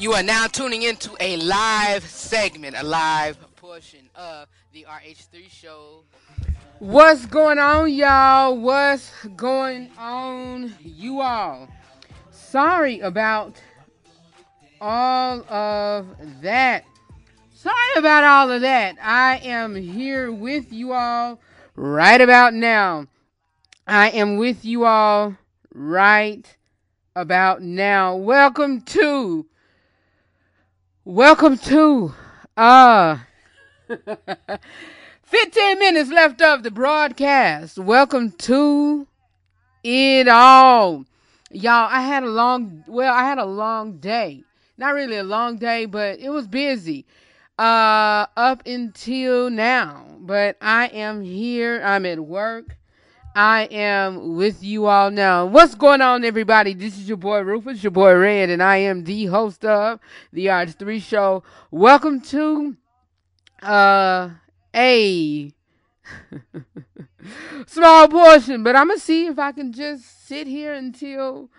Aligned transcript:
You 0.00 0.14
are 0.14 0.22
now 0.22 0.46
tuning 0.46 0.82
into 0.82 1.14
a 1.20 1.36
live 1.36 2.04
segment, 2.04 2.74
a 2.78 2.82
live 2.82 3.36
portion 3.56 4.08
of 4.14 4.48
the 4.72 4.86
RH3 4.88 5.50
show. 5.50 6.04
What's 6.78 7.26
going 7.26 7.58
on, 7.58 7.92
y'all? 7.92 8.56
What's 8.56 9.12
going 9.36 9.90
on, 9.98 10.74
you 10.80 11.20
all? 11.20 11.68
Sorry 12.30 13.00
about 13.00 13.60
all 14.80 15.40
of 15.52 16.06
that. 16.40 16.84
Sorry 17.52 17.92
about 17.96 18.24
all 18.24 18.50
of 18.50 18.62
that. 18.62 18.96
I 19.02 19.36
am 19.44 19.74
here 19.74 20.32
with 20.32 20.72
you 20.72 20.92
all 20.92 21.38
right 21.76 22.22
about 22.22 22.54
now. 22.54 23.06
I 23.86 24.08
am 24.08 24.38
with 24.38 24.64
you 24.64 24.86
all 24.86 25.36
right 25.74 26.56
about 27.20 27.60
now. 27.60 28.16
Welcome 28.16 28.80
to 28.80 29.44
Welcome 31.04 31.58
to 31.58 32.14
uh 32.56 33.18
15 35.24 35.78
minutes 35.78 36.10
left 36.10 36.40
of 36.40 36.62
the 36.62 36.70
broadcast. 36.70 37.78
Welcome 37.78 38.30
to 38.32 39.06
it 39.84 40.28
all. 40.28 41.04
Y'all, 41.50 41.88
I 41.90 42.00
had 42.00 42.22
a 42.22 42.30
long 42.30 42.84
well, 42.86 43.12
I 43.12 43.24
had 43.24 43.36
a 43.36 43.44
long 43.44 43.98
day. 43.98 44.42
Not 44.78 44.94
really 44.94 45.18
a 45.18 45.22
long 45.22 45.56
day, 45.56 45.84
but 45.84 46.20
it 46.20 46.30
was 46.30 46.46
busy. 46.46 47.04
Uh 47.58 48.24
up 48.34 48.66
until 48.66 49.50
now. 49.50 50.06
But 50.20 50.56
I 50.62 50.86
am 50.86 51.20
here. 51.20 51.82
I'm 51.84 52.06
at 52.06 52.20
work. 52.20 52.78
I 53.34 53.68
am 53.70 54.34
with 54.34 54.62
you 54.64 54.86
all 54.86 55.10
now. 55.12 55.46
What's 55.46 55.76
going 55.76 56.00
on, 56.00 56.24
everybody? 56.24 56.74
This 56.74 56.98
is 56.98 57.06
your 57.06 57.16
boy 57.16 57.40
Rufus, 57.42 57.80
your 57.80 57.92
boy 57.92 58.14
Red, 58.14 58.50
and 58.50 58.60
I 58.60 58.78
am 58.78 59.04
the 59.04 59.26
host 59.26 59.64
of 59.64 60.00
the 60.32 60.46
RH3 60.46 61.00
Show. 61.00 61.44
Welcome 61.70 62.20
to 62.22 62.76
uh 63.62 64.30
a 64.74 65.52
small 67.66 68.08
portion, 68.08 68.64
but 68.64 68.74
I'm 68.74 68.88
gonna 68.88 68.98
see 68.98 69.26
if 69.26 69.38
I 69.38 69.52
can 69.52 69.72
just 69.72 70.26
sit 70.26 70.48
here 70.48 70.74
until 70.74 71.50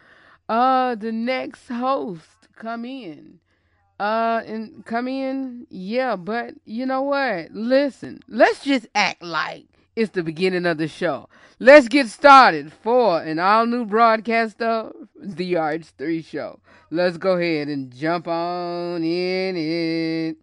uh 0.50 0.96
the 0.96 1.14
next 1.14 1.70
host 1.70 2.50
come 2.54 2.84
in. 2.84 3.40
Uh 3.98 4.42
and 4.46 4.86
come 4.86 5.08
in, 5.08 5.68
yeah, 5.70 6.18
but 6.18 6.54
you 6.66 6.86
know 6.86 7.04
what? 7.04 7.52
Listen, 7.52 8.20
let's 8.28 8.62
just 8.62 8.88
act 8.94 9.24
like 9.24 9.68
it's 9.96 10.12
the 10.12 10.24
beginning 10.24 10.66
of 10.66 10.78
the 10.78 10.90
show. 10.90 11.30
Let's 11.64 11.88
get 11.88 12.08
started 12.08 12.74
for 12.74 13.22
an 13.22 13.38
all 13.38 13.68
new 13.68 13.86
broadcast 13.86 14.64
of 14.64 14.94
The 15.16 15.54
RH3 15.54 16.26
Show. 16.26 16.60
Let's 16.90 17.18
go 17.18 17.34
ahead 17.34 17.68
and 17.68 17.94
jump 17.94 18.28
on 18.28 19.04
in 19.04 19.56
it. 19.56 20.38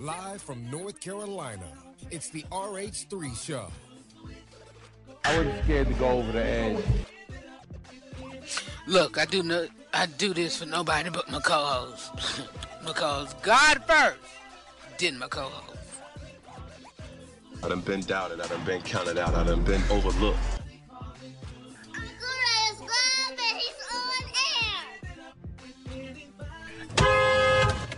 Live 0.00 0.42
from 0.42 0.68
North 0.68 0.98
Carolina, 0.98 1.62
it's 2.10 2.30
the 2.30 2.42
RH3 2.50 3.40
Show. 3.40 3.68
I 5.24 5.38
wasn't 5.38 5.62
scared 5.62 5.86
to 5.86 5.94
go 5.94 6.08
over 6.08 6.32
the 6.32 6.44
edge. 6.44 6.84
Look, 8.88 9.16
I 9.16 9.26
do 9.26 9.44
no, 9.44 9.68
I 9.94 10.06
do 10.06 10.34
this 10.34 10.56
for 10.56 10.66
nobody 10.66 11.08
but 11.08 11.30
my 11.30 11.38
co-host. 11.38 12.10
because 12.84 13.32
God 13.44 13.84
first, 13.86 14.18
then 14.98 15.20
my 15.20 15.28
co-host. 15.28 15.69
I 17.62 17.68
done 17.68 17.80
been 17.82 18.00
doubted, 18.00 18.40
I 18.40 18.46
done 18.48 18.64
been 18.64 18.80
counted 18.82 19.18
out, 19.18 19.34
I 19.34 19.44
done 19.44 19.62
been 19.64 19.82
overlooked. 19.90 20.38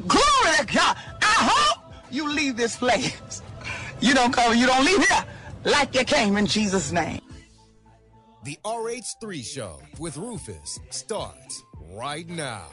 Glory 0.08 0.56
to 0.58 0.66
God. 0.66 0.96
I 1.22 1.36
hope 1.48 1.94
you 2.10 2.28
leave 2.28 2.56
this 2.56 2.76
place. 2.76 3.42
You 4.00 4.14
don't 4.14 4.32
come, 4.32 4.56
you 4.56 4.66
don't 4.66 4.84
leave 4.84 5.06
here 5.06 5.24
like 5.64 5.94
you 5.94 6.04
came 6.04 6.36
in 6.36 6.46
Jesus' 6.46 6.90
name. 6.90 7.20
The 8.44 8.58
RH3 8.64 9.44
Show 9.44 9.80
with 10.00 10.16
Rufus 10.16 10.80
starts 10.90 11.62
right 11.92 12.28
now. 12.28 12.66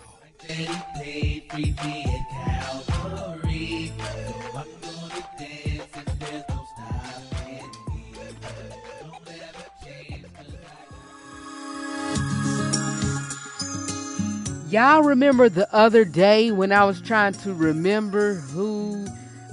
Y'all 14.69 15.01
remember 15.01 15.49
the 15.49 15.73
other 15.73 16.05
day 16.05 16.51
when 16.51 16.71
I 16.71 16.83
was 16.85 17.01
trying 17.01 17.33
to 17.33 17.53
remember 17.55 18.35
who 18.35 19.07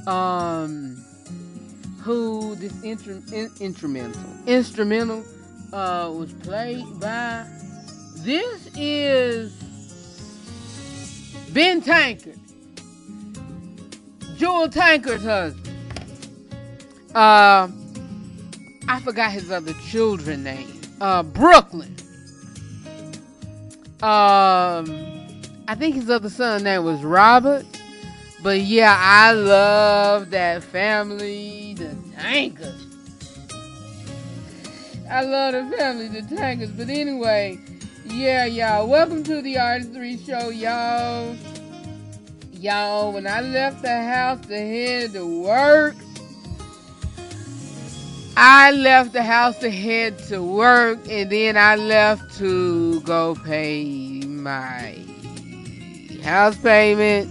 um 0.06 1.02
who 2.02 2.54
this 2.56 2.72
intru- 2.74 3.32
in- 3.32 3.50
instrumental 3.58 4.20
instrumental 4.46 5.24
uh 5.72 6.12
was 6.14 6.32
played 6.34 6.84
by? 7.00 7.46
This 8.18 8.68
is 8.76 9.52
Ben 11.52 11.80
Tankard. 11.80 12.38
Jewel 14.36 14.68
Tankard's 14.68 15.24
husband. 15.24 15.76
Uh 17.14 17.68
I 18.88 19.00
forgot 19.00 19.32
his 19.32 19.50
other 19.50 19.72
children 19.88 20.44
name. 20.44 20.78
Uh 21.00 21.22
Brooklyn 21.22 21.96
um, 24.02 24.84
I 25.68 25.74
think 25.74 25.94
his 25.94 26.10
other 26.10 26.28
son 26.28 26.64
name 26.64 26.84
was 26.84 27.02
Robert. 27.02 27.64
But 28.42 28.60
yeah, 28.60 28.96
I 28.98 29.32
love 29.32 30.30
that 30.30 30.62
family, 30.62 31.74
the 31.74 31.96
Tankards. 32.14 32.84
I 35.10 35.22
love 35.22 35.54
the 35.54 35.76
family, 35.76 36.08
the 36.08 36.22
Tankards. 36.36 36.72
But 36.72 36.90
anyway, 36.90 37.58
yeah, 38.04 38.44
y'all. 38.44 38.86
Welcome 38.86 39.24
to 39.24 39.40
the 39.40 39.54
RH3 39.54 40.26
show, 40.26 40.50
y'all. 40.50 41.36
Y'all, 42.52 43.12
when 43.12 43.26
I 43.26 43.40
left 43.40 43.82
the 43.82 44.02
house 44.02 44.46
to 44.46 44.56
head 44.56 45.14
to 45.14 45.42
work, 45.42 45.96
I 48.38 48.70
left 48.70 49.14
the 49.14 49.22
house 49.22 49.56
to 49.60 49.70
head 49.70 50.18
to 50.28 50.42
work, 50.42 50.98
and 51.08 51.30
then 51.30 51.56
I 51.56 51.76
left 51.76 52.36
to 52.36 53.00
go 53.00 53.34
pay 53.34 54.20
my 54.26 54.94
house 56.22 56.56
payment. 56.58 57.30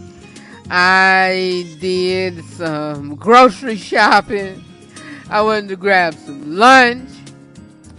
I 0.71 1.77
did 1.79 2.43
some 2.45 3.15
grocery 3.15 3.75
shopping. 3.75 4.63
I 5.29 5.43
went 5.43 5.69
to 5.69 5.75
grab 5.75 6.15
some 6.15 6.55
lunch, 6.57 7.11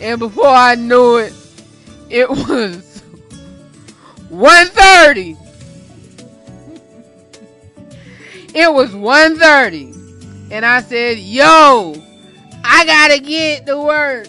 and 0.00 0.18
before 0.18 0.48
I 0.48 0.74
knew 0.74 1.18
it, 1.18 1.32
it 2.10 2.28
was 2.28 3.02
1.30. 4.30 5.36
It 8.52 8.72
was 8.72 8.90
1.30, 8.90 10.50
and 10.50 10.66
I 10.66 10.82
said, 10.82 11.18
"Yo." 11.18 12.05
I 12.68 12.84
gotta 12.84 13.20
get 13.20 13.66
to 13.66 13.80
work. 13.80 14.28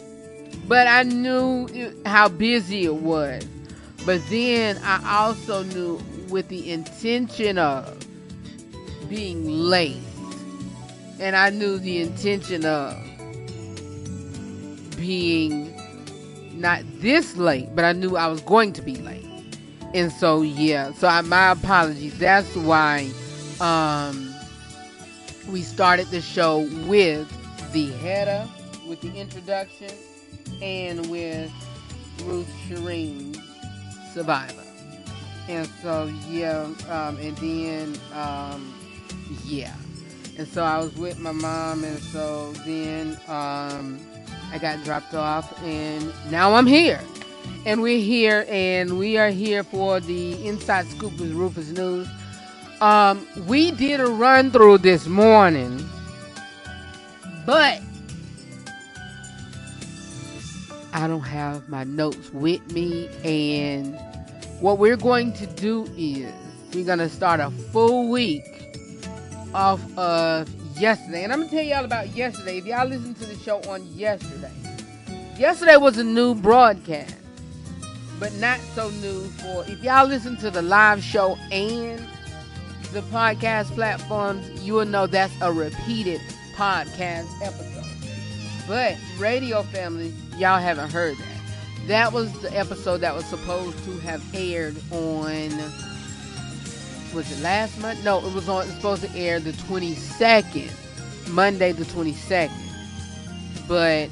But 0.67 0.87
I 0.87 1.03
knew 1.03 1.67
how 2.05 2.27
busy 2.27 2.85
it 2.85 2.95
was. 2.95 3.45
But 4.05 4.21
then 4.29 4.77
I 4.83 5.19
also 5.19 5.63
knew 5.63 5.99
with 6.29 6.47
the 6.49 6.71
intention 6.71 7.57
of 7.57 8.05
being 9.09 9.49
late. 9.49 9.97
And 11.19 11.35
I 11.35 11.49
knew 11.49 11.79
the 11.79 12.01
intention 12.01 12.65
of 12.65 12.95
being 14.97 15.73
not 16.53 16.81
this 16.99 17.37
late, 17.37 17.73
but 17.75 17.85
I 17.85 17.93
knew 17.93 18.17
I 18.17 18.27
was 18.27 18.41
going 18.41 18.73
to 18.73 18.81
be 18.81 18.95
late. 18.97 19.25
And 19.93 20.11
so, 20.11 20.41
yeah, 20.41 20.91
so 20.93 21.07
I, 21.07 21.21
my 21.21 21.51
apologies. 21.51 22.17
That's 22.19 22.53
why 22.55 23.09
um, 23.61 24.33
we 25.49 25.61
started 25.61 26.07
the 26.07 26.21
show 26.21 26.67
with 26.87 27.31
the 27.77 27.91
header 27.97 28.47
with 28.87 28.99
the 29.01 29.13
introduction 29.13 29.91
and 30.63 31.11
with 31.11 31.51
Ruth 32.23 32.51
Shireen 32.67 33.39
Survivor. 34.15 34.63
And 35.47 35.67
so 35.83 36.11
yeah, 36.27 36.63
um, 36.89 37.17
and 37.19 37.37
then 37.37 37.99
um, 38.15 38.73
yeah. 39.45 39.75
And 40.39 40.47
so 40.47 40.63
I 40.63 40.79
was 40.79 40.95
with 40.95 41.19
my 41.19 41.31
mom 41.31 41.83
and 41.83 41.99
so 41.99 42.51
then 42.65 43.15
um, 43.27 43.99
I 44.51 44.57
got 44.59 44.83
dropped 44.83 45.13
off 45.13 45.61
and 45.61 46.11
now 46.31 46.55
I'm 46.55 46.65
here. 46.65 46.99
And 47.67 47.83
we're 47.83 48.01
here 48.01 48.47
and 48.49 48.97
we 48.97 49.19
are 49.19 49.29
here 49.29 49.63
for 49.63 49.99
the 49.99 50.47
Inside 50.47 50.87
Scoop 50.87 51.19
with 51.19 51.31
Rufus 51.31 51.69
News. 51.69 52.07
Um, 52.81 53.27
we 53.45 53.69
did 53.69 53.99
a 53.99 54.07
run 54.07 54.49
through 54.49 54.79
this 54.79 55.05
morning 55.05 55.87
but 57.47 57.81
I 60.91 61.07
don't 61.07 61.21
have 61.21 61.69
my 61.69 61.85
notes 61.85 62.29
with 62.33 62.69
me. 62.73 63.07
And 63.23 63.97
what 64.59 64.79
we're 64.79 64.97
going 64.97 65.31
to 65.33 65.47
do 65.47 65.85
is 65.95 66.29
we're 66.73 66.85
going 66.85 66.99
to 66.99 67.07
start 67.07 67.39
a 67.39 67.49
full 67.71 68.09
week 68.09 68.43
off 69.53 69.81
of 69.97 70.49
yesterday. 70.77 71.23
And 71.23 71.31
I'm 71.31 71.39
going 71.39 71.49
to 71.49 71.55
tell 71.55 71.63
y'all 71.63 71.85
about 71.85 72.13
yesterday. 72.13 72.57
If 72.57 72.65
y'all 72.65 72.85
listened 72.85 73.15
to 73.15 73.25
the 73.25 73.35
show 73.35 73.61
on 73.69 73.87
yesterday, 73.95 74.51
yesterday 75.37 75.77
was 75.77 75.97
a 75.97 76.03
new 76.03 76.35
broadcast, 76.35 77.15
but 78.19 78.33
not 78.33 78.59
so 78.75 78.89
new 78.89 79.21
for 79.21 79.63
if 79.69 79.81
y'all 79.81 80.05
listen 80.05 80.35
to 80.37 80.51
the 80.51 80.61
live 80.61 81.01
show 81.01 81.37
and 81.49 82.05
the 82.91 83.01
podcast 83.03 83.67
platforms, 83.73 84.45
you 84.65 84.73
will 84.73 84.85
know 84.85 85.07
that's 85.07 85.33
a 85.39 85.53
repeated 85.53 86.19
podcast 86.57 87.29
episode. 87.41 87.85
But 88.67 88.97
radio 89.19 89.61
family, 89.61 90.11
y'all 90.37 90.59
haven't 90.59 90.91
heard 90.91 91.15
that. 91.17 91.87
That 91.87 92.11
was 92.11 92.33
the 92.41 92.51
episode 92.57 92.97
that 92.97 93.15
was 93.15 93.25
supposed 93.25 93.81
to 93.85 93.97
have 93.99 94.23
aired 94.35 94.75
on 94.91 95.51
was 97.13 97.31
it 97.31 97.41
last 97.41 97.79
month? 97.79 98.03
No, 98.03 98.17
it 98.17 98.33
was 98.33 98.49
on 98.49 98.63
it 98.63 98.67
was 98.67 98.75
supposed 98.75 99.03
to 99.03 99.15
air 99.15 99.39
the 99.39 99.51
22nd, 99.51 100.69
Monday 101.29 101.71
the 101.71 101.85
22nd. 101.85 102.51
But 103.67 104.09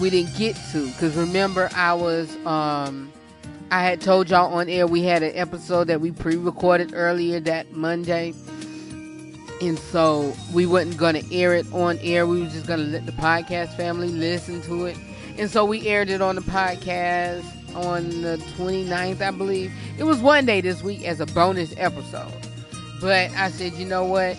we 0.00 0.10
didn't 0.10 0.34
get 0.36 0.56
to 0.72 0.90
cuz 0.92 1.14
remember 1.16 1.68
I 1.74 1.92
was 1.94 2.34
um 2.46 3.12
I 3.70 3.82
had 3.82 4.00
told 4.00 4.30
y'all 4.30 4.54
on 4.54 4.68
air 4.68 4.86
we 4.86 5.02
had 5.02 5.22
an 5.22 5.32
episode 5.34 5.88
that 5.88 6.00
we 6.00 6.12
pre-recorded 6.12 6.92
earlier 6.94 7.40
that 7.40 7.72
Monday 7.72 8.32
and 9.60 9.78
so 9.78 10.34
we 10.52 10.66
wasn't 10.66 10.96
gonna 10.96 11.22
air 11.32 11.54
it 11.54 11.66
on 11.72 11.98
air. 12.02 12.26
We 12.26 12.42
were 12.42 12.48
just 12.48 12.66
gonna 12.66 12.84
let 12.84 13.06
the 13.06 13.12
podcast 13.12 13.76
family 13.76 14.08
listen 14.08 14.62
to 14.62 14.86
it. 14.86 14.96
And 15.38 15.50
so 15.50 15.64
we 15.64 15.86
aired 15.86 16.08
it 16.08 16.22
on 16.22 16.36
the 16.36 16.40
podcast 16.42 17.44
on 17.74 18.22
the 18.22 18.38
29th, 18.56 19.20
I 19.20 19.30
believe. 19.30 19.72
It 19.98 20.04
was 20.04 20.18
one 20.18 20.46
day 20.46 20.60
this 20.60 20.82
week 20.82 21.04
as 21.04 21.20
a 21.20 21.26
bonus 21.26 21.74
episode. 21.76 22.32
But 23.00 23.30
I 23.32 23.50
said, 23.50 23.74
you 23.74 23.84
know 23.84 24.04
what? 24.04 24.36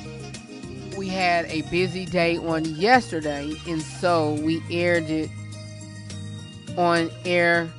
We 0.98 1.08
had 1.08 1.46
a 1.46 1.62
busy 1.70 2.06
day 2.08 2.38
on 2.38 2.66
yesterday, 2.66 3.54
and 3.68 3.82
so 3.82 4.34
we 4.42 4.62
aired 4.72 5.10
it 5.10 5.30
on 6.76 7.12
air 7.26 7.70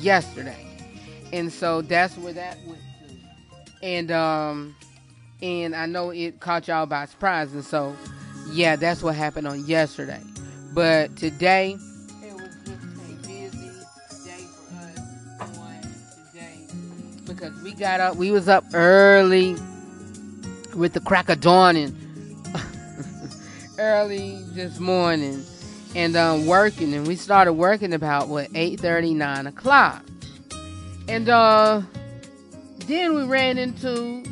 yesterday. 0.00 0.64
And 1.32 1.52
so 1.52 1.82
that's 1.82 2.16
where 2.16 2.32
that 2.32 2.58
went 2.66 2.80
to. 2.80 3.86
And 3.86 4.10
um 4.12 4.76
and 5.42 5.74
I 5.74 5.86
know 5.86 6.10
it 6.10 6.40
caught 6.40 6.68
y'all 6.68 6.86
by 6.86 7.06
surprise. 7.06 7.52
And 7.52 7.64
so, 7.64 7.94
yeah, 8.50 8.76
that's 8.76 9.02
what 9.02 9.14
happened 9.14 9.46
on 9.46 9.64
yesterday. 9.66 10.22
But 10.72 11.16
today, 11.16 11.76
it 12.22 12.32
was 12.34 12.54
just 12.64 12.82
a 12.82 13.26
busy 13.26 13.70
day 14.24 14.44
for 14.68 15.42
us 15.42 15.58
on 15.58 15.82
today 16.32 16.60
because 17.26 17.62
we 17.62 17.72
got 17.72 18.00
up. 18.00 18.16
We 18.16 18.30
was 18.30 18.48
up 18.48 18.64
early 18.74 19.56
with 20.74 20.92
the 20.92 21.00
crack 21.00 21.28
of 21.28 21.40
dawning, 21.40 21.96
early 23.78 24.42
this 24.52 24.78
morning, 24.78 25.44
and 25.94 26.16
um, 26.16 26.46
working. 26.46 26.92
And 26.94 27.06
we 27.06 27.16
started 27.16 27.54
working 27.54 27.92
about 27.92 28.28
what 28.28 28.48
eight 28.54 28.78
thirty, 28.80 29.14
nine 29.14 29.46
o'clock, 29.46 30.04
and 31.08 31.28
uh, 31.28 31.82
then 32.86 33.14
we 33.14 33.24
ran 33.24 33.58
into 33.58 34.22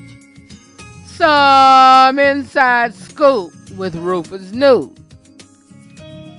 some 1.16 2.18
inside 2.18 2.94
scoop 2.94 3.50
with 3.70 3.94
Rufus 3.96 4.52
New. 4.52 4.94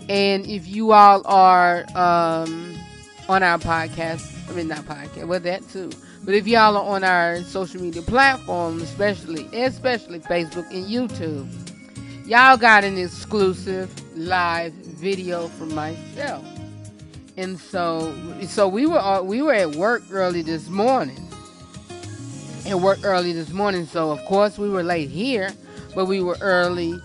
And 0.07 0.45
if 0.45 0.67
you 0.67 0.91
all 0.91 1.25
are 1.25 1.83
um, 1.95 2.75
on 3.27 3.41
our 3.41 3.57
podcast, 3.57 4.31
I 4.47 4.53
mean 4.53 4.67
not 4.67 4.85
podcast, 4.85 5.27
well 5.27 5.39
that 5.39 5.67
too. 5.69 5.89
But 6.23 6.35
if 6.35 6.47
y'all 6.47 6.77
are 6.77 6.83
on 6.83 7.03
our 7.03 7.41
social 7.41 7.81
media 7.81 8.03
platforms, 8.03 8.83
especially 8.83 9.47
especially 9.51 10.19
Facebook 10.19 10.69
and 10.71 10.85
YouTube, 10.85 11.47
y'all 12.27 12.57
got 12.57 12.83
an 12.83 12.99
exclusive 12.99 13.91
live 14.15 14.73
video 14.73 15.47
from 15.47 15.73
myself. 15.73 16.45
And 17.35 17.59
so 17.59 18.13
so 18.47 18.67
we 18.67 18.85
were 18.85 18.99
uh, 18.99 19.23
we 19.23 19.41
were 19.41 19.53
at 19.53 19.75
work 19.75 20.03
early 20.11 20.43
this 20.43 20.69
morning 20.69 21.26
and 22.67 22.83
work 22.83 22.99
early 23.03 23.31
this 23.31 23.51
morning. 23.51 23.85
So 23.85 24.11
of 24.11 24.23
course 24.25 24.57
we 24.57 24.69
were 24.69 24.83
late 24.83 25.09
here, 25.09 25.51
but 25.95 26.05
we 26.05 26.21
were 26.21 26.37
early 26.41 26.99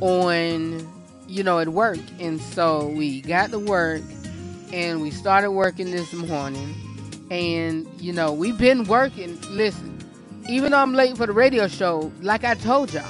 on, 0.00 0.88
you 1.26 1.42
know, 1.42 1.58
at 1.58 1.68
work. 1.68 1.98
And 2.20 2.40
so 2.40 2.86
we 2.86 3.20
got 3.20 3.50
to 3.50 3.58
work 3.58 4.02
and 4.72 5.02
we 5.02 5.10
started 5.10 5.50
working 5.50 5.90
this 5.90 6.12
morning. 6.12 6.74
And 7.30 7.88
you 8.00 8.12
know, 8.12 8.32
we've 8.32 8.58
been 8.58 8.84
working. 8.84 9.40
Listen, 9.50 9.98
even 10.48 10.72
though 10.72 10.78
I'm 10.78 10.94
late 10.94 11.16
for 11.16 11.26
the 11.26 11.32
radio 11.32 11.68
show, 11.68 12.12
like 12.22 12.44
I 12.44 12.54
told 12.54 12.92
y'all, 12.92 13.04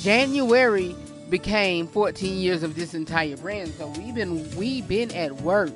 January 0.00 0.94
became 1.30 1.88
14 1.88 2.38
years 2.38 2.62
of 2.62 2.74
this 2.74 2.94
entire 2.94 3.36
brand. 3.36 3.72
So 3.74 3.88
we've 3.88 4.14
been 4.14 4.56
we've 4.56 4.86
been 4.86 5.10
at 5.12 5.32
work 5.40 5.70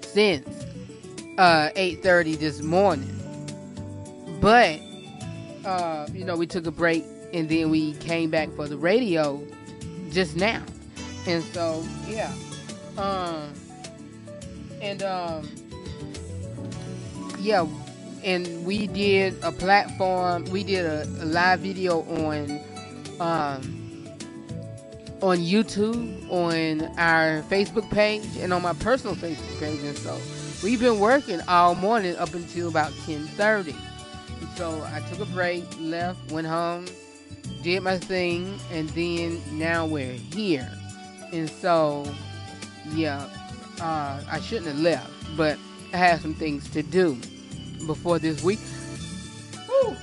since 0.00 0.48
uh 1.38 1.70
8:30 1.76 2.38
this 2.38 2.62
morning. 2.62 3.10
But 4.40 4.80
uh, 5.64 6.06
you 6.12 6.24
know, 6.24 6.36
we 6.36 6.46
took 6.46 6.66
a 6.66 6.70
break 6.70 7.04
and 7.32 7.48
then 7.48 7.70
we 7.70 7.94
came 7.94 8.30
back 8.30 8.50
for 8.54 8.68
the 8.68 8.76
radio 8.76 9.42
just 10.10 10.36
now. 10.36 10.62
And 11.26 11.42
so, 11.42 11.84
yeah. 12.06 12.32
Um, 12.96 13.52
and, 14.80 15.02
um, 15.02 15.48
yeah, 17.38 17.66
and 18.22 18.64
we 18.64 18.86
did 18.86 19.36
a 19.42 19.50
platform, 19.50 20.44
we 20.46 20.62
did 20.64 20.84
a, 20.84 21.02
a 21.20 21.26
live 21.26 21.60
video 21.60 22.02
on, 22.02 22.60
um, 23.20 24.06
on 25.22 25.38
YouTube, 25.38 26.30
on 26.30 26.82
our 26.98 27.42
Facebook 27.48 27.90
page, 27.90 28.24
and 28.38 28.52
on 28.52 28.62
my 28.62 28.74
personal 28.74 29.16
Facebook 29.16 29.58
page. 29.58 29.80
And 29.82 29.96
so 29.96 30.18
we've 30.62 30.80
been 30.80 31.00
working 31.00 31.40
all 31.48 31.74
morning 31.74 32.16
up 32.16 32.34
until 32.34 32.68
about 32.68 32.92
1030. 33.06 33.74
So 34.56 34.82
I 34.92 35.00
took 35.10 35.20
a 35.20 35.30
break, 35.32 35.64
left, 35.80 36.30
went 36.30 36.46
home, 36.46 36.86
did 37.62 37.82
my 37.82 37.98
thing, 37.98 38.58
and 38.70 38.88
then 38.90 39.40
now 39.52 39.86
we're 39.86 40.12
here. 40.12 40.70
And 41.32 41.50
so, 41.50 42.06
yeah, 42.92 43.28
uh, 43.80 44.22
I 44.30 44.40
shouldn't 44.40 44.66
have 44.68 44.80
left, 44.80 45.10
but 45.36 45.58
I 45.92 45.96
had 45.96 46.20
some 46.20 46.34
things 46.34 46.68
to 46.70 46.82
do 46.82 47.18
before 47.86 48.18
this 48.18 48.42
week. 48.42 48.60
Woo, 49.68 49.96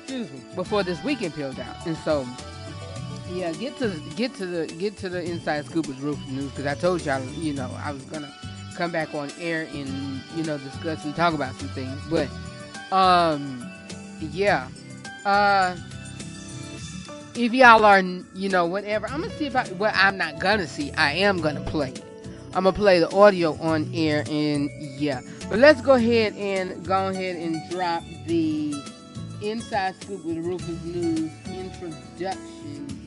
excuse 0.00 0.30
me, 0.32 0.40
before 0.54 0.82
this 0.82 1.02
weekend 1.04 1.34
peeled 1.34 1.60
out, 1.60 1.86
and 1.86 1.96
so. 1.98 2.26
Yeah, 3.32 3.52
get 3.52 3.76
to 3.78 3.90
get 4.16 4.34
to 4.34 4.46
the 4.46 4.66
get 4.76 4.96
to 4.98 5.08
the 5.08 5.20
inside 5.20 5.64
scoop 5.64 5.88
of 5.88 6.04
roof 6.04 6.18
news 6.28 6.50
because 6.50 6.66
I 6.66 6.74
told 6.74 7.04
y'all, 7.04 7.24
you 7.30 7.54
know, 7.54 7.70
I 7.82 7.90
was 7.90 8.02
gonna 8.02 8.32
come 8.76 8.92
back 8.92 9.14
on 9.14 9.30
air 9.40 9.66
and 9.72 10.22
you 10.36 10.44
know 10.44 10.58
discuss 10.58 11.04
and 11.04 11.16
talk 11.16 11.34
about 11.34 11.54
some 11.54 11.70
things, 11.70 11.98
but 12.10 12.28
um, 12.92 13.68
yeah. 14.20 14.68
Uh, 15.24 15.76
if 17.34 17.52
y'all 17.52 17.84
are, 17.84 18.00
you 18.00 18.48
know, 18.48 18.66
whatever, 18.66 19.08
I'm 19.08 19.22
gonna 19.22 19.32
see 19.34 19.46
if 19.46 19.56
I. 19.56 19.70
Well, 19.72 19.92
I'm 19.94 20.16
not 20.16 20.38
gonna 20.38 20.66
see. 20.66 20.92
I 20.92 21.12
am 21.12 21.40
gonna 21.40 21.60
play. 21.62 21.94
I'm 22.54 22.64
gonna 22.64 22.72
play 22.72 23.00
the 23.00 23.10
audio 23.10 23.54
on 23.60 23.90
air, 23.92 24.24
and 24.28 24.70
yeah. 24.80 25.20
But 25.48 25.58
let's 25.58 25.80
go 25.80 25.94
ahead 25.94 26.34
and 26.34 26.84
go 26.84 27.08
ahead 27.08 27.36
and 27.36 27.60
drop 27.70 28.02
the 28.26 28.74
inside 29.42 29.94
scoop 30.00 30.24
with 30.24 30.38
Rufus 30.38 30.82
News 30.84 31.30
introduction 31.48 33.04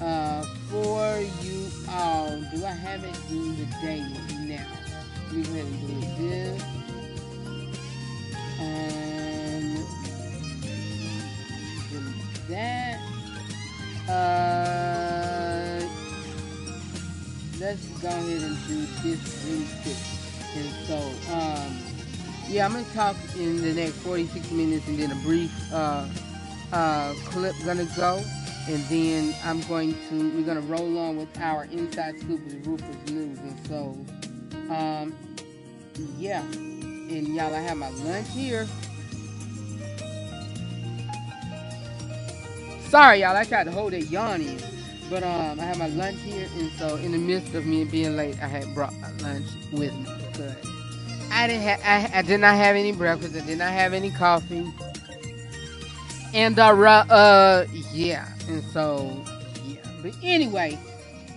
uh, 0.00 0.44
for 0.68 1.20
you 1.42 1.66
all. 1.88 2.28
Do 2.54 2.64
I 2.64 2.70
have 2.70 3.02
it 3.02 3.16
in 3.30 3.56
the 3.56 3.64
day 3.80 4.04
now? 4.46 4.66
Me 5.32 5.42
go 5.42 5.50
ahead 5.52 5.66
and 5.66 5.80
do 5.86 6.28
this. 6.28 6.62
Um, 8.60 9.15
that. 12.48 13.00
Uh, 14.08 15.80
let's 17.58 17.86
go 18.00 18.08
ahead 18.08 18.42
and 18.42 18.56
do 18.66 18.86
this 19.02 19.44
really. 19.46 20.16
And 20.56 20.72
so, 20.86 20.96
um, 21.32 21.78
yeah, 22.48 22.64
I'm 22.64 22.72
gonna 22.72 22.84
talk 22.94 23.16
in 23.36 23.60
the 23.60 23.74
next 23.74 23.94
46 23.96 24.50
minutes, 24.52 24.86
and 24.86 24.98
then 24.98 25.10
a 25.10 25.16
brief 25.16 25.52
uh, 25.72 26.06
uh, 26.72 27.14
clip 27.26 27.54
gonna 27.64 27.88
go, 27.96 28.22
and 28.68 28.82
then 28.84 29.34
I'm 29.44 29.60
going 29.62 29.94
to 30.08 30.30
we're 30.30 30.46
gonna 30.46 30.60
roll 30.62 30.98
on 30.98 31.16
with 31.16 31.36
our 31.40 31.64
inside 31.64 32.18
scoop 32.20 32.42
with 32.44 32.66
Rufus 32.66 33.10
News, 33.10 33.38
and 33.38 33.66
so, 33.66 34.72
um, 34.72 35.14
yeah, 36.16 36.42
and 36.42 37.28
y'all, 37.34 37.54
I 37.54 37.60
have 37.60 37.76
my 37.76 37.90
lunch 37.90 38.28
here. 38.30 38.66
Sorry, 42.88 43.20
y'all. 43.20 43.36
I 43.36 43.44
tried 43.44 43.64
to 43.64 43.72
hold 43.72 43.92
that 43.92 44.10
yawn 44.10 44.40
in. 44.40 44.60
But 45.08 45.22
um, 45.22 45.60
I 45.60 45.64
have 45.64 45.78
my 45.78 45.86
lunch 45.88 46.18
here, 46.20 46.48
and 46.56 46.70
so 46.72 46.96
in 46.96 47.12
the 47.12 47.18
midst 47.18 47.54
of 47.54 47.64
me 47.64 47.84
being 47.84 48.16
late, 48.16 48.42
I 48.42 48.48
had 48.48 48.74
brought 48.74 48.94
my 48.96 49.10
lunch 49.22 49.46
with 49.72 49.94
me. 49.94 50.06
good. 50.34 50.56
I 51.30 51.46
didn't 51.46 51.62
have. 51.62 51.80
I, 51.84 52.18
I 52.18 52.22
did 52.22 52.40
not 52.40 52.56
have 52.56 52.74
any 52.74 52.92
breakfast. 52.92 53.36
I 53.36 53.46
did 53.46 53.58
not 53.58 53.70
have 53.70 53.92
any 53.92 54.10
coffee. 54.10 54.66
And 56.34 56.58
uh, 56.58 56.70
uh, 56.70 57.66
yeah. 57.92 58.28
And 58.48 58.64
so, 58.64 59.24
yeah. 59.64 59.78
But 60.02 60.14
anyway, 60.22 60.78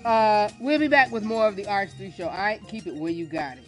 uh, 0.03 0.49
we'll 0.59 0.79
be 0.79 0.87
back 0.87 1.11
with 1.11 1.23
more 1.23 1.47
of 1.47 1.55
the 1.55 1.63
RH3 1.63 2.15
show. 2.15 2.27
All 2.27 2.37
right, 2.37 2.61
keep 2.67 2.87
it 2.87 2.95
where 2.95 3.11
you 3.11 3.25
got 3.25 3.57
it. 3.57 3.63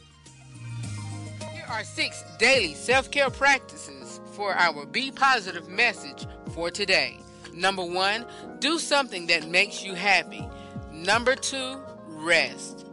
Here 1.53 1.65
are 1.69 1.83
six 1.83 2.23
daily 2.39 2.73
self-care 2.73 3.29
practices 3.29 4.19
for 4.33 4.53
our 4.53 4.85
Be 4.85 5.11
Positive 5.11 5.67
message 5.69 6.25
for 6.53 6.71
today. 6.71 7.19
Number 7.53 7.84
one, 7.84 8.25
do 8.60 8.79
something 8.79 9.27
that 9.27 9.48
makes 9.48 9.84
you 9.84 9.93
happy. 9.93 10.48
Number 10.91 11.36
two, 11.36 11.77
rest. 12.08 12.88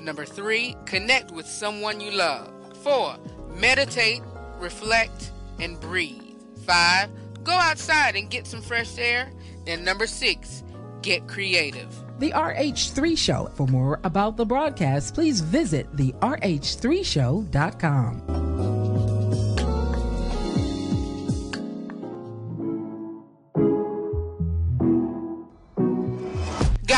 Number 0.00 0.24
three, 0.24 0.76
connect 0.84 1.30
with 1.30 1.46
someone 1.46 2.00
you 2.00 2.10
love. 2.10 2.50
Four, 2.82 3.16
meditate, 3.54 4.22
reflect, 4.58 5.30
and 5.60 5.78
breathe. 5.80 6.34
Five, 6.66 7.10
go 7.44 7.52
outside 7.52 8.16
and 8.16 8.28
get 8.30 8.46
some 8.46 8.60
fresh 8.60 8.98
air. 8.98 9.32
And 9.66 9.84
number 9.84 10.06
six, 10.06 10.62
get 11.02 11.28
creative. 11.28 11.94
The 12.18 12.32
RH3 12.32 13.18
Show. 13.18 13.50
For 13.54 13.66
more 13.66 14.00
about 14.04 14.36
the 14.36 14.46
broadcast, 14.46 15.14
please 15.14 15.40
visit 15.40 15.88
the 15.96 16.12
RH3Show.com. 16.14 18.81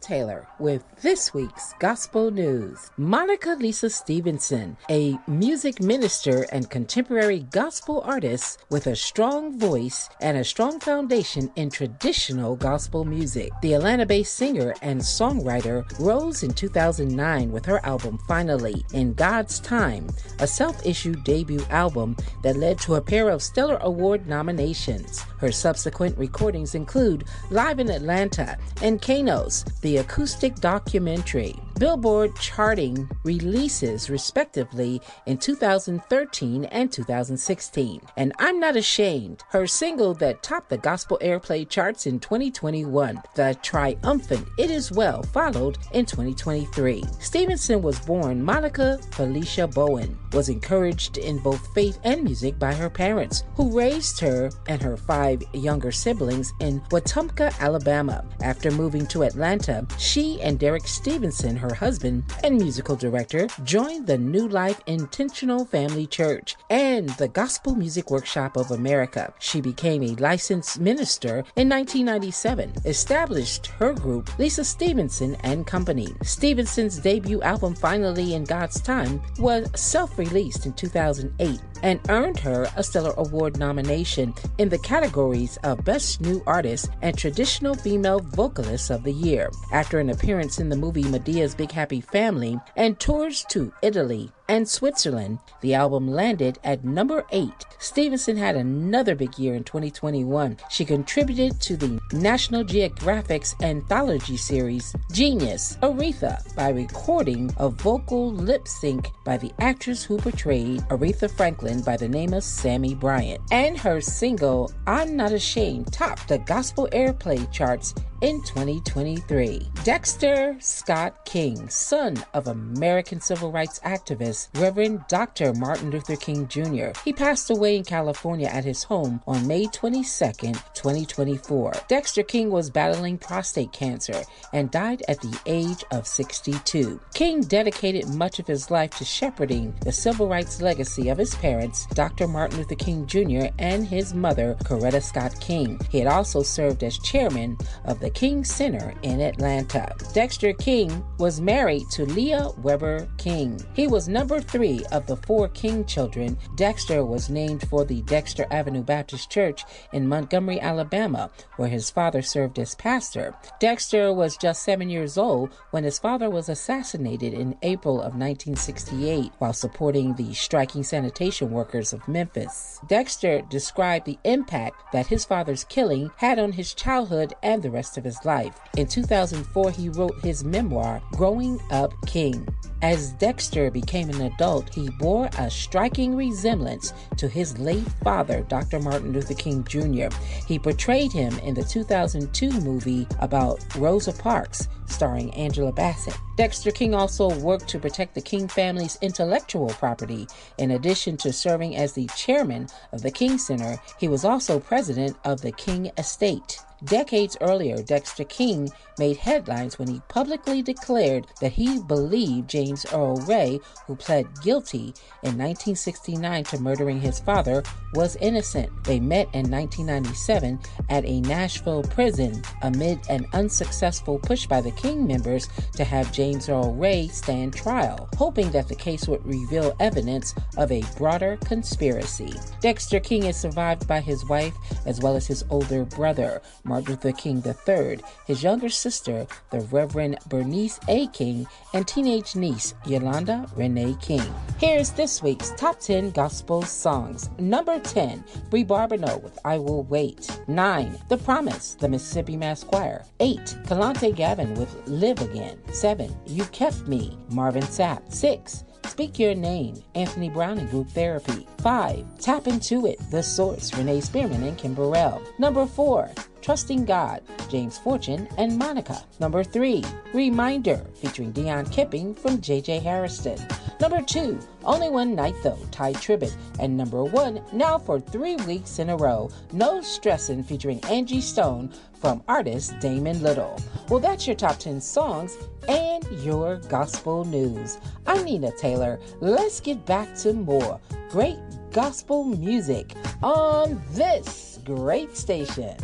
Taylor 0.00 0.46
with 0.58 0.84
this 1.02 1.34
week's 1.34 1.74
Gospel 1.80 2.30
News. 2.30 2.90
Monica 2.96 3.56
Lisa 3.58 3.90
Stevenson, 3.90 4.76
a 4.88 5.18
music 5.26 5.82
minister 5.82 6.46
and 6.52 6.70
contemporary 6.70 7.40
gospel 7.50 8.00
artist 8.06 8.64
with 8.70 8.86
a 8.86 8.94
strong 8.94 9.58
voice 9.58 10.08
and 10.20 10.38
a 10.38 10.44
strong 10.44 10.78
foundation 10.78 11.50
in 11.56 11.68
traditional 11.68 12.54
gospel 12.54 13.04
music. 13.04 13.50
The 13.60 13.74
Atlanta 13.74 14.06
based 14.06 14.34
singer 14.34 14.72
and 14.82 15.00
songwriter 15.00 15.84
rose 15.98 16.44
in 16.44 16.54
2009 16.54 17.50
with 17.50 17.66
her 17.66 17.84
album 17.84 18.18
Finally 18.28 18.84
in 18.94 19.14
God's 19.14 19.58
Time, 19.58 20.08
a 20.38 20.46
self 20.46 20.86
issued 20.86 21.24
debut 21.24 21.64
album 21.70 22.16
that 22.42 22.56
led 22.56 22.78
to 22.80 22.94
a 22.94 23.02
pair 23.02 23.28
of 23.28 23.42
Stellar 23.42 23.78
Award 23.80 24.28
nominations. 24.28 25.22
Her 25.38 25.50
subsequent 25.50 26.16
recordings 26.16 26.76
include 26.76 27.24
Live 27.50 27.80
in 27.80 27.90
Atlanta 27.90 28.56
and 28.80 29.02
Kano 29.02 29.42
the 29.80 29.96
acoustic 29.98 30.54
documentary. 30.56 31.56
Billboard 31.78 32.36
charting 32.36 33.08
releases 33.24 34.10
respectively 34.10 35.00
in 35.26 35.38
2013 35.38 36.64
and 36.66 36.92
2016. 36.92 38.00
And 38.16 38.32
I'm 38.38 38.60
Not 38.60 38.76
Ashamed, 38.76 39.42
her 39.50 39.66
single 39.66 40.14
that 40.14 40.42
topped 40.42 40.70
the 40.70 40.78
gospel 40.78 41.18
airplay 41.22 41.68
charts 41.68 42.06
in 42.06 42.20
2021. 42.20 43.22
The 43.34 43.56
triumphant 43.62 44.46
It 44.58 44.70
Is 44.70 44.92
Well 44.92 45.22
followed 45.22 45.78
in 45.92 46.06
2023. 46.06 47.04
Stevenson 47.18 47.82
was 47.82 47.98
born 48.00 48.42
Monica 48.42 48.98
Felicia 49.12 49.66
Bowen, 49.66 50.18
was 50.32 50.48
encouraged 50.48 51.18
in 51.18 51.38
both 51.38 51.72
faith 51.74 51.98
and 52.04 52.22
music 52.22 52.58
by 52.58 52.74
her 52.74 52.90
parents, 52.90 53.44
who 53.54 53.76
raised 53.76 54.20
her 54.20 54.50
and 54.68 54.80
her 54.82 54.96
five 54.96 55.42
younger 55.52 55.92
siblings 55.92 56.52
in 56.60 56.80
Wetumpka, 56.90 57.58
Alabama. 57.60 58.24
After 58.42 58.70
moving 58.70 59.06
to 59.08 59.22
Atlanta, 59.22 59.86
she 59.98 60.40
and 60.42 60.58
Derek 60.58 60.86
Stevenson, 60.86 61.56
her 61.62 61.74
husband 61.74 62.24
and 62.44 62.56
musical 62.56 62.96
director, 62.96 63.46
joined 63.64 64.06
the 64.06 64.18
New 64.18 64.48
Life 64.48 64.80
Intentional 64.86 65.64
Family 65.64 66.06
Church 66.06 66.56
and 66.68 67.08
the 67.10 67.28
Gospel 67.28 67.74
Music 67.74 68.10
Workshop 68.10 68.56
of 68.56 68.70
America. 68.70 69.32
She 69.38 69.60
became 69.60 70.02
a 70.02 70.16
licensed 70.16 70.80
minister 70.80 71.44
in 71.56 71.68
1997, 71.68 72.72
established 72.84 73.68
her 73.78 73.94
group, 73.94 74.38
Lisa 74.38 74.64
Stevenson 74.64 75.36
and 75.42 75.66
Company. 75.66 76.08
Stevenson's 76.22 76.98
debut 76.98 77.40
album, 77.42 77.74
Finally 77.74 78.34
in 78.34 78.44
God's 78.44 78.80
Time, 78.80 79.22
was 79.38 79.70
self 79.74 80.18
released 80.18 80.66
in 80.66 80.72
2008 80.74 81.60
and 81.82 82.00
earned 82.08 82.38
her 82.40 82.66
a 82.76 82.82
Stellar 82.82 83.14
Award 83.16 83.58
nomination 83.58 84.34
in 84.58 84.68
the 84.68 84.78
categories 84.78 85.58
of 85.64 85.84
Best 85.84 86.20
New 86.20 86.42
Artist 86.46 86.90
and 87.02 87.16
Traditional 87.16 87.74
Female 87.74 88.20
Vocalist 88.20 88.90
of 88.90 89.04
the 89.04 89.12
Year. 89.12 89.50
After 89.72 89.98
an 89.98 90.10
appearance 90.10 90.58
in 90.58 90.68
the 90.68 90.76
movie 90.76 91.04
Madea's 91.04 91.54
Big 91.54 91.70
Happy 91.72 92.00
Family 92.00 92.58
and 92.76 92.98
tours 92.98 93.44
to 93.50 93.72
Italy, 93.82 94.30
and 94.52 94.68
Switzerland. 94.68 95.38
The 95.62 95.72
album 95.72 96.08
landed 96.08 96.58
at 96.62 96.84
number 96.84 97.24
8. 97.32 97.50
Stevenson 97.78 98.36
had 98.36 98.54
another 98.54 99.14
big 99.14 99.38
year 99.38 99.54
in 99.54 99.64
2021. 99.64 100.58
She 100.68 100.84
contributed 100.84 101.58
to 101.62 101.74
the 101.74 101.98
National 102.12 102.62
Geographic's 102.62 103.54
anthology 103.62 104.36
series 104.36 104.94
Genius 105.10 105.78
Aretha 105.82 106.36
by 106.54 106.68
recording 106.68 107.50
a 107.56 107.70
vocal 107.70 108.30
lip 108.30 108.68
sync 108.68 109.08
by 109.24 109.38
the 109.38 109.50
actress 109.58 110.04
who 110.04 110.18
portrayed 110.18 110.80
Aretha 110.90 111.30
Franklin 111.30 111.80
by 111.80 111.96
the 111.96 112.08
name 112.08 112.34
of 112.34 112.44
Sammy 112.44 112.94
Bryant. 112.94 113.40
And 113.50 113.78
her 113.78 114.02
single 114.02 114.70
I'm 114.86 115.16
Not 115.16 115.32
Ashamed 115.32 115.94
topped 115.94 116.28
the 116.28 116.38
gospel 116.40 116.90
airplay 116.92 117.50
charts 117.50 117.94
in 118.22 118.40
2023. 118.42 119.68
Dexter 119.82 120.56
Scott 120.60 121.24
King, 121.24 121.68
son 121.68 122.24
of 122.34 122.46
American 122.46 123.20
civil 123.20 123.50
rights 123.50 123.80
activist 123.80 124.48
Reverend 124.60 125.04
Dr. 125.08 125.52
Martin 125.54 125.90
Luther 125.90 126.14
King 126.14 126.46
Jr., 126.46 126.90
he 127.04 127.12
passed 127.12 127.50
away 127.50 127.76
in 127.76 127.82
California 127.82 128.46
at 128.46 128.64
his 128.64 128.84
home 128.84 129.20
on 129.26 129.46
May 129.48 129.66
22, 129.66 130.04
2024. 130.04 131.72
Dexter 131.88 132.22
King 132.22 132.50
was 132.50 132.70
battling 132.70 133.18
prostate 133.18 133.72
cancer 133.72 134.22
and 134.52 134.70
died 134.70 135.02
at 135.08 135.20
the 135.20 135.36
age 135.46 135.84
of 135.90 136.06
62. 136.06 137.00
King 137.14 137.40
dedicated 137.40 138.08
much 138.08 138.38
of 138.38 138.46
his 138.46 138.70
life 138.70 138.92
to 138.98 139.04
shepherding 139.04 139.74
the 139.84 139.90
civil 139.90 140.28
rights 140.28 140.62
legacy 140.62 141.08
of 141.08 141.18
his 141.18 141.34
parents, 141.34 141.86
Dr. 141.86 142.28
Martin 142.28 142.58
Luther 142.58 142.76
King 142.76 143.04
Jr., 143.04 143.46
and 143.58 143.84
his 143.84 144.14
mother, 144.14 144.56
Coretta 144.62 145.02
Scott 145.02 145.34
King. 145.40 145.80
He 145.90 145.98
had 145.98 146.06
also 146.06 146.42
served 146.42 146.84
as 146.84 146.96
chairman 146.98 147.58
of 147.84 147.98
the 147.98 148.11
King 148.14 148.44
Center 148.44 148.94
in 149.02 149.20
Atlanta. 149.20 149.94
Dexter 150.12 150.52
King 150.52 151.04
was 151.18 151.40
married 151.40 151.88
to 151.90 152.04
Leah 152.04 152.50
Weber 152.58 153.08
King. 153.18 153.60
He 153.74 153.86
was 153.86 154.08
number 154.08 154.40
three 154.40 154.84
of 154.92 155.06
the 155.06 155.16
four 155.16 155.48
King 155.48 155.84
children. 155.84 156.38
Dexter 156.56 157.04
was 157.04 157.30
named 157.30 157.68
for 157.68 157.84
the 157.84 158.02
Dexter 158.02 158.46
Avenue 158.50 158.82
Baptist 158.82 159.30
Church 159.30 159.64
in 159.92 160.08
Montgomery, 160.08 160.60
Alabama, 160.60 161.30
where 161.56 161.68
his 161.68 161.90
father 161.90 162.22
served 162.22 162.58
as 162.58 162.74
pastor. 162.74 163.34
Dexter 163.60 164.12
was 164.12 164.36
just 164.36 164.62
seven 164.62 164.88
years 164.90 165.16
old 165.16 165.50
when 165.70 165.84
his 165.84 165.98
father 165.98 166.30
was 166.30 166.48
assassinated 166.48 167.34
in 167.34 167.56
April 167.62 167.96
of 167.96 168.14
1968 168.14 169.32
while 169.38 169.52
supporting 169.52 170.14
the 170.14 170.32
striking 170.34 170.82
sanitation 170.82 171.50
workers 171.50 171.92
of 171.92 172.06
Memphis. 172.08 172.80
Dexter 172.86 173.42
described 173.42 174.06
the 174.06 174.18
impact 174.24 174.92
that 174.92 175.06
his 175.06 175.24
father's 175.24 175.64
killing 175.64 176.10
had 176.16 176.38
on 176.38 176.52
his 176.52 176.74
childhood 176.74 177.34
and 177.42 177.62
the 177.62 177.70
rest 177.70 177.96
of 177.96 178.01
his 178.04 178.24
life. 178.24 178.58
In 178.76 178.86
2004, 178.86 179.70
he 179.70 179.88
wrote 179.88 180.18
his 180.22 180.44
memoir, 180.44 181.02
Growing 181.12 181.60
Up 181.70 181.92
King. 182.06 182.46
As 182.82 183.12
Dexter 183.12 183.70
became 183.70 184.10
an 184.10 184.22
adult, 184.22 184.74
he 184.74 184.90
bore 184.98 185.30
a 185.38 185.48
striking 185.48 186.16
resemblance 186.16 186.92
to 187.16 187.28
his 187.28 187.56
late 187.58 187.86
father, 188.02 188.42
Dr. 188.48 188.80
Martin 188.80 189.12
Luther 189.12 189.34
King 189.34 189.62
Jr. 189.62 190.08
He 190.48 190.58
portrayed 190.58 191.12
him 191.12 191.38
in 191.40 191.54
the 191.54 191.62
2002 191.62 192.50
movie 192.50 193.06
about 193.20 193.64
Rosa 193.76 194.12
Parks, 194.12 194.66
starring 194.86 195.32
Angela 195.34 195.72
Bassett. 195.72 196.16
Dexter 196.36 196.72
King 196.72 196.92
also 196.92 197.32
worked 197.38 197.68
to 197.68 197.78
protect 197.78 198.16
the 198.16 198.20
King 198.20 198.48
family's 198.48 198.98
intellectual 199.00 199.68
property. 199.68 200.26
In 200.58 200.72
addition 200.72 201.16
to 201.18 201.32
serving 201.32 201.76
as 201.76 201.92
the 201.92 202.08
chairman 202.16 202.66
of 202.90 203.02
the 203.02 203.12
King 203.12 203.38
Center, 203.38 203.80
he 203.96 204.08
was 204.08 204.24
also 204.24 204.58
president 204.58 205.16
of 205.24 205.40
the 205.40 205.52
King 205.52 205.92
Estate. 205.98 206.58
Decades 206.84 207.36
earlier, 207.40 207.80
Dexter 207.82 208.24
King 208.24 208.68
made 208.98 209.16
headlines 209.16 209.78
when 209.78 209.88
he 209.88 210.00
publicly 210.08 210.62
declared 210.62 211.26
that 211.40 211.52
he 211.52 211.80
believed 211.80 212.50
James 212.50 212.84
Earl 212.92 213.16
Ray, 213.28 213.60
who 213.86 213.94
pled 213.94 214.26
guilty 214.42 214.94
in 215.22 215.38
1969 215.38 216.44
to 216.44 216.58
murdering 216.58 217.00
his 217.00 217.20
father, 217.20 217.62
was 217.94 218.16
innocent. 218.16 218.70
They 218.84 218.98
met 218.98 219.28
in 219.32 219.50
1997 219.50 220.58
at 220.90 221.04
a 221.04 221.20
Nashville 221.20 221.82
prison 221.84 222.42
amid 222.62 223.00
an 223.08 223.26
unsuccessful 223.32 224.18
push 224.18 224.46
by 224.46 224.60
the 224.60 224.72
King 224.72 225.06
members 225.06 225.48
to 225.76 225.84
have 225.84 226.12
James 226.12 226.48
Earl 226.48 226.74
Ray 226.74 227.08
stand 227.08 227.54
trial, 227.54 228.08
hoping 228.16 228.50
that 228.50 228.68
the 228.68 228.74
case 228.74 229.06
would 229.06 229.24
reveal 229.24 229.76
evidence 229.78 230.34
of 230.56 230.72
a 230.72 230.82
broader 230.96 231.38
conspiracy. 231.44 232.32
Dexter 232.60 232.98
King 232.98 233.24
is 233.24 233.36
survived 233.36 233.86
by 233.86 234.00
his 234.00 234.26
wife 234.28 234.54
as 234.84 235.00
well 235.00 235.14
as 235.14 235.26
his 235.26 235.44
older 235.48 235.84
brother, 235.84 236.42
Martin 236.72 236.94
Luther 236.94 237.12
King 237.12 237.42
III, 237.44 237.98
his 238.26 238.42
younger 238.42 238.70
sister, 238.70 239.26
the 239.50 239.60
Reverend 239.60 240.16
Bernice 240.30 240.80
A. 240.88 241.06
King, 241.08 241.46
and 241.74 241.86
teenage 241.86 242.34
niece, 242.34 242.72
Yolanda 242.86 243.46
Renee 243.54 243.94
King. 244.00 244.24
Here's 244.56 244.88
this 244.88 245.22
week's 245.22 245.50
top 245.58 245.80
10 245.80 246.12
gospel 246.12 246.62
songs. 246.62 247.28
Number 247.38 247.78
10, 247.78 248.24
Bri 248.48 248.64
Babineaux 248.64 249.22
with 249.22 249.38
I 249.44 249.58
Will 249.58 249.82
Wait. 249.82 250.30
9, 250.48 250.98
The 251.10 251.18
Promise, 251.18 251.74
the 251.74 251.90
Mississippi 251.90 252.38
Mass 252.38 252.64
Choir. 252.64 253.04
8, 253.20 253.38
Kelontae 253.66 254.16
Gavin 254.16 254.54
with 254.54 254.74
Live 254.88 255.20
Again. 255.20 255.58
7, 255.74 256.16
You 256.26 256.44
Kept 256.46 256.88
Me, 256.88 257.18
Marvin 257.28 257.64
Sapp. 257.64 258.10
6, 258.10 258.64
Speak 258.86 259.18
Your 259.18 259.34
Name, 259.34 259.74
Anthony 259.94 260.30
Brown 260.30 260.58
and 260.58 260.70
Group 260.70 260.88
Therapy. 260.88 261.46
5. 261.58 262.18
Tap 262.18 262.46
Into 262.46 262.86
It, 262.86 262.98
The 263.10 263.22
Source, 263.22 263.74
Renee 263.74 264.00
Spearman 264.00 264.42
and 264.42 264.56
Kim 264.56 264.72
Burrell. 264.72 265.22
Number 265.38 265.66
4. 265.66 266.10
Trusting 266.42 266.84
God, 266.84 267.22
James 267.48 267.78
Fortune 267.78 268.26
and 268.36 268.58
Monica. 268.58 269.04
Number 269.20 269.44
3. 269.44 269.84
Reminder, 270.12 270.84
featuring 270.94 271.32
Deon 271.32 271.70
Kipping 271.70 272.16
from 272.16 272.38
JJ 272.38 272.82
Hairston. 272.82 273.38
Number 273.80 274.02
2. 274.02 274.40
Only 274.64 274.90
One 274.90 275.14
Night 275.14 275.36
Though, 275.44 275.58
Tye 275.70 275.92
Tribbett. 275.92 276.34
And 276.58 276.76
number 276.76 277.04
1, 277.04 277.40
now 277.52 277.78
for 277.78 278.00
three 278.00 278.34
weeks 278.36 278.80
in 278.80 278.90
a 278.90 278.96
row, 278.96 279.30
No 279.52 279.78
Stressin' 279.78 280.44
featuring 280.44 280.84
Angie 280.86 281.20
Stone 281.20 281.72
from 281.94 282.24
artist 282.26 282.76
Damon 282.80 283.22
Little. 283.22 283.56
Well, 283.88 284.00
that's 284.00 284.26
your 284.26 284.34
top 284.34 284.58
10 284.58 284.80
songs 284.80 285.36
and 285.68 286.04
your 286.24 286.56
gospel 286.68 287.24
news. 287.24 287.78
I'm 288.04 288.24
Nina 288.24 288.50
Taylor. 288.56 288.98
Let's 289.20 289.60
get 289.60 289.86
back 289.86 290.16
to 290.16 290.32
more 290.32 290.80
great 291.08 291.38
gospel 291.70 292.24
music 292.24 292.94
on 293.22 293.80
this 293.92 294.58
great 294.64 295.16
station. 295.16 295.76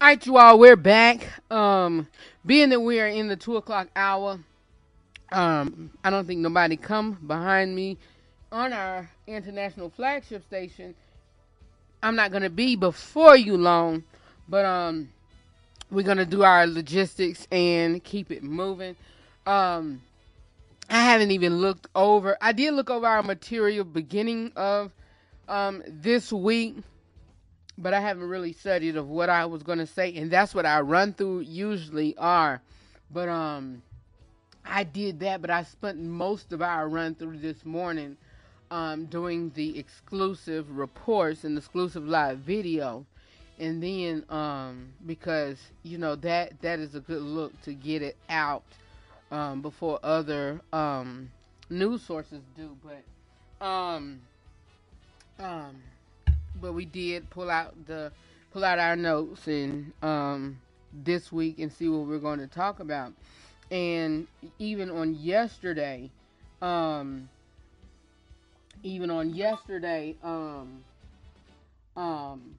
All 0.00 0.08
right, 0.08 0.26
you 0.26 0.36
all, 0.36 0.58
we're 0.58 0.76
back. 0.76 1.26
Um, 1.50 2.08
being 2.44 2.68
that 2.70 2.80
we 2.80 3.00
are 3.00 3.06
in 3.06 3.28
the 3.28 3.36
two 3.36 3.56
o'clock 3.56 3.88
hour, 3.94 4.38
um, 5.32 5.90
I 6.02 6.10
don't 6.10 6.26
think 6.26 6.40
nobody 6.40 6.76
come 6.76 7.12
behind 7.26 7.74
me 7.74 7.96
on 8.50 8.72
our 8.72 9.08
international 9.26 9.88
flagship 9.90 10.44
station. 10.44 10.94
I'm 12.02 12.16
not 12.16 12.32
gonna 12.32 12.50
be 12.50 12.76
before 12.76 13.36
you 13.36 13.56
long, 13.56 14.02
but 14.48 14.64
um, 14.64 15.10
we're 15.90 16.02
gonna 16.02 16.26
do 16.26 16.42
our 16.42 16.66
logistics 16.66 17.46
and 17.50 18.02
keep 18.02 18.30
it 18.30 18.42
moving. 18.42 18.96
Um, 19.46 20.02
I 20.90 21.00
haven't 21.02 21.30
even 21.30 21.58
looked 21.58 21.86
over. 21.94 22.36
I 22.42 22.52
did 22.52 22.74
look 22.74 22.90
over 22.90 23.06
our 23.06 23.22
material 23.22 23.84
beginning 23.84 24.52
of 24.56 24.92
um 25.48 25.82
this 25.86 26.32
week 26.32 26.76
but 27.76 27.92
I 27.92 28.00
haven't 28.00 28.28
really 28.28 28.52
studied 28.52 28.96
of 28.96 29.08
what 29.08 29.28
I 29.28 29.46
was 29.46 29.62
to 29.78 29.86
say, 29.86 30.14
and 30.16 30.30
that's 30.30 30.54
what 30.54 30.66
I 30.66 30.80
run 30.80 31.12
through 31.12 31.40
usually 31.40 32.16
are. 32.16 32.60
But 33.10 33.28
um, 33.28 33.82
I 34.64 34.84
did 34.84 35.20
that, 35.20 35.40
but 35.40 35.50
I 35.50 35.64
spent 35.64 35.98
most 35.98 36.52
of 36.52 36.62
our 36.62 36.88
run 36.88 37.14
through 37.14 37.38
this 37.38 37.64
morning 37.64 38.16
um, 38.70 39.06
doing 39.06 39.50
the 39.54 39.78
exclusive 39.78 40.76
reports 40.76 41.44
and 41.44 41.58
exclusive 41.58 42.06
live 42.06 42.38
video, 42.38 43.04
and 43.58 43.82
then 43.82 44.24
um, 44.28 44.92
because 45.06 45.58
you 45.82 45.98
know 45.98 46.14
that 46.16 46.60
that 46.62 46.78
is 46.78 46.94
a 46.94 47.00
good 47.00 47.22
look 47.22 47.60
to 47.62 47.74
get 47.74 48.02
it 48.02 48.16
out 48.28 48.64
um, 49.30 49.62
before 49.62 49.98
other 50.02 50.60
um, 50.72 51.30
news 51.70 52.02
sources 52.02 52.40
do, 52.56 52.76
but 52.82 53.66
um, 53.66 54.20
um 55.38 55.76
but 56.60 56.72
we 56.72 56.84
did 56.84 57.28
pull 57.30 57.50
out 57.50 57.74
the 57.86 58.12
pull 58.52 58.64
out 58.64 58.78
our 58.78 58.96
notes 58.96 59.46
and 59.48 59.92
um, 60.02 60.58
this 60.92 61.32
week 61.32 61.58
and 61.58 61.72
see 61.72 61.88
what 61.88 62.06
we're 62.06 62.18
going 62.18 62.38
to 62.38 62.46
talk 62.46 62.80
about. 62.80 63.12
And 63.70 64.26
even 64.58 64.90
on 64.90 65.14
yesterday, 65.14 66.10
um, 66.62 67.28
even 68.82 69.10
on 69.10 69.34
yesterday, 69.34 70.14
um, 70.22 70.84
um, 71.96 72.54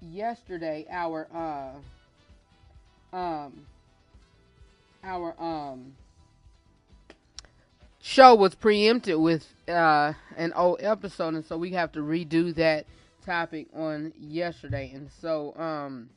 yesterday, 0.00 0.86
our 0.90 1.26
uh, 1.34 3.16
um, 3.16 3.66
our 5.02 5.34
um 5.40 5.94
show 8.02 8.34
was 8.34 8.54
preempted 8.56 9.16
with 9.16 9.54
uh, 9.68 10.12
an 10.36 10.52
old 10.54 10.80
episode, 10.82 11.34
and 11.34 11.46
so 11.46 11.56
we 11.56 11.70
have 11.70 11.92
to 11.92 12.00
redo 12.00 12.54
that 12.56 12.84
topic 13.24 13.68
on 13.74 14.12
yesterday. 14.18 14.90
And 14.92 15.08
so, 15.20 15.54
um, 15.56 16.10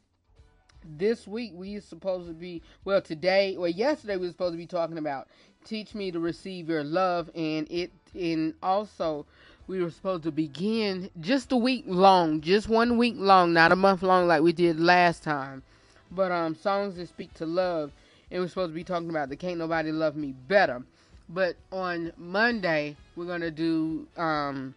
this 0.97 1.27
week 1.27 1.51
we 1.55 1.75
are 1.75 1.81
supposed 1.81 2.27
to 2.27 2.33
be 2.33 2.61
well 2.83 3.01
today 3.01 3.55
well 3.57 3.67
yesterday 3.67 4.17
we 4.17 4.27
were 4.27 4.31
supposed 4.31 4.53
to 4.53 4.57
be 4.57 4.67
talking 4.67 4.99
about 4.99 5.27
teach 5.63 5.95
me 5.95 6.11
to 6.11 6.19
receive 6.19 6.69
your 6.69 6.83
love 6.83 7.27
and 7.33 7.67
it 7.71 7.91
and 8.13 8.53
also 8.61 9.25
we 9.65 9.81
were 9.81 9.89
supposed 9.89 10.21
to 10.21 10.31
begin 10.31 11.09
just 11.19 11.51
a 11.51 11.57
week 11.57 11.83
long 11.87 12.39
just 12.39 12.69
one 12.69 12.99
week 12.99 13.15
long 13.17 13.51
not 13.51 13.71
a 13.71 13.75
month 13.75 14.03
long 14.03 14.27
like 14.27 14.43
we 14.43 14.53
did 14.53 14.79
last 14.79 15.23
time 15.23 15.63
but 16.11 16.31
um 16.31 16.53
songs 16.53 16.97
that 16.97 17.09
speak 17.09 17.33
to 17.33 17.47
love 17.47 17.91
and 18.29 18.39
we're 18.39 18.47
supposed 18.47 18.69
to 18.69 18.75
be 18.75 18.83
talking 18.83 19.09
about 19.09 19.27
the 19.27 19.35
can't 19.35 19.57
nobody 19.57 19.91
love 19.91 20.15
me 20.15 20.35
better 20.47 20.83
but 21.29 21.55
on 21.71 22.11
Monday, 22.17 22.95
we're 23.15 23.25
going 23.25 23.41
to 23.41 23.51
do 23.51 24.07
um, 24.17 24.75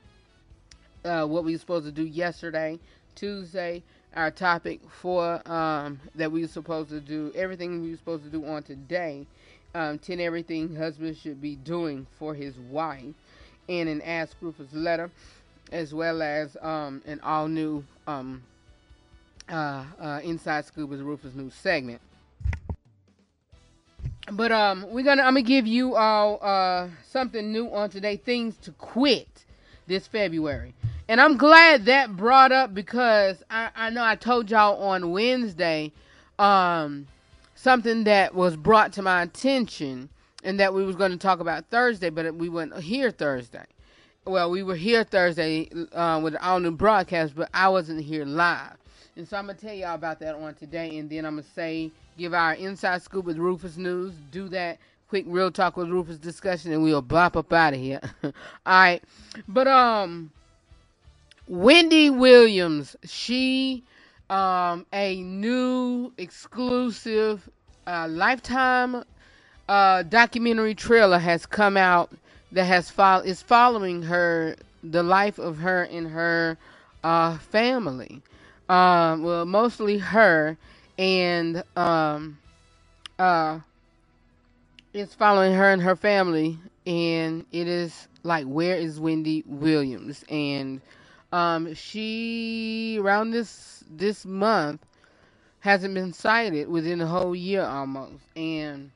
uh, 1.05 1.25
what 1.25 1.45
we 1.45 1.53
were 1.53 1.59
supposed 1.59 1.87
to 1.87 1.93
do 1.93 2.05
yesterday. 2.05 2.79
Tuesday, 3.15 3.83
our 4.15 4.31
topic 4.31 4.81
for 4.89 5.43
um, 5.51 6.01
that 6.15 6.31
we 6.31 6.43
were 6.43 6.49
supposed 6.49 6.91
to 6.91 7.01
do, 7.01 7.33
everything 7.35 7.83
we 7.83 7.91
were 7.91 7.97
supposed 7.97 8.25
to 8.25 8.31
do 8.31 8.45
on 8.47 8.63
today. 8.63 9.27
Um, 9.75 9.99
10 9.99 10.21
everything 10.21 10.75
husband 10.75 11.17
should 11.17 11.43
be 11.43 11.57
doing 11.57 12.07
for 12.19 12.35
his 12.35 12.59
wife. 12.59 13.15
And 13.69 13.89
an 13.89 14.01
Ask 14.01 14.37
Rufus 14.41 14.73
letter, 14.73 15.11
as 15.71 15.93
well 15.93 16.23
as 16.23 16.57
um, 16.63 17.03
an 17.07 17.21
all 17.21 17.49
new 17.49 17.85
um, 18.07 18.43
uh, 19.51 19.85
uh, 20.01 20.21
Inside 20.25 20.65
Scoop 20.65 20.89
with 20.89 21.01
Rufus 21.01 21.35
News 21.35 21.55
segment. 21.55 22.01
But 24.33 24.53
um, 24.53 24.87
we're 24.91 25.05
gonna 25.05 25.23
I'm 25.23 25.35
gonna 25.35 25.43
give 25.43 25.67
you 25.67 25.95
all 25.95 26.39
uh 26.43 26.89
something 27.07 27.53
new 27.53 27.69
on 27.71 27.91
today. 27.91 28.17
Things 28.17 28.57
to 28.59 28.73
quit 28.73 29.45
this 29.87 30.07
February, 30.07 30.75
and 31.09 31.21
I'm 31.21 31.37
glad 31.37 31.87
that 31.87 32.17
brought 32.17 32.53
up 32.53 32.75
because 32.75 33.43
I 33.51 33.71
I 33.75 33.91
know 33.91 34.05
I 34.05 34.17
told 34.17 34.51
y'all 34.51 34.83
on 34.83 35.13
Wednesday 35.13 35.93
um 36.39 37.07
something 37.55 38.05
that 38.05 38.35
was 38.35 38.57
brought 38.57 38.93
to 38.95 39.03
my 39.03 39.23
attention 39.23 40.09
and 40.45 40.61
that 40.61 40.73
we 40.73 40.85
was 40.85 40.95
going 40.95 41.11
to 41.11 41.19
talk 41.19 41.41
about 41.41 41.67
Thursday, 41.71 42.09
but 42.09 42.33
we 42.37 42.49
weren't 42.49 42.79
here 42.79 43.11
Thursday. 43.11 43.65
Well, 44.25 44.51
we 44.51 44.63
were 44.63 44.77
here 44.77 45.03
Thursday 45.03 45.69
uh, 45.93 46.21
with 46.23 46.37
all 46.37 46.61
new 46.61 46.71
broadcast, 46.71 47.35
but 47.35 47.49
I 47.53 47.69
wasn't 47.69 48.03
here 48.03 48.25
live. 48.25 48.77
And 49.17 49.27
so 49.27 49.37
I'm 49.37 49.47
gonna 49.47 49.59
tell 49.59 49.75
y'all 49.75 49.97
about 49.97 50.21
that 50.21 50.37
on 50.37 50.55
today, 50.55 50.99
and 50.99 51.11
then 51.11 51.25
I'm 51.25 51.37
gonna 51.37 51.47
say 51.55 51.91
give 52.19 52.35
our 52.35 52.55
inside 52.55 53.03
scoop 53.03 53.27
with 53.27 53.39
Rufus 53.39 53.79
News. 53.79 54.15
Do 54.33 54.49
that 54.51 54.79
quick 55.09 55.27
real 55.29 55.53
talk 55.53 55.79
with 55.79 55.91
Rufus 55.91 56.19
discussion, 56.19 56.73
and 56.73 56.83
we'll 56.85 57.03
bop 57.03 57.37
up 57.37 57.53
out 57.55 57.75
of 57.75 57.81
here. 57.81 58.01
All 58.25 58.33
right, 58.67 59.03
but 59.49 59.69
um, 59.69 60.33
Wendy 61.49 62.11
Williams, 62.11 62.97
she 63.05 63.85
um 64.31 64.87
a 64.93 65.23
new 65.23 66.13
exclusive 66.19 67.49
uh, 67.87 68.09
lifetime 68.11 69.05
uh 69.69 70.03
documentary 70.05 70.75
trailer 70.75 71.19
has 71.19 71.47
come 71.47 71.77
out 71.77 72.11
that 72.53 72.65
has 72.65 72.91
fo- 72.91 73.21
is 73.21 73.43
following 73.43 74.03
her 74.03 74.57
the 74.85 75.03
life 75.03 75.39
of 75.39 75.59
her 75.59 75.85
and 75.85 76.09
her 76.09 76.59
uh 77.05 77.39
family 77.39 78.23
um, 78.69 79.23
well, 79.25 79.47
mostly 79.47 79.99
her, 79.99 80.57
and 80.99 81.63
um, 81.77 82.39
uh, 83.19 83.61
it's 84.93 85.15
following 85.15 85.55
her 85.55 85.71
and 85.73 85.83
her 85.83 85.97
family, 85.97 86.59
and 86.87 87.47
it 87.53 87.69
is 87.69 88.09
like, 88.25 88.47
where 88.47 88.77
is 88.77 89.01
Wendy 89.01 89.45
Williams? 89.47 90.25
And 90.29 90.81
Um, 91.33 91.75
she 91.75 92.99
around 93.01 93.33
this 93.33 93.85
this 93.91 94.25
month 94.25 94.85
hasn't 95.61 95.95
been 95.95 96.13
sighted 96.15 96.69
within 96.69 97.01
a 97.03 97.07
whole 97.07 97.37
year 97.37 97.63
almost, 97.65 98.25
and 98.37 98.91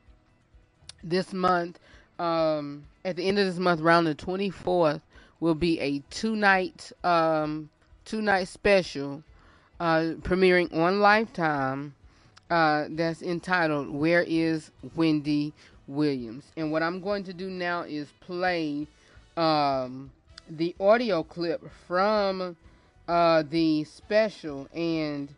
this 1.04 1.32
month, 1.34 1.78
um, 2.18 2.84
at 3.04 3.16
the 3.16 3.28
end 3.28 3.38
of 3.38 3.46
this 3.46 3.58
month, 3.58 3.82
around 3.82 4.04
the 4.04 4.14
twenty 4.14 4.48
fourth, 4.50 5.02
will 5.40 5.54
be 5.54 5.78
a 5.80 6.00
two 6.10 6.36
night 6.36 6.90
um 7.04 7.68
two 8.06 8.22
night 8.22 8.48
special 8.48 9.22
uh, 9.83 10.14
premiering 10.23 10.73
on 10.77 11.01
Lifetime. 11.01 11.95
Uh, 12.49 12.87
that's 12.90 13.21
entitled 13.23 13.90
"Where 13.90 14.23
Is 14.23 14.71
Wendy 14.95 15.53
Williams?" 15.88 16.45
And 16.57 16.71
what 16.71 16.83
I'm 16.83 17.01
going 17.01 17.25
to 17.25 17.33
do 17.33 17.51
now 17.51 17.83
is 17.83 18.09
play 18.21 18.87
um, 19.37 20.12
the 20.49 20.75
audio 20.79 21.25
clip 21.25 21.62
from 21.88 22.57
uh, 23.09 23.42
the 23.51 23.83
special, 23.85 24.68
and 24.73 25.29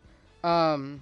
um, 0.43 1.01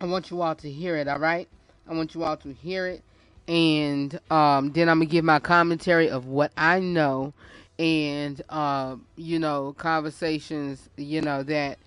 I 0.00 0.06
want 0.06 0.30
you 0.30 0.40
all 0.40 0.54
to 0.54 0.70
hear 0.70 0.96
it. 0.96 1.08
All 1.08 1.18
right, 1.18 1.48
I 1.86 1.92
want 1.92 2.14
you 2.14 2.24
all 2.24 2.38
to 2.38 2.52
hear 2.54 2.86
it, 2.86 3.02
and 3.48 4.18
um, 4.30 4.72
then 4.72 4.88
I'm 4.88 4.98
gonna 5.00 5.10
give 5.10 5.24
my 5.26 5.40
commentary 5.40 6.08
of 6.08 6.26
what 6.26 6.52
I 6.56 6.78
know, 6.78 7.34
and 7.78 8.40
uh, 8.48 8.96
you 9.16 9.38
know, 9.38 9.74
conversations, 9.76 10.88
you 10.96 11.20
know 11.20 11.42
that 11.42 11.78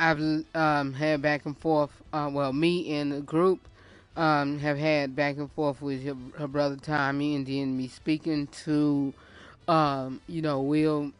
I've 0.00 0.20
um, 0.56 0.94
had 0.94 1.22
back 1.22 1.46
and 1.46 1.58
forth. 1.58 1.90
Uh, 2.12 2.30
well, 2.32 2.54
me 2.54 2.94
and 2.94 3.12
the 3.12 3.20
group 3.20 3.60
um, 4.16 4.58
have 4.60 4.78
had 4.78 5.16
back 5.16 5.36
and 5.38 5.52
forth 5.52 5.82
with 5.82 6.04
her, 6.04 6.16
her 6.38 6.48
brother 6.48 6.76
Tommy, 6.76 7.36
and 7.36 7.46
then 7.46 7.76
me 7.76 7.88
speaking 7.88 8.48
to, 8.64 9.14
um, 9.68 10.20
you 10.28 10.42
know, 10.42 10.62
Will, 10.62 11.12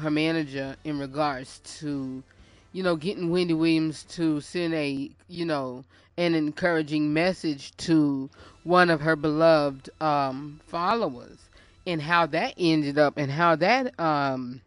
her 0.00 0.10
manager, 0.10 0.76
in 0.84 1.00
regards 1.00 1.60
to, 1.80 2.22
you 2.72 2.84
know, 2.84 2.96
getting 2.96 3.30
Wendy 3.30 3.54
Williams 3.54 4.04
to 4.04 4.40
send 4.40 4.74
a, 4.74 5.10
you 5.28 5.44
know, 5.44 5.84
an 6.16 6.34
encouraging 6.36 7.12
message 7.12 7.76
to 7.78 8.30
one 8.64 8.90
of 8.90 9.00
her 9.00 9.16
beloved 9.16 9.90
um, 10.00 10.60
followers, 10.68 11.38
and 11.88 12.02
how 12.02 12.26
that 12.26 12.54
ended 12.58 12.98
up, 12.98 13.18
and 13.18 13.32
how 13.32 13.56
that 13.56 13.98
um, 14.00 14.60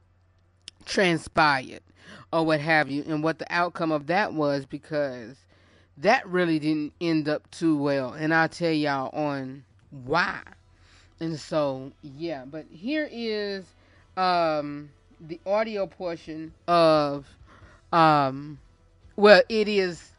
transpired 0.86 1.82
or 2.32 2.46
what 2.46 2.60
have 2.60 2.90
you, 2.90 3.04
and 3.08 3.24
what 3.24 3.40
the 3.40 3.48
outcome 3.50 3.92
of 3.92 4.08
that 4.08 4.34
was 4.34 4.66
because 4.66 5.38
that 5.98 6.28
really 6.28 6.60
didn't 6.60 6.94
end 7.02 7.30
up 7.30 7.50
too 7.52 7.78
well. 7.78 8.14
And 8.14 8.34
I'll 8.34 8.50
tell 8.50 8.72
y'all 8.72 9.10
on 9.14 9.64
why. 10.06 10.42
And 11.20 11.40
so, 11.40 11.92
yeah, 12.02 12.46
but 12.46 12.66
here 12.72 13.08
is 13.12 13.66
um, 14.18 14.90
the 15.20 15.40
audio 15.46 15.86
portion 15.86 16.54
of, 16.68 17.28
um, 17.94 18.58
well, 19.16 19.44
it 19.50 19.68
is 19.68 20.12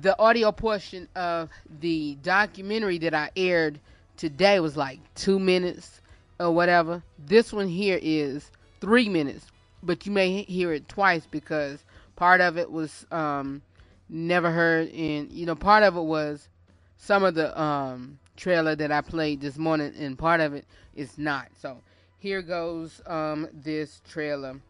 the 0.00 0.18
audio 0.18 0.52
portion 0.52 1.08
of 1.14 1.48
the 1.80 2.16
documentary 2.22 2.98
that 2.98 3.14
I 3.14 3.30
aired 3.36 3.80
today 4.16 4.60
was 4.60 4.76
like 4.76 4.98
two 5.14 5.38
minutes 5.38 6.00
or 6.38 6.50
whatever. 6.50 7.02
This 7.18 7.52
one 7.52 7.68
here 7.68 7.98
is 8.02 8.50
three 8.80 9.08
minutes, 9.08 9.46
but 9.84 10.06
you 10.06 10.12
may 10.12 10.42
hear 10.42 10.72
it 10.72 10.88
twice 10.88 11.26
because 11.30 11.84
part 12.16 12.40
of 12.40 12.58
it 12.58 12.70
was 12.70 13.06
um, 13.10 13.62
never 14.08 14.50
heard, 14.50 14.88
and 14.90 15.30
you 15.30 15.46
know, 15.46 15.54
part 15.54 15.82
of 15.82 15.96
it 15.96 16.02
was 16.02 16.48
some 16.96 17.24
of 17.24 17.34
the 17.34 17.60
um, 17.60 18.18
trailer 18.36 18.74
that 18.74 18.90
I 18.90 19.00
played 19.00 19.40
this 19.40 19.58
morning, 19.58 19.92
and 19.98 20.18
part 20.18 20.40
of 20.40 20.54
it 20.54 20.64
is 20.94 21.18
not. 21.18 21.48
So 21.60 21.78
here 22.18 22.42
goes 22.42 23.02
um, 23.06 23.48
this 23.52 24.00
trailer 24.08 24.60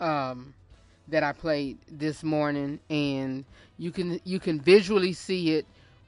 um, 0.00 0.54
that 1.08 1.22
I 1.22 1.32
played 1.32 1.78
this 1.90 2.22
morning, 2.22 2.80
and 2.88 3.44
you 3.78 3.90
can 3.90 4.20
you 4.24 4.40
can 4.40 4.60
visually 4.60 5.12
see 5.12 5.54
it 5.54 5.66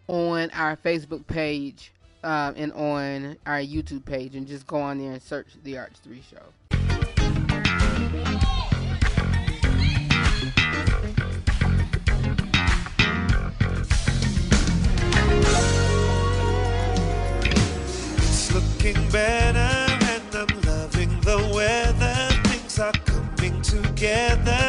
on 0.09 0.51
our 0.53 0.77
Facebook 0.77 1.27
page 1.27 1.93
uh, 2.23 2.53
and 2.57 2.73
on 2.73 3.37
our 3.47 3.61
YouTube 3.61 4.05
page, 4.05 4.35
and 4.35 4.47
just 4.47 4.67
go 4.67 4.79
on 4.79 4.99
there 4.99 5.13
and 5.13 5.23
search 5.23 5.49
the 5.63 5.75
RH3 5.75 6.23
Show. 6.31 6.43
It's 18.19 18.53
looking 18.55 19.11
better 19.11 19.59
and 19.59 20.35
I'm 20.35 20.61
loving 20.63 21.21
the 21.23 21.39
weather. 21.55 22.17
Things 22.49 22.79
are 22.79 22.93
coming 23.07 23.63
together. 23.63 24.66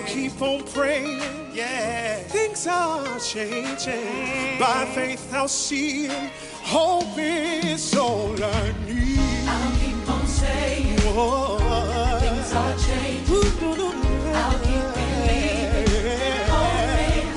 I'll 0.00 0.06
keep 0.06 0.40
on 0.40 0.64
praying, 0.64 1.20
yeah. 1.52 2.16
Things 2.20 2.66
are 2.66 3.18
changing. 3.18 4.58
By 4.58 4.86
faith, 4.94 5.30
I'll 5.34 5.46
see 5.46 6.06
it, 6.06 6.30
hoping, 6.62 7.76
so 7.76 8.28
learning. 8.28 9.18
I'll 9.46 9.72
keep 9.78 10.08
on 10.08 10.26
saying, 10.26 10.96
things 10.96 12.52
are 12.54 12.76
changing. 12.78 13.52
I'll 14.32 14.58
keep 14.64 14.86
believing, 14.96 16.08
hoping, 16.48 17.28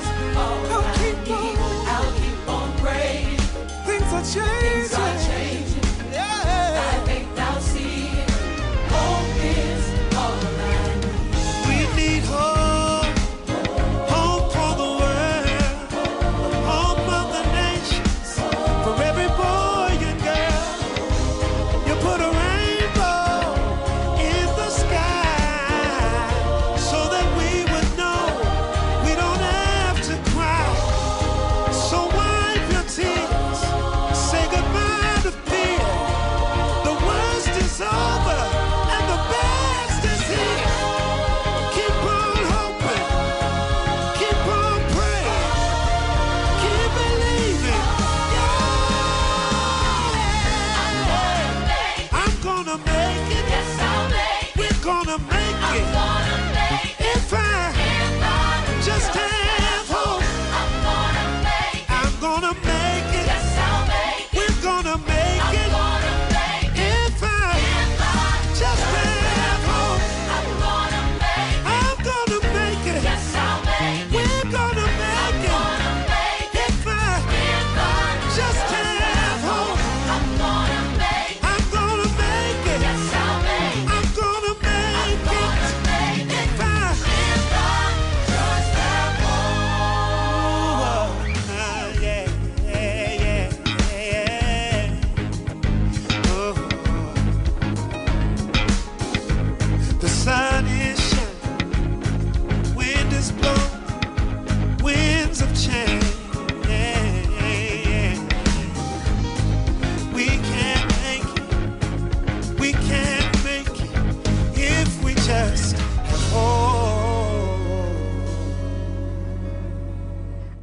I'll 0.72 0.88
keep 0.96 1.30
on, 1.30 1.52
I'll 1.86 2.12
keep 2.16 2.48
on 2.48 2.68
praying. 2.78 3.38
Things 3.84 4.10
are 4.10 4.24
changing. 4.24 4.70
Things 4.72 4.94
are 4.94 5.03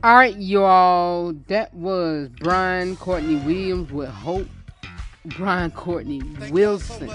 All 0.04 0.16
right, 0.16 0.36
y'all. 0.36 1.32
That 1.48 1.72
was 1.76 2.30
Brian 2.40 2.96
Courtney 2.96 3.36
Williams 3.36 3.92
with 3.92 4.10
Hope. 4.10 4.48
Brian 5.38 5.70
Courtney 5.70 6.24
Wilson 6.50 7.08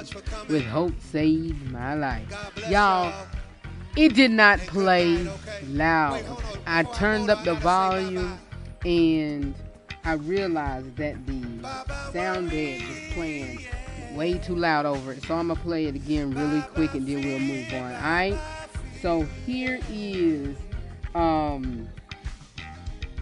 with 0.49 0.64
Hope 0.64 0.92
Saved 1.01 1.72
My 1.72 1.94
Life. 1.94 2.33
Y'all, 2.70 3.12
it 3.96 4.14
did 4.14 4.31
not 4.31 4.61
play 4.61 5.29
loud. 5.66 6.22
I 6.68 6.85
turned 6.85 7.29
up 7.29 7.42
the 7.42 7.55
volume 7.55 8.38
and 8.85 9.57
I 10.05 10.12
realized 10.12 10.94
that 10.94 11.27
the 11.27 11.42
sound 12.12 12.51
bed 12.51 12.83
was 12.87 12.99
playing 13.14 13.66
way 14.14 14.38
too 14.38 14.55
loud 14.55 14.87
over 14.87 15.11
it. 15.11 15.25
So 15.25 15.35
I'm 15.35 15.49
going 15.49 15.59
to 15.59 15.64
play 15.64 15.87
it 15.87 15.96
again 15.96 16.31
really 16.31 16.62
quick 16.62 16.94
and 16.94 17.05
then 17.05 17.25
we'll 17.25 17.40
move 17.40 17.66
on. 17.75 17.92
All 17.94 18.01
right? 18.01 18.38
So 19.03 19.22
here 19.44 19.81
is 19.90 20.57
um 21.16 21.88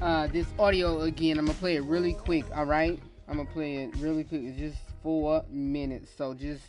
uh, 0.05 0.27
this 0.27 0.47
audio 0.59 1.01
again. 1.01 1.39
I'm 1.39 1.47
gonna 1.47 1.59
play 1.59 1.77
it 1.77 1.83
really 1.85 2.13
quick. 2.13 2.45
All 2.55 2.67
right, 2.67 3.01
I'm 3.27 3.39
gonna 3.39 3.49
play 3.49 3.77
it 3.77 3.97
really 3.97 4.23
quick. 4.23 4.43
It's 4.45 4.59
just 4.59 4.77
four 5.03 5.45
minutes, 5.49 6.11
so 6.17 6.35
just 6.35 6.63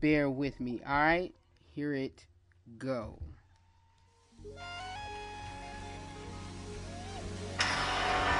bear 0.00 0.28
with 0.28 0.60
me. 0.60 0.82
All 0.86 0.94
right, 0.94 1.34
here 1.74 1.94
it 1.94 2.26
go. 2.76 3.18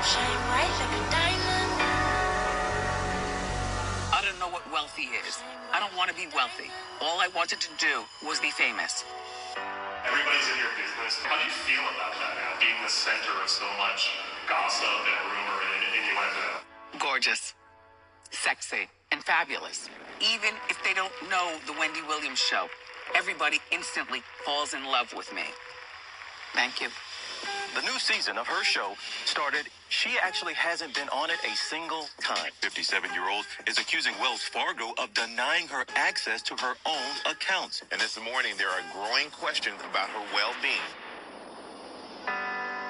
Shine 0.05 0.38
bright 0.46 0.70
like 0.79 0.92
a 0.92 1.03
diamond. 1.11 1.72
I 4.12 4.20
don't 4.22 4.38
know 4.38 4.49
what 4.53 4.70
wealthy 4.70 5.09
is. 5.27 5.40
I 5.72 5.81
don't 5.81 5.96
want 5.96 6.11
to 6.11 6.16
be 6.16 6.29
wealthy. 6.35 6.70
All 7.01 7.20
I 7.20 7.29
wanted 7.35 7.61
to 7.61 7.70
do 7.79 8.05
was 8.25 8.38
be 8.38 8.51
famous. 8.51 9.05
Everybody's 10.05 10.46
in 10.53 10.59
your 10.61 10.70
business. 10.77 11.16
How 11.25 11.40
do 11.40 11.44
you 11.44 11.51
feel 11.51 11.83
about 11.96 12.12
that 12.20 12.37
now, 12.37 12.61
being 12.61 12.77
the 12.85 12.92
center 12.92 13.33
of 13.42 13.49
so 13.49 13.64
much 13.81 14.12
gossip 14.48 14.87
and 14.87 15.22
rumor 15.32 15.61
and 15.62 15.82
innuendo? 15.94 16.98
Gorgeous, 16.98 17.54
sexy, 18.30 18.88
and 19.12 19.22
fabulous. 19.22 19.88
Even 20.20 20.54
if 20.68 20.82
they 20.85 20.94
don't 20.94 21.12
know 21.30 21.56
the 21.66 21.72
Wendy 21.78 22.02
Williams 22.09 22.38
show, 22.38 22.68
everybody 23.14 23.59
instantly 23.70 24.22
falls 24.44 24.74
in 24.74 24.85
love 24.85 25.12
with 25.16 25.32
me. 25.32 25.42
Thank 26.54 26.80
you. 26.80 26.88
The 27.74 27.82
new 27.82 27.98
season 27.98 28.38
of 28.38 28.46
her 28.46 28.64
show 28.64 28.94
started. 29.26 29.66
She 29.88 30.11
actually 30.22 30.54
hasn't 30.54 30.94
been 30.94 31.09
on 31.11 31.30
it 31.30 31.37
a 31.44 31.54
single 31.54 32.06
time. 32.18 32.50
57 32.61 33.12
year 33.12 33.28
old 33.28 33.44
is 33.66 33.78
accusing 33.78 34.14
Wells 34.20 34.42
Fargo 34.42 34.94
of 34.98 35.12
denying 35.12 35.68
her 35.68 35.85
access 35.94 36.40
to 36.42 36.56
her 36.56 36.74
own 36.87 37.12
accounts. 37.30 37.82
And 37.92 38.00
this 38.00 38.18
morning, 38.18 38.54
there 38.56 38.70
are 38.70 38.80
growing 38.92 39.28
questions 39.30 39.78
about 39.90 40.09
her 40.09 40.24
well 40.32 40.54
being. 40.62 40.88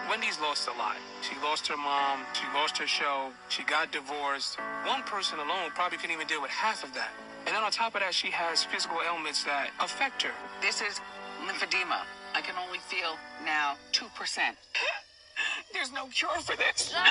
Wendy's 0.08 0.38
lost 0.40 0.68
a 0.68 0.78
lot. 0.78 0.96
She 1.22 1.34
lost 1.42 1.66
her 1.66 1.76
mom. 1.76 2.20
She 2.32 2.46
lost 2.54 2.78
her 2.78 2.86
show. 2.86 3.32
She 3.48 3.64
got 3.64 3.90
divorced. 3.90 4.56
One 4.86 5.02
person 5.02 5.38
alone 5.38 5.70
probably 5.74 5.98
couldn't 5.98 6.14
even 6.14 6.26
deal 6.28 6.40
with 6.40 6.50
half 6.50 6.84
of 6.84 6.94
that. 6.94 7.10
And 7.46 7.54
then 7.54 7.62
on 7.62 7.70
top 7.70 7.94
of 7.94 8.00
that, 8.00 8.14
she 8.14 8.30
has 8.30 8.62
physical 8.64 8.98
ailments 9.02 9.42
that 9.44 9.70
affect 9.80 10.22
her. 10.22 10.30
This 10.62 10.80
is 10.80 11.00
lymphedema. 11.42 12.06
I 12.34 12.40
can 12.40 12.54
only 12.54 12.78
feel 12.78 13.18
now 13.44 13.74
2%. 13.92 14.06
There's 15.72 15.92
no 15.92 16.06
cure 16.06 16.38
for 16.40 16.56
this. 16.56 16.94
Why 16.94 17.02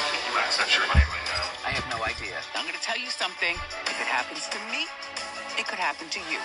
can't 0.00 0.24
you 0.24 0.38
access 0.40 0.72
your 0.72 0.86
money 0.88 1.04
right 1.04 1.26
now? 1.36 1.44
I 1.68 1.70
have 1.76 1.84
no 1.92 2.04
idea. 2.04 2.40
I'm 2.54 2.64
going 2.64 2.76
to 2.76 2.82
tell 2.82 2.98
you 2.98 3.10
something. 3.10 3.54
If 3.84 4.00
it 4.00 4.08
happens 4.08 4.48
to 4.48 4.58
me, 4.72 4.88
it 5.58 5.68
could 5.68 5.78
happen 5.78 6.08
to 6.08 6.20
you. 6.32 6.40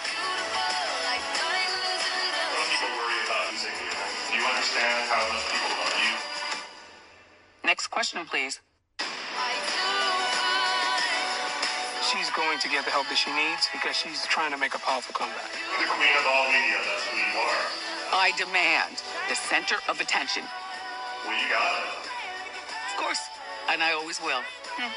You 4.45 4.53
understand 4.53 5.10
how 5.10 5.25
much 5.34 5.45
people 5.49 5.73
love 5.73 5.97
you? 6.05 6.13
Next 7.65 7.88
question, 7.88 8.25
please. 8.25 8.62
She's 12.05 12.29
going 12.38 12.60
to 12.60 12.69
get 12.69 12.86
the 12.86 12.91
help 12.91 13.10
that 13.10 13.17
she 13.17 13.34
needs 13.34 13.67
because 13.73 13.95
she's 13.97 14.25
trying 14.27 14.51
to 14.51 14.58
make 14.58 14.75
a 14.75 14.79
powerful 14.79 15.13
comeback. 15.13 15.49
The 15.81 15.89
queen 15.89 16.13
of 16.21 16.25
all 16.29 16.45
media, 16.53 16.77
that's 16.86 17.05
who 17.10 17.17
you 17.17 17.34
are. 17.41 17.65
I 18.13 18.31
demand 18.38 19.01
the 19.27 19.36
center 19.36 19.75
of 19.89 19.99
attention. 19.99 20.43
Well, 21.25 21.34
you 21.34 21.49
got 21.49 21.81
it. 21.81 22.05
Of 22.93 23.01
course. 23.01 23.21
And 23.69 23.81
I 23.81 23.93
always 23.93 24.21
will. 24.21 24.43
Hmm. 24.77 24.93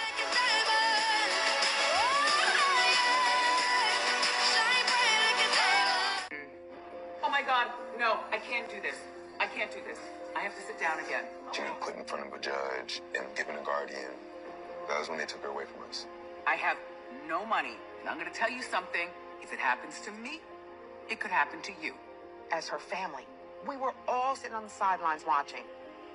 Oh 7.24 7.30
my 7.30 7.40
God. 7.42 7.68
No, 7.98 8.20
I 8.30 8.36
can't 8.36 8.68
do 8.68 8.80
this. 8.82 8.96
I 9.58 9.62
can't 9.62 9.72
do 9.74 9.80
this. 9.90 9.98
I 10.36 10.40
have 10.42 10.54
to 10.54 10.62
sit 10.62 10.78
down 10.78 11.00
again. 11.04 11.24
She 11.50 11.62
got 11.62 11.80
put 11.80 11.96
in 11.96 12.04
front 12.04 12.24
of 12.24 12.32
a 12.32 12.38
judge 12.38 13.02
and 13.18 13.26
given 13.34 13.56
a 13.56 13.64
guardian. 13.64 14.14
That 14.86 15.00
was 15.00 15.08
when 15.08 15.18
they 15.18 15.26
took 15.26 15.42
her 15.42 15.48
away 15.48 15.64
from 15.64 15.82
us. 15.90 16.06
I 16.46 16.54
have 16.54 16.76
no 17.28 17.44
money. 17.44 17.74
And 17.98 18.08
I'm 18.08 18.20
going 18.20 18.30
to 18.30 18.38
tell 18.38 18.48
you 18.48 18.62
something. 18.62 19.08
If 19.42 19.52
it 19.52 19.58
happens 19.58 19.98
to 20.04 20.12
me, 20.12 20.40
it 21.10 21.18
could 21.18 21.32
happen 21.32 21.60
to 21.62 21.72
you. 21.82 21.94
as 22.52 22.68
her 22.68 22.78
family. 22.78 23.26
We 23.68 23.76
were 23.76 23.94
all 24.06 24.36
sitting 24.36 24.54
on 24.54 24.62
the 24.62 24.70
sidelines 24.70 25.24
watching, 25.26 25.64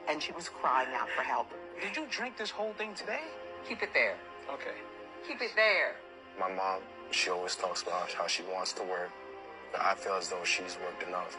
and 0.08 0.24
she 0.24 0.32
was 0.32 0.48
crying 0.48 0.88
out 0.94 1.10
for 1.10 1.22
help. 1.22 1.48
Did 1.82 1.98
you 1.98 2.08
drink 2.10 2.38
this 2.38 2.50
whole 2.50 2.72
thing 2.74 2.94
today? 2.96 3.26
Keep 3.68 3.84
it 3.84 3.90
there. 3.94 4.16
Okay. 4.54 4.78
Keep 5.28 5.42
it 5.42 5.52
there. 5.58 5.96
My 6.40 6.50
mom, 6.50 6.80
she 7.12 7.30
always 7.30 7.58
talks 7.58 7.84
about 7.84 8.10
how 8.14 8.26
she 8.26 8.44
wants 8.44 8.72
to 8.74 8.84
work, 8.84 9.12
but 9.74 9.82
I 9.82 9.96
feel 9.96 10.14
as 10.14 10.30
though 10.30 10.46
she's 10.46 10.78
worked 10.82 11.04
enough. 11.06 11.38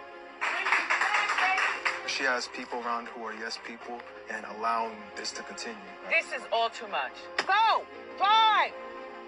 She 2.07 2.23
has 2.25 2.49
people 2.49 2.81
around 2.81 3.09
who 3.09 3.25
are 3.25 3.33
yes 3.35 3.59
people 3.67 3.99
and 4.31 4.45
allowing 4.57 4.97
this 5.17 5.31
to 5.33 5.43
continue. 5.43 5.77
This 6.11 6.27
is 6.37 6.43
all 6.53 6.69
too 6.69 6.87
much. 6.89 7.13
Go! 7.39 7.83
Fly! 8.19 8.71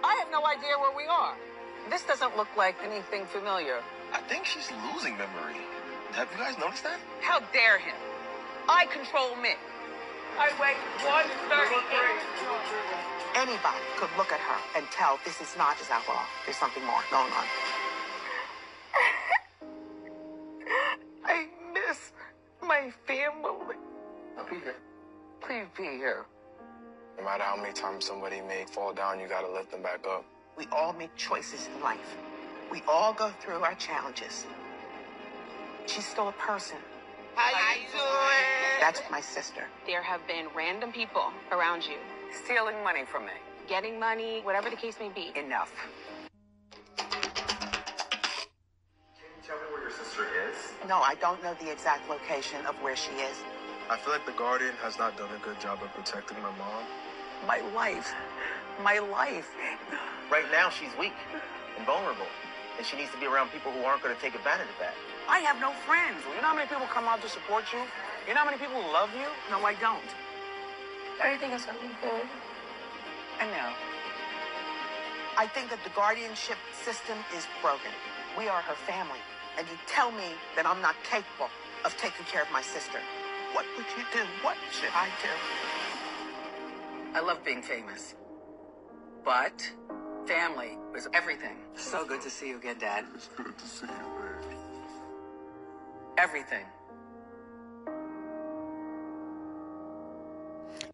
I 0.05 0.15
have 0.21 0.31
no 0.31 0.45
idea 0.47 0.77
where 0.79 0.95
we 0.97 1.05
are. 1.09 1.35
This 1.91 2.03
doesn't 2.05 2.37
look 2.37 2.49
like 2.57 2.77
anything 2.85 3.25
familiar. 3.27 3.81
I 4.12 4.21
think 4.29 4.45
she's 4.45 4.71
losing 4.93 5.17
memory. 5.17 5.57
Have 6.12 6.29
you 6.33 6.39
guys 6.39 6.57
noticed 6.59 6.85
that? 6.85 7.01
How 7.21 7.41
dare 7.53 7.79
him? 7.79 7.97
I 8.69 8.87
control 8.87 9.35
men. 9.41 9.57
I 10.39 10.53
weigh 10.61 10.77
133. 11.01 13.41
Anybody 13.41 13.81
could 13.97 14.11
look 14.19 14.33
at 14.33 14.41
her 14.41 14.59
and 14.77 14.85
tell 14.93 15.19
this 15.25 15.41
is 15.41 15.57
not 15.57 15.79
just 15.79 15.91
alcohol. 15.91 16.27
There's 16.45 16.57
something 16.57 16.85
more 16.85 17.01
going 17.11 17.33
on. 17.33 17.45
Here. 26.07 26.25
No 27.19 27.25
matter 27.25 27.42
how 27.42 27.57
many 27.57 27.73
times 27.73 28.05
somebody 28.05 28.40
may 28.40 28.64
fall 28.71 28.92
down, 28.92 29.19
you 29.19 29.27
gotta 29.27 29.51
lift 29.51 29.73
them 29.73 29.83
back 29.83 30.07
up. 30.09 30.25
We 30.57 30.66
all 30.71 30.92
make 30.92 31.14
choices 31.16 31.69
in 31.75 31.83
life. 31.83 32.16
We 32.71 32.83
all 32.87 33.12
go 33.12 33.31
through 33.40 33.62
our 33.64 33.75
challenges. 33.75 34.47
She's 35.87 36.07
still 36.07 36.29
a 36.29 36.33
person. 36.33 36.77
How 37.35 37.75
you 37.75 37.87
doing? 37.90 38.81
That's 38.81 39.03
my 39.11 39.21
sister. 39.21 39.64
There 39.87 40.03
have 40.03 40.25
been 40.29 40.47
random 40.55 40.92
people 40.92 41.33
around 41.51 41.85
you 41.85 41.97
Stealing 42.45 42.83
money 42.85 43.05
from 43.05 43.27
me. 43.27 43.33
getting 43.69 43.99
money, 43.99 44.40
whatever 44.42 44.71
the 44.71 44.77
case 44.77 44.97
may 45.01 45.09
be. 45.09 45.33
Enough. 45.35 45.73
Can 46.97 47.07
you 49.19 49.42
tell 49.47 49.57
me 49.57 49.66
where 49.73 49.83
your 49.83 49.90
sister 49.90 50.23
is? 50.49 50.88
No, 50.88 50.99
I 50.99 51.14
don't 51.16 51.42
know 51.42 51.55
the 51.61 51.71
exact 51.73 52.09
location 52.09 52.64
of 52.66 52.77
where 52.77 52.95
she 52.97 53.11
is. 53.12 53.37
I 53.88 53.96
feel 53.96 54.12
like 54.12 54.27
the 54.27 54.33
Guardian 54.33 54.75
has 54.83 54.99
not 54.99 55.16
done 55.16 55.31
a 55.31 55.38
good 55.44 55.61
job 55.61 55.79
of 55.83 55.94
protecting 55.94 56.37
my 56.42 56.51
mom. 56.59 56.83
My 57.46 57.62
life. 57.70 58.12
My 58.83 58.99
life. 58.99 59.46
Right 60.31 60.46
now, 60.51 60.70
she's 60.70 60.90
weak 60.99 61.14
and 61.79 61.87
vulnerable, 61.87 62.27
and 62.79 62.87
she 62.87 62.96
needs 62.96 63.12
to 63.12 63.20
be 63.20 63.27
around 63.27 63.51
people 63.55 63.70
who 63.70 63.87
aren't 63.87 64.03
going 64.03 64.14
to 64.14 64.20
take 64.20 64.35
advantage 64.35 64.66
of 64.66 64.79
that. 64.81 64.94
I 65.29 65.38
have 65.46 65.61
no 65.61 65.70
friends. 65.87 66.18
You 66.35 66.42
know 66.42 66.51
how 66.51 66.59
many 66.59 66.66
people 66.66 66.87
come 66.90 67.07
out 67.07 67.22
to 67.22 67.29
support 67.29 67.70
you? 67.72 67.79
You 68.27 68.35
know 68.35 68.42
how 68.42 68.51
many 68.51 68.59
people 68.59 68.79
love 68.90 69.11
you? 69.14 69.27
No, 69.51 69.62
I 69.62 69.75
don't. 69.79 70.11
Everything 71.22 71.51
is 71.53 71.64
gonna 71.64 71.79
be 71.79 71.94
good. 72.03 72.27
I 73.38 73.46
know. 73.46 73.70
I 75.38 75.46
think 75.46 75.70
that 75.70 75.83
the 75.85 75.90
guardianship 75.90 76.59
system 76.85 77.18
is 77.37 77.46
broken. 77.62 77.90
We 78.38 78.49
are 78.49 78.62
her 78.62 78.75
family. 78.87 79.18
And 79.59 79.66
you 79.68 79.79
tell 79.87 80.11
me 80.12 80.35
that 80.55 80.66
I'm 80.66 80.83
not 80.83 80.94
capable 81.03 81.51
of 81.85 81.96
taking 81.96 82.27
care 82.27 82.42
of 82.42 82.51
my 82.53 82.62
sister. 82.62 82.99
What 83.57 83.64
would 83.79 83.87
you 83.97 84.05
do? 84.12 84.21
What 84.42 84.55
should 84.71 84.90
I 84.92 85.09
do? 85.23 85.31
I 87.14 87.21
love 87.21 87.42
being 87.42 87.62
famous. 87.62 88.14
But 89.25 89.73
family 90.27 90.77
was 90.92 91.09
everything. 91.14 91.57
So 91.75 92.05
good 92.05 92.21
to 92.21 92.29
see 92.29 92.51
you 92.51 92.59
again, 92.59 92.77
Dad. 92.79 93.07
It's 93.14 93.31
good 93.35 93.57
to 93.57 93.66
see 93.66 93.87
you, 93.87 93.92
babe. 94.21 94.51
Everything. 96.19 96.66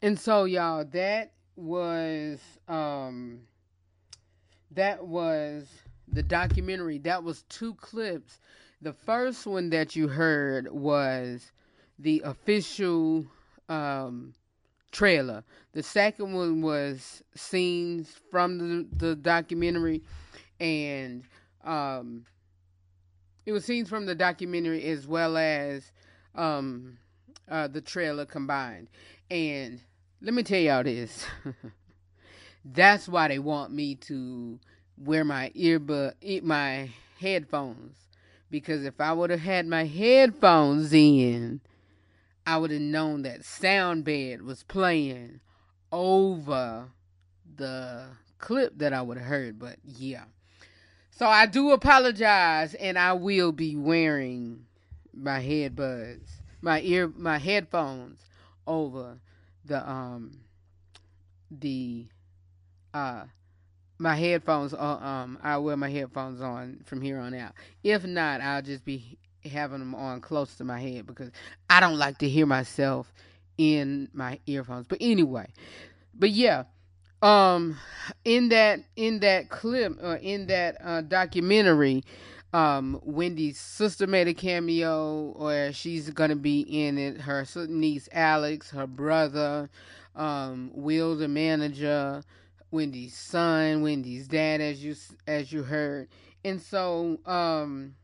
And 0.00 0.16
so 0.16 0.44
y'all, 0.44 0.84
that 0.84 1.32
was 1.56 2.38
um 2.68 3.40
that 4.70 5.04
was 5.04 5.66
the 6.06 6.22
documentary. 6.22 6.98
That 6.98 7.24
was 7.24 7.42
two 7.48 7.74
clips. 7.74 8.38
The 8.80 8.92
first 8.92 9.48
one 9.48 9.70
that 9.70 9.96
you 9.96 10.06
heard 10.06 10.70
was 10.70 11.50
the 11.98 12.22
official 12.24 13.26
um 13.68 14.34
trailer. 14.90 15.42
The 15.72 15.82
second 15.82 16.34
one 16.34 16.60
was 16.60 17.22
scenes 17.34 18.14
from 18.30 18.58
the, 18.58 18.86
the 18.96 19.16
documentary 19.16 20.02
and 20.60 21.24
um 21.64 22.26
it 23.44 23.52
was 23.52 23.64
scenes 23.64 23.88
from 23.88 24.06
the 24.06 24.14
documentary 24.14 24.84
as 24.84 25.06
well 25.06 25.36
as 25.36 25.92
um 26.34 26.98
uh 27.50 27.68
the 27.68 27.80
trailer 27.80 28.26
combined. 28.26 28.88
And 29.30 29.80
let 30.20 30.34
me 30.34 30.42
tell 30.42 30.60
y'all 30.60 30.84
this. 30.84 31.26
That's 32.64 33.08
why 33.08 33.28
they 33.28 33.38
want 33.38 33.72
me 33.72 33.96
to 33.96 34.58
wear 34.96 35.24
my 35.24 35.50
earbud, 35.56 36.42
my 36.42 36.90
headphones. 37.18 37.96
Because 38.50 38.84
if 38.84 39.00
I 39.00 39.12
would 39.12 39.30
have 39.30 39.40
had 39.40 39.66
my 39.66 39.84
headphones 39.84 40.92
in, 40.92 41.60
I 42.46 42.56
would 42.58 42.70
have 42.70 42.80
known 42.80 43.22
that 43.22 43.44
sound 43.44 44.04
bed 44.04 44.42
was 44.42 44.62
playing 44.64 45.40
over 45.90 46.88
the 47.56 48.06
clip 48.38 48.78
that 48.78 48.92
I 48.92 49.02
would 49.02 49.16
have 49.16 49.26
heard. 49.26 49.58
But 49.58 49.76
yeah. 49.84 50.24
So 51.10 51.26
I 51.26 51.46
do 51.46 51.70
apologize 51.70 52.74
and 52.74 52.98
I 52.98 53.12
will 53.12 53.52
be 53.52 53.76
wearing 53.76 54.66
my 55.14 55.40
headbuds, 55.40 56.28
my 56.60 56.80
ear 56.80 57.12
my 57.16 57.38
headphones 57.38 58.20
over 58.66 59.18
the 59.64 59.88
um 59.88 60.40
the 61.50 62.06
uh 62.94 63.24
my 63.98 64.16
headphones 64.16 64.74
uh, 64.74 64.76
um 64.76 65.38
I 65.42 65.58
wear 65.58 65.76
my 65.76 65.90
headphones 65.90 66.40
on 66.40 66.80
from 66.86 67.02
here 67.02 67.18
on 67.18 67.34
out. 67.34 67.52
If 67.84 68.04
not, 68.04 68.40
I'll 68.40 68.62
just 68.62 68.84
be 68.84 69.18
having 69.44 69.78
them 69.78 69.94
on 69.94 70.20
close 70.20 70.54
to 70.56 70.64
my 70.64 70.80
head 70.80 71.06
because 71.06 71.30
I 71.68 71.80
don't 71.80 71.98
like 71.98 72.18
to 72.18 72.28
hear 72.28 72.46
myself 72.46 73.12
in 73.58 74.08
my 74.12 74.38
earphones. 74.46 74.86
But 74.86 74.98
anyway, 75.00 75.48
but 76.14 76.30
yeah, 76.30 76.64
um 77.22 77.78
in 78.24 78.48
that 78.48 78.80
in 78.96 79.20
that 79.20 79.48
clip 79.48 79.96
or 80.02 80.16
in 80.16 80.46
that 80.48 80.76
uh, 80.84 81.00
documentary 81.02 82.02
um 82.52 83.00
Wendy's 83.04 83.58
sister 83.58 84.06
made 84.06 84.26
a 84.28 84.34
cameo 84.34 85.32
or 85.36 85.70
she's 85.72 86.10
gonna 86.10 86.36
be 86.36 86.60
in 86.60 86.98
it 86.98 87.20
her 87.20 87.46
niece 87.68 88.08
Alex 88.12 88.70
her 88.70 88.88
brother 88.88 89.70
um 90.16 90.72
Will 90.74 91.16
the 91.16 91.28
manager 91.28 92.22
Wendy's 92.72 93.16
son 93.16 93.82
Wendy's 93.82 94.26
dad 94.26 94.60
as 94.60 94.84
you 94.84 94.96
as 95.28 95.52
you 95.52 95.62
heard 95.62 96.08
and 96.44 96.60
so 96.60 97.18
um 97.24 97.94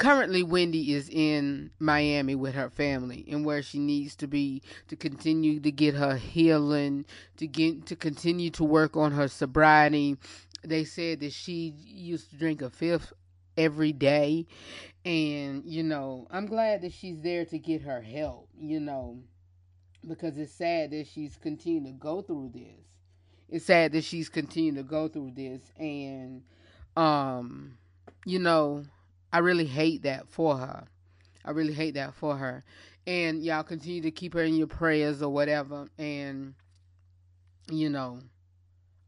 currently 0.00 0.42
Wendy 0.42 0.94
is 0.94 1.10
in 1.10 1.70
Miami 1.78 2.34
with 2.34 2.54
her 2.54 2.70
family 2.70 3.22
and 3.30 3.44
where 3.44 3.60
she 3.60 3.78
needs 3.78 4.16
to 4.16 4.26
be 4.26 4.62
to 4.88 4.96
continue 4.96 5.60
to 5.60 5.70
get 5.70 5.94
her 5.94 6.16
healing, 6.16 7.04
to 7.36 7.46
get 7.46 7.84
to 7.84 7.94
continue 7.94 8.48
to 8.52 8.64
work 8.64 8.96
on 8.96 9.12
her 9.12 9.28
sobriety. 9.28 10.16
They 10.64 10.84
said 10.84 11.20
that 11.20 11.34
she 11.34 11.74
used 11.84 12.30
to 12.30 12.36
drink 12.36 12.62
a 12.62 12.70
fifth 12.70 13.12
every 13.58 13.92
day 13.92 14.46
and 15.04 15.66
you 15.66 15.82
know, 15.82 16.26
I'm 16.30 16.46
glad 16.46 16.80
that 16.80 16.94
she's 16.94 17.20
there 17.20 17.44
to 17.44 17.58
get 17.58 17.82
her 17.82 18.00
help, 18.00 18.48
you 18.58 18.80
know, 18.80 19.18
because 20.08 20.38
it's 20.38 20.54
sad 20.54 20.92
that 20.92 21.08
she's 21.08 21.36
continuing 21.36 21.84
to 21.84 21.92
go 21.92 22.22
through 22.22 22.52
this. 22.54 22.86
It's 23.50 23.66
sad 23.66 23.92
that 23.92 24.04
she's 24.04 24.30
continuing 24.30 24.76
to 24.76 24.82
go 24.82 25.08
through 25.08 25.32
this 25.36 25.60
and 25.78 26.42
um 26.96 27.76
you 28.24 28.38
know, 28.38 28.84
I 29.32 29.38
really 29.38 29.66
hate 29.66 30.02
that 30.02 30.28
for 30.28 30.56
her. 30.56 30.86
I 31.44 31.50
really 31.52 31.72
hate 31.72 31.94
that 31.94 32.14
for 32.14 32.36
her. 32.36 32.64
And 33.06 33.42
y'all 33.42 33.62
continue 33.62 34.02
to 34.02 34.10
keep 34.10 34.34
her 34.34 34.42
in 34.42 34.54
your 34.54 34.66
prayers 34.66 35.22
or 35.22 35.30
whatever. 35.30 35.88
And, 35.98 36.54
you 37.70 37.88
know, 37.88 38.20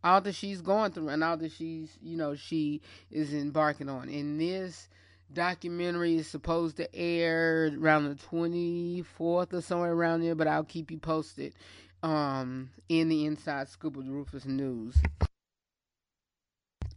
all 0.03 0.21
that 0.21 0.35
she's 0.35 0.63
going 0.63 0.93
through 0.93 1.09
and 1.09 1.23
all 1.23 1.37
that 1.37 1.53
she's, 1.53 1.97
you 2.03 2.17
know, 2.17 2.35
she 2.35 2.81
is 3.11 3.33
embarking 3.35 3.89
on. 3.89 4.09
And 4.09 4.41
this 4.41 4.89
documentary 5.33 6.17
is 6.17 6.27
supposed 6.27 6.77
to 6.77 6.95
air 6.95 7.71
around 7.79 8.09
the 8.09 8.15
24th 8.15 9.53
or 9.53 9.61
somewhere 9.61 9.93
around 9.93 10.23
there, 10.23 10.35
but 10.35 10.47
I'll 10.47 10.65
keep 10.65 10.91
you 10.91 10.99
posted 10.99 11.55
um, 12.03 12.71
in 12.89 13.09
the 13.09 13.25
Inside 13.27 13.69
Scoop 13.69 13.97
of 13.97 14.07
the 14.07 14.13
Rufus 14.13 14.45
News. 14.45 14.97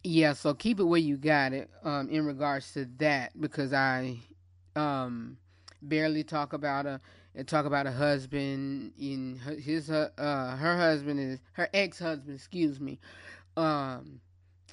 Yeah, 0.07 0.33
so 0.33 0.53
keep 0.53 0.79
it 0.79 0.83
where 0.83 0.99
you 0.99 1.17
got 1.17 1.51
it 1.51 1.67
um, 1.83 2.09
in 2.09 2.27
regards 2.27 2.71
to 2.73 2.85
that 2.99 3.31
because 3.41 3.73
I 3.73 4.17
um, 4.75 5.37
barely 5.81 6.23
talk 6.23 6.53
about 6.53 6.85
a 6.85 7.01
talk 7.47 7.65
about 7.65 7.87
a 7.87 7.91
husband 7.91 8.93
in 8.99 9.39
his 9.59 9.89
uh, 9.89 10.09
uh 10.17 10.55
her 10.57 10.77
husband 10.77 11.19
is 11.19 11.39
her 11.53 11.67
ex 11.73 11.97
husband 11.97 12.35
excuse 12.35 12.79
me 12.79 12.99
um 13.57 14.21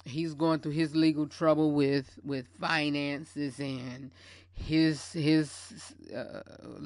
he's 0.05 0.33
going 0.33 0.59
through 0.59 0.71
his 0.71 0.95
legal 0.95 1.27
trouble 1.27 1.71
with 1.71 2.19
with 2.23 2.47
finances 2.61 3.59
and 3.59 4.11
his 4.53 5.13
his 5.13 5.95
uh, 6.15 6.41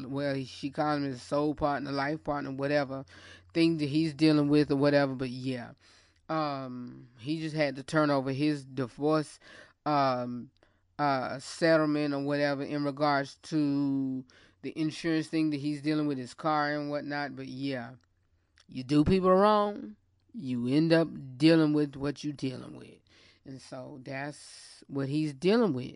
well 0.08 0.42
she 0.46 0.70
calls 0.70 0.98
him 0.98 1.04
his 1.04 1.22
soul 1.22 1.54
partner 1.54 1.92
life 1.92 2.24
partner 2.24 2.50
whatever 2.52 3.06
thing 3.54 3.78
that 3.78 3.90
he's 3.90 4.14
dealing 4.14 4.48
with 4.48 4.72
or 4.72 4.78
whatever 4.78 5.14
but 5.14 5.30
yeah 5.30 5.70
um 6.30 7.08
he 7.20 7.40
just 7.40 7.56
had 7.56 7.76
to 7.76 7.84
turn 7.84 8.10
over 8.10 8.32
his 8.32 8.66
divorce 8.66 9.40
um 9.86 10.50
uh 11.00 11.40
settlement 11.40 12.14
or 12.14 12.20
whatever 12.20 12.64
in 12.64 12.84
regards 12.84 13.36
to 13.44 14.24
the 14.62 14.74
insurance 14.78 15.28
thing 15.28 15.50
that 15.52 15.60
he's 15.60 15.82
dealing 15.82 16.08
with 16.08 16.18
his 16.18 16.34
car 16.34 16.72
and 16.72 16.90
whatnot. 16.90 17.36
But 17.36 17.48
yeah 17.48 17.92
you 18.68 18.84
do 18.84 19.04
people 19.04 19.32
wrong 19.32 19.96
you 20.34 20.68
end 20.68 20.94
up 20.94 21.08
dealing 21.38 21.74
with 21.74 21.96
what 21.96 22.24
you're 22.24 22.34
dealing 22.34 22.78
with. 22.78 23.00
And 23.46 23.62
so 23.62 24.00
that's 24.04 24.84
what 24.88 25.10
he's 25.10 25.34
dealing 25.34 25.74
with. 25.74 25.96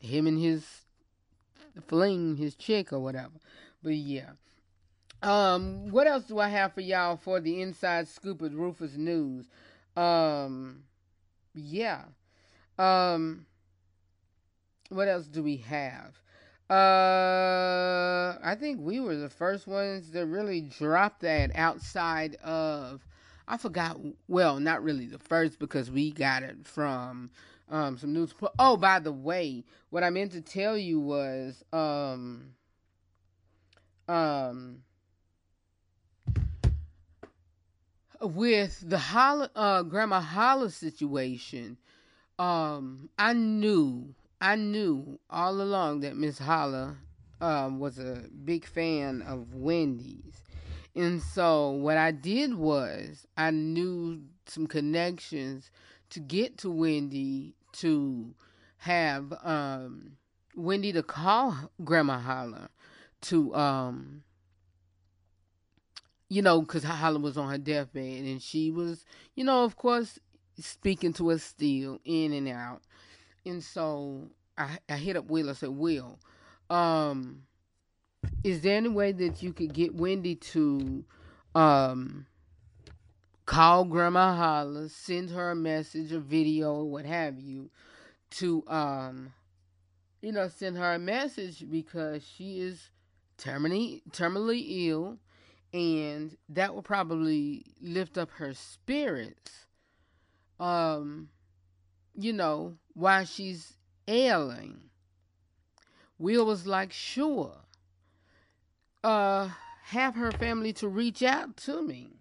Him 0.00 0.26
and 0.26 0.38
his 0.38 0.82
fling 1.86 2.36
his 2.36 2.54
chick 2.54 2.92
or 2.92 2.98
whatever. 2.98 3.32
But 3.82 3.94
yeah 3.94 4.32
um, 5.22 5.90
what 5.90 6.06
else 6.06 6.24
do 6.24 6.38
I 6.38 6.48
have 6.48 6.72
for 6.74 6.80
y'all 6.80 7.16
for 7.16 7.40
the 7.40 7.62
inside 7.62 8.08
scoop 8.08 8.42
of 8.42 8.54
Rufus 8.54 8.96
News? 8.96 9.46
Um, 9.96 10.84
yeah. 11.54 12.04
Um, 12.78 13.46
what 14.90 15.08
else 15.08 15.26
do 15.26 15.42
we 15.42 15.56
have? 15.58 16.20
Uh, 16.68 18.36
I 18.42 18.56
think 18.58 18.80
we 18.80 18.98
were 19.00 19.16
the 19.16 19.28
first 19.30 19.66
ones 19.66 20.10
that 20.10 20.26
really 20.26 20.60
dropped 20.60 21.20
that 21.20 21.52
outside 21.54 22.34
of. 22.36 23.06
I 23.48 23.56
forgot. 23.56 23.98
Well, 24.26 24.58
not 24.58 24.82
really 24.82 25.06
the 25.06 25.20
first 25.20 25.60
because 25.60 25.90
we 25.90 26.10
got 26.10 26.42
it 26.42 26.66
from 26.66 27.30
um 27.68 27.96
some 27.98 28.12
news. 28.12 28.34
Oh, 28.58 28.76
by 28.76 28.98
the 28.98 29.12
way, 29.12 29.64
what 29.90 30.02
I 30.02 30.10
meant 30.10 30.32
to 30.32 30.40
tell 30.40 30.76
you 30.76 30.98
was 30.98 31.62
um 31.72 32.54
um 34.08 34.82
with 38.20 38.82
the 38.88 38.98
Holla, 38.98 39.50
uh, 39.54 39.82
Grandma 39.82 40.20
Holla 40.20 40.70
situation, 40.70 41.76
um, 42.38 43.08
I 43.18 43.32
knew, 43.32 44.14
I 44.40 44.56
knew 44.56 45.18
all 45.30 45.60
along 45.60 46.00
that 46.00 46.16
Miss 46.16 46.38
Holla, 46.38 46.96
um, 47.40 47.78
was 47.78 47.98
a 47.98 48.24
big 48.44 48.66
fan 48.66 49.22
of 49.22 49.54
Wendy's. 49.54 50.42
And 50.94 51.22
so 51.22 51.70
what 51.70 51.98
I 51.98 52.10
did 52.10 52.54
was 52.54 53.26
I 53.36 53.50
knew 53.50 54.22
some 54.46 54.66
connections 54.66 55.70
to 56.10 56.20
get 56.20 56.56
to 56.58 56.70
Wendy 56.70 57.54
to 57.72 58.34
have 58.78 59.32
um, 59.42 60.12
Wendy 60.54 60.92
to 60.92 61.02
call 61.02 61.54
Grandma 61.84 62.18
Holla 62.18 62.70
to 63.22 63.54
um 63.54 64.22
you 66.28 66.42
know 66.42 66.60
because 66.60 66.84
Holla 66.84 67.18
was 67.18 67.36
on 67.36 67.50
her 67.50 67.58
deathbed 67.58 68.24
and 68.24 68.42
she 68.42 68.70
was 68.70 69.04
you 69.34 69.44
know 69.44 69.64
of 69.64 69.76
course 69.76 70.18
speaking 70.58 71.12
to 71.14 71.30
us 71.30 71.42
still 71.42 71.98
in 72.04 72.32
and 72.32 72.48
out. 72.48 72.80
And 73.44 73.62
so 73.62 74.30
I, 74.56 74.78
I 74.88 74.96
hit 74.96 75.16
up 75.16 75.26
Will 75.26 75.50
I 75.50 75.52
said 75.52 75.70
Will 75.70 76.18
um 76.70 77.42
is 78.42 78.62
there 78.62 78.76
any 78.76 78.88
way 78.88 79.12
that 79.12 79.42
you 79.42 79.52
could 79.52 79.72
get 79.72 79.94
Wendy 79.94 80.34
to 80.34 81.04
um 81.54 82.26
call 83.44 83.84
Grandma 83.84 84.34
Holla, 84.34 84.88
send 84.88 85.30
her 85.30 85.50
a 85.50 85.54
message, 85.54 86.10
a 86.10 86.18
video, 86.18 86.82
what 86.82 87.04
have 87.04 87.38
you, 87.38 87.70
to 88.30 88.64
um 88.66 89.32
you 90.22 90.32
know, 90.32 90.48
send 90.48 90.76
her 90.76 90.94
a 90.94 90.98
message 90.98 91.64
because 91.70 92.26
she 92.26 92.58
is 92.60 92.90
terminally 93.38 94.02
terminally 94.10 94.88
ill 94.88 95.18
and 95.76 96.38
that 96.48 96.74
will 96.74 96.82
probably 96.82 97.66
lift 97.82 98.16
up 98.16 98.30
her 98.30 98.54
spirits. 98.54 99.66
Um 100.58 101.28
you 102.14 102.32
know, 102.32 102.78
while 102.94 103.26
she's 103.26 103.74
ailing. 104.08 104.80
Will 106.18 106.46
was 106.46 106.66
like, 106.66 106.92
sure. 106.92 107.58
Uh, 109.04 109.50
have 109.84 110.14
her 110.14 110.32
family 110.32 110.72
to 110.72 110.88
reach 110.88 111.22
out 111.22 111.58
to 111.58 111.82
me. 111.82 112.14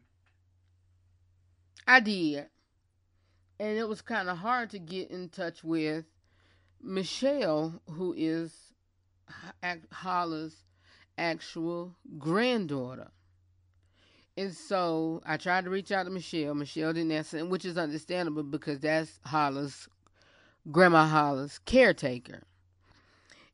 I 1.88 2.02
did. 2.02 2.48
And 3.58 3.78
it 3.78 3.88
was 3.88 4.02
kind 4.02 4.28
of 4.28 4.38
hard 4.38 4.72
to 4.72 4.80
get 4.80 5.10
in 5.10 5.30
touch 5.30 5.64
with 5.64 6.06
Michelle, 6.82 7.82
who 7.90 8.14
is 8.18 8.54
Holla's 9.94 10.66
actual 11.18 11.96
granddaughter. 12.18 13.12
And 14.38 14.54
so 14.54 15.22
I 15.26 15.38
tried 15.38 15.64
to 15.64 15.70
reach 15.70 15.92
out 15.92 16.04
to 16.04 16.10
Michelle. 16.10 16.56
Michelle 16.56 16.92
didn't 16.92 17.12
answer, 17.12 17.46
which 17.46 17.64
is 17.64 17.78
understandable 17.78 18.44
because 18.44 18.80
that's 18.80 19.20
Holla's, 19.26 19.88
Grandma 20.72 21.08
Holla's 21.08 21.60
caretaker. 21.60 22.42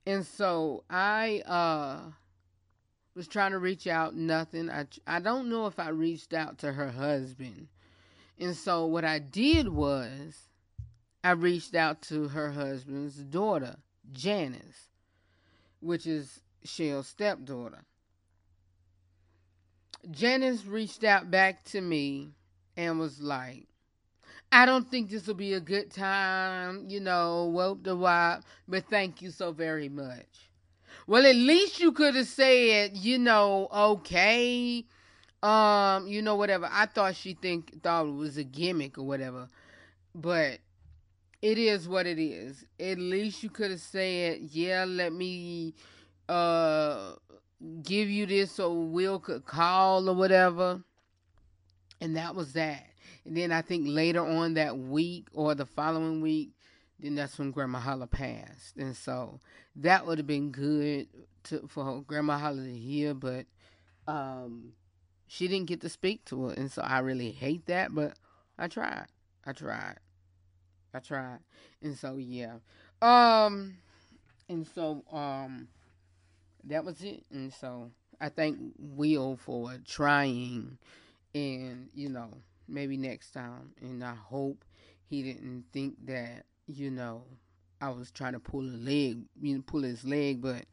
And 0.07 0.25
so 0.25 0.83
I 0.89 1.41
uh, 1.45 2.11
was 3.15 3.27
trying 3.27 3.51
to 3.51 3.59
reach 3.59 3.85
out, 3.85 4.15
nothing. 4.15 4.71
I, 4.71 4.87
I 5.05 5.19
don't 5.19 5.49
know 5.49 5.67
if 5.67 5.77
I 5.77 5.89
reached 5.89 6.33
out 6.33 6.57
to 6.59 6.73
her 6.73 6.89
husband. 6.89 7.67
And 8.39 8.55
so 8.55 8.87
what 8.87 9.05
I 9.05 9.19
did 9.19 9.67
was 9.67 10.47
I 11.23 11.31
reached 11.31 11.75
out 11.75 12.01
to 12.03 12.29
her 12.29 12.51
husband's 12.51 13.17
daughter, 13.17 13.75
Janice, 14.11 14.89
which 15.79 16.07
is 16.07 16.41
Shell's 16.63 17.07
stepdaughter. 17.07 17.83
Janice 20.09 20.65
reached 20.65 21.03
out 21.03 21.29
back 21.29 21.63
to 21.65 21.81
me 21.81 22.29
and 22.75 22.99
was 22.99 23.21
like, 23.21 23.67
I 24.51 24.65
don't 24.65 24.89
think 24.89 25.09
this 25.09 25.27
will 25.27 25.35
be 25.35 25.53
a 25.53 25.59
good 25.59 25.91
time, 25.91 26.85
you 26.89 26.99
know, 26.99 27.45
whoop 27.45 27.83
the 27.83 27.95
wop, 27.95 28.43
but 28.67 28.85
thank 28.89 29.21
you 29.21 29.31
so 29.31 29.51
very 29.51 29.87
much. 29.87 30.49
Well, 31.07 31.25
at 31.25 31.35
least 31.35 31.79
you 31.79 31.91
could 31.91 32.15
have 32.15 32.27
said, 32.27 32.97
you 32.97 33.17
know, 33.17 33.67
okay, 33.73 34.85
um, 35.41 36.07
you 36.07 36.21
know, 36.21 36.35
whatever. 36.35 36.67
I 36.69 36.85
thought 36.85 37.15
she 37.15 37.33
think 37.33 37.81
thought 37.81 38.07
it 38.07 38.13
was 38.13 38.37
a 38.37 38.43
gimmick 38.43 38.97
or 38.97 39.03
whatever, 39.03 39.47
but 40.13 40.59
it 41.41 41.57
is 41.57 41.87
what 41.87 42.05
it 42.05 42.19
is. 42.19 42.65
At 42.79 42.99
least 42.99 43.43
you 43.43 43.49
could 43.49 43.71
have 43.71 43.79
said, 43.79 44.41
yeah, 44.41 44.85
let 44.87 45.13
me 45.13 45.73
uh 46.29 47.13
give 47.83 48.09
you 48.09 48.25
this 48.25 48.51
so 48.51 48.73
Will 48.73 49.19
could 49.19 49.45
call 49.45 50.09
or 50.09 50.15
whatever. 50.15 50.81
And 51.99 52.15
that 52.15 52.35
was 52.35 52.53
that. 52.53 52.87
And 53.25 53.37
then 53.37 53.51
I 53.51 53.61
think 53.61 53.85
later 53.87 54.25
on 54.25 54.55
that 54.55 54.77
week 54.77 55.27
or 55.33 55.53
the 55.53 55.65
following 55.65 56.21
week, 56.21 56.51
then 56.99 57.15
that's 57.15 57.37
when 57.37 57.51
Grandma 57.51 57.79
Holla 57.79 58.07
passed. 58.07 58.77
And 58.77 58.95
so 58.95 59.39
that 59.75 60.05
would 60.05 60.17
have 60.17 60.27
been 60.27 60.51
good 60.51 61.07
to 61.45 61.67
for 61.67 62.01
Grandma 62.01 62.37
Holla 62.37 62.63
to 62.63 62.77
hear, 62.77 63.13
but 63.13 63.45
um 64.07 64.73
she 65.27 65.47
didn't 65.47 65.67
get 65.67 65.81
to 65.81 65.89
speak 65.89 66.25
to 66.25 66.47
her. 66.47 66.53
And 66.53 66.71
so 66.71 66.81
I 66.81 66.99
really 66.99 67.31
hate 67.31 67.65
that, 67.67 67.93
but 67.93 68.17
I 68.57 68.67
tried. 68.67 69.07
I 69.45 69.53
tried. 69.53 69.97
I 70.93 70.99
tried. 70.99 71.39
And 71.81 71.97
so 71.97 72.17
yeah. 72.17 72.55
Um 73.01 73.75
and 74.49 74.67
so 74.67 75.03
um 75.11 75.67
that 76.65 76.85
was 76.85 77.01
it. 77.01 77.23
And 77.31 77.53
so 77.53 77.91
I 78.19 78.29
thank 78.29 78.57
Will 78.77 79.37
for 79.37 79.73
trying 79.85 80.77
and, 81.33 81.89
you 81.93 82.09
know, 82.09 82.29
maybe 82.67 82.97
next 82.97 83.31
time. 83.31 83.73
And 83.81 84.03
I 84.03 84.13
hope 84.15 84.63
he 85.09 85.23
didn't 85.23 85.65
think 85.71 85.95
that, 86.05 86.45
you 86.67 86.91
know, 86.91 87.23
I 87.81 87.89
was 87.89 88.11
trying 88.11 88.33
to 88.33 88.39
pull 88.39 88.61
a 88.61 88.77
leg, 88.77 89.19
you 89.41 89.55
know, 89.55 89.63
pull 89.65 89.81
his 89.81 90.03
leg, 90.03 90.41
but, 90.41 90.65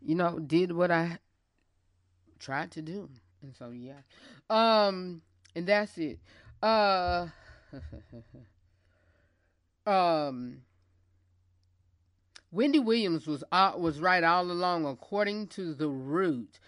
you 0.00 0.14
know, 0.14 0.38
did 0.38 0.72
what 0.72 0.90
I 0.90 1.18
tried 2.38 2.70
to 2.72 2.82
do. 2.82 3.08
And 3.42 3.54
so, 3.56 3.70
yeah. 3.70 4.00
Um, 4.48 5.22
and 5.54 5.66
that's 5.66 5.98
it. 5.98 6.20
Uh, 6.62 7.26
um, 9.86 10.62
Wendy 12.54 12.78
Williams 12.78 13.26
was 13.26 13.42
uh, 13.50 13.72
was 13.78 13.98
right 13.98 14.22
all 14.22 14.50
along, 14.50 14.84
according 14.84 15.46
to 15.46 15.72
the 15.72 15.88
root. 15.88 16.58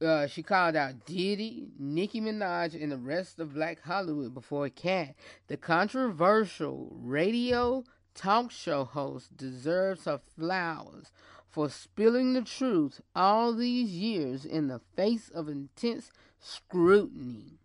Uh, 0.00 0.28
she 0.28 0.40
called 0.40 0.76
out 0.76 1.04
Diddy, 1.04 1.66
Nicki 1.80 2.20
Minaj, 2.20 2.80
and 2.80 2.92
the 2.92 2.96
rest 2.96 3.40
of 3.40 3.54
Black 3.54 3.82
Hollywood 3.82 4.32
before 4.34 4.68
Katt. 4.68 5.16
The 5.48 5.56
controversial 5.56 6.92
radio 6.92 7.82
talk 8.14 8.52
show 8.52 8.84
host 8.84 9.36
deserves 9.36 10.04
her 10.04 10.20
flowers 10.36 11.10
for 11.48 11.68
spilling 11.70 12.34
the 12.34 12.42
truth 12.42 13.00
all 13.16 13.52
these 13.52 13.90
years 13.90 14.44
in 14.44 14.68
the 14.68 14.80
face 14.94 15.28
of 15.30 15.48
intense 15.48 16.12
scrutiny. 16.38 17.58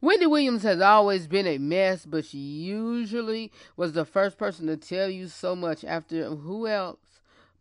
Wendy 0.00 0.26
Williams 0.26 0.62
has 0.62 0.80
always 0.80 1.26
been 1.26 1.46
a 1.46 1.58
mess, 1.58 2.04
but 2.04 2.24
she 2.24 2.38
usually 2.38 3.50
was 3.76 3.92
the 3.92 4.04
first 4.04 4.36
person 4.38 4.66
to 4.66 4.76
tell 4.76 5.08
you 5.08 5.28
so 5.28 5.56
much 5.56 5.84
after 5.84 6.30
who 6.30 6.66
else 6.66 6.98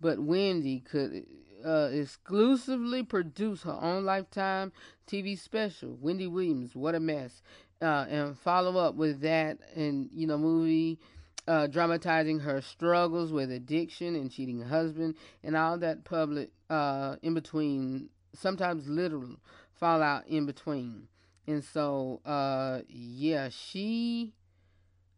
but 0.01 0.19
Wendy 0.19 0.79
could 0.79 1.25
uh, 1.65 1.89
exclusively 1.91 3.03
produce 3.03 3.63
her 3.63 3.77
own 3.81 4.05
lifetime 4.05 4.71
TV 5.07 5.37
special, 5.37 5.97
Wendy 5.99 6.27
Williams, 6.27 6.75
What 6.75 6.95
a 6.95 6.99
Mess, 6.99 7.41
uh, 7.81 8.05
and 8.09 8.37
follow 8.37 8.77
up 8.77 8.95
with 8.95 9.21
that 9.21 9.57
and, 9.75 10.09
you 10.13 10.27
know, 10.27 10.37
movie 10.37 10.99
uh, 11.47 11.67
dramatizing 11.67 12.39
her 12.39 12.61
struggles 12.61 13.31
with 13.31 13.51
addiction 13.51 14.15
and 14.15 14.31
cheating 14.31 14.61
husband 14.61 15.15
and 15.43 15.55
all 15.55 15.77
that 15.77 16.03
public 16.03 16.49
uh, 16.69 17.15
in 17.21 17.33
between, 17.33 18.09
sometimes 18.33 18.87
literal 18.87 19.37
fallout 19.73 20.27
in 20.27 20.45
between. 20.45 21.07
And 21.47 21.63
so, 21.63 22.21
uh, 22.25 22.81
yeah, 22.87 23.49
she, 23.49 24.33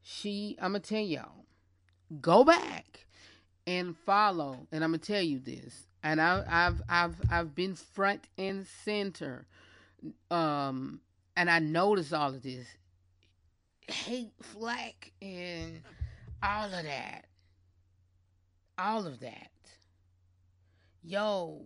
she, 0.01 0.57
I'm 0.61 0.71
gonna 0.71 0.81
tell 0.81 0.99
y'all, 0.99 1.45
go 2.21 2.43
back 2.43 3.05
and 3.65 3.95
follow. 3.97 4.67
And 4.71 4.83
I'm 4.83 4.91
gonna 4.91 4.99
tell 4.99 5.21
you 5.21 5.39
this, 5.39 5.87
and 6.03 6.19
I, 6.19 6.43
I've, 6.49 6.81
I've, 6.89 7.15
I've 7.31 7.55
been 7.55 7.75
front 7.75 8.27
and 8.37 8.67
center, 8.83 9.45
um, 10.29 10.99
and 11.35 11.49
I 11.49 11.59
noticed 11.59 12.13
all 12.13 12.33
of 12.33 12.41
this 12.41 12.67
hate, 13.87 14.33
flack, 14.41 15.11
and 15.21 15.81
all 16.43 16.65
of 16.65 16.83
that, 16.83 17.25
all 18.77 19.07
of 19.07 19.21
that, 19.21 19.51
yo, 21.03 21.61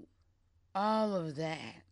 all 0.75 1.15
of 1.15 1.35
that 1.35 1.83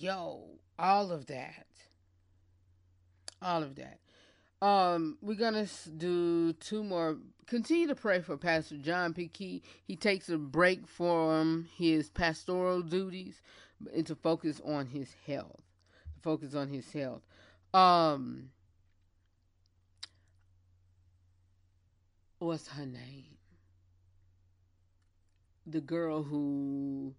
yo, 0.00 0.42
all 0.78 1.12
of 1.12 1.26
that, 1.26 1.66
all 3.42 3.62
of 3.62 3.76
that. 3.76 3.98
Um, 4.64 5.18
we're 5.20 5.34
gonna 5.34 5.66
do 5.96 6.52
two 6.54 6.84
more. 6.84 7.18
Continue 7.46 7.88
to 7.88 7.94
pray 7.94 8.20
for 8.20 8.36
Pastor 8.36 8.76
John 8.76 9.14
P. 9.14 9.28
Kee. 9.28 9.62
He 9.84 9.96
takes 9.96 10.28
a 10.28 10.38
break 10.38 10.86
from 10.86 11.68
his 11.76 12.10
pastoral 12.10 12.82
duties 12.82 13.40
and 13.94 14.06
to 14.06 14.14
focus 14.14 14.60
on 14.64 14.86
his 14.86 15.14
health. 15.26 15.62
To 16.14 16.20
focus 16.22 16.54
on 16.54 16.68
his 16.68 16.92
health. 16.92 17.22
Um, 17.72 18.50
what's 22.38 22.68
her 22.68 22.86
name? 22.86 23.30
the 25.70 25.80
girl 25.80 26.22
who 26.22 27.14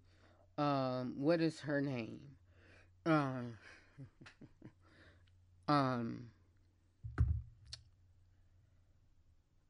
um 0.58 1.14
what 1.16 1.40
is 1.40 1.60
her 1.60 1.80
name? 1.80 2.20
Um 3.06 3.56
um 5.68 6.30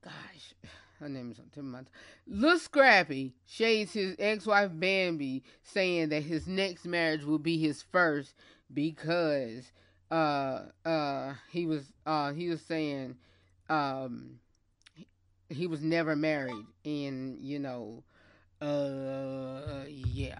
gosh 0.04 0.54
her 0.98 1.08
name 1.08 1.30
is 1.32 1.38
on 1.38 1.46
tip 1.46 1.58
of 1.58 1.64
my 1.64 1.78
tongue. 1.78 1.86
Lil 2.28 2.58
Scrappy 2.58 3.34
shades 3.46 3.92
his 3.92 4.14
ex-wife 4.20 4.70
Bambi, 4.72 5.42
saying 5.64 6.10
that 6.10 6.22
his 6.22 6.46
next 6.46 6.84
marriage 6.86 7.24
will 7.24 7.40
be 7.40 7.58
his 7.58 7.82
first 7.82 8.34
because 8.72 9.72
uh 10.10 10.60
uh 10.84 11.34
he 11.50 11.66
was 11.66 11.92
uh 12.06 12.32
he 12.32 12.48
was 12.48 12.60
saying 12.62 13.16
um 13.68 14.38
he- 14.94 15.06
he 15.48 15.66
was 15.66 15.82
never 15.82 16.14
married 16.14 16.66
and 16.84 17.38
you 17.40 17.58
know 17.58 18.02
uh 18.60 19.84
yeah 19.88 20.38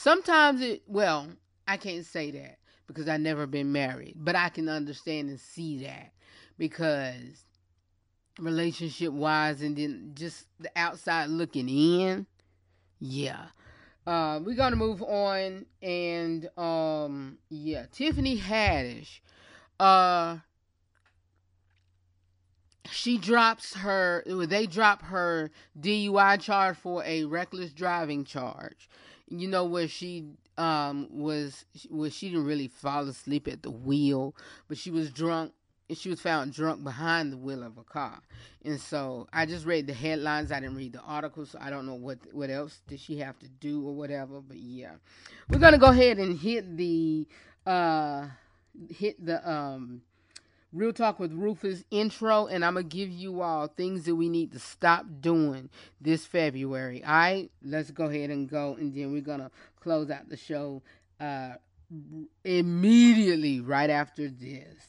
sometimes 0.00 0.62
it 0.62 0.82
well 0.86 1.28
i 1.68 1.76
can't 1.76 2.06
say 2.06 2.30
that 2.30 2.56
because 2.86 3.06
I've 3.06 3.20
never 3.20 3.46
been 3.46 3.70
married 3.70 4.14
but 4.16 4.34
i 4.34 4.48
can 4.48 4.68
understand 4.68 5.28
and 5.28 5.38
see 5.38 5.84
that 5.84 6.12
because 6.56 7.44
relationship 8.38 9.12
wise 9.12 9.60
and 9.60 9.76
then 9.76 10.12
just 10.14 10.46
the 10.58 10.70
outside 10.74 11.28
looking 11.28 11.68
in 11.68 12.26
yeah 12.98 13.46
uh 14.06 14.40
we're 14.42 14.56
gonna 14.56 14.74
move 14.74 15.02
on 15.02 15.66
and 15.82 16.48
um 16.56 17.36
yeah 17.50 17.84
tiffany 17.92 18.38
haddish 18.38 19.20
uh 19.78 20.38
she 22.90 23.18
drops 23.18 23.74
her 23.74 24.22
they 24.26 24.66
drop 24.66 25.02
her 25.02 25.50
DUI 25.78 26.40
charge 26.40 26.76
for 26.76 27.04
a 27.04 27.24
reckless 27.24 27.72
driving 27.72 28.24
charge. 28.24 28.88
You 29.30 29.48
know 29.48 29.64
where 29.64 29.88
she 29.88 30.26
um 30.58 31.08
was 31.10 31.64
where 31.88 32.10
she 32.10 32.28
didn't 32.28 32.46
really 32.46 32.68
fall 32.68 33.08
asleep 33.08 33.48
at 33.48 33.62
the 33.62 33.70
wheel, 33.70 34.34
but 34.68 34.76
she 34.76 34.90
was 34.90 35.10
drunk 35.10 35.52
and 35.88 35.98
she 35.98 36.08
was 36.08 36.20
found 36.20 36.52
drunk 36.52 36.84
behind 36.84 37.32
the 37.32 37.36
wheel 37.36 37.62
of 37.64 37.76
a 37.76 37.82
car. 37.82 38.20
And 38.64 38.80
so 38.80 39.26
I 39.32 39.44
just 39.46 39.66
read 39.66 39.86
the 39.88 39.92
headlines. 39.92 40.52
I 40.52 40.60
didn't 40.60 40.76
read 40.76 40.92
the 40.92 41.00
article, 41.00 41.46
so 41.46 41.58
I 41.60 41.70
don't 41.70 41.86
know 41.86 41.94
what 41.94 42.18
what 42.32 42.50
else 42.50 42.80
did 42.86 43.00
she 43.00 43.18
have 43.18 43.38
to 43.40 43.48
do 43.48 43.86
or 43.86 43.94
whatever. 43.94 44.40
But 44.40 44.58
yeah, 44.58 44.92
we're 45.48 45.58
gonna 45.58 45.78
go 45.78 45.88
ahead 45.88 46.18
and 46.18 46.38
hit 46.38 46.76
the 46.76 47.26
uh 47.66 48.26
hit 48.88 49.24
the 49.24 49.48
um 49.50 50.02
Real 50.72 50.92
Talk 50.92 51.18
with 51.18 51.32
Rufus 51.32 51.82
intro, 51.90 52.46
and 52.46 52.64
I'm 52.64 52.74
gonna 52.74 52.84
give 52.84 53.10
you 53.10 53.40
all 53.40 53.66
things 53.66 54.04
that 54.04 54.14
we 54.14 54.28
need 54.28 54.52
to 54.52 54.60
stop 54.60 55.04
doing 55.20 55.68
this 56.00 56.24
February. 56.26 57.02
All 57.02 57.12
right, 57.12 57.50
let's 57.64 57.90
go 57.90 58.04
ahead 58.04 58.30
and 58.30 58.48
go, 58.48 58.76
and 58.78 58.94
then 58.94 59.10
we're 59.12 59.20
gonna 59.20 59.50
close 59.80 60.10
out 60.10 60.28
the 60.28 60.36
show 60.36 60.82
uh, 61.18 61.54
immediately 62.44 63.60
right 63.60 63.90
after 63.90 64.28
this. 64.28 64.86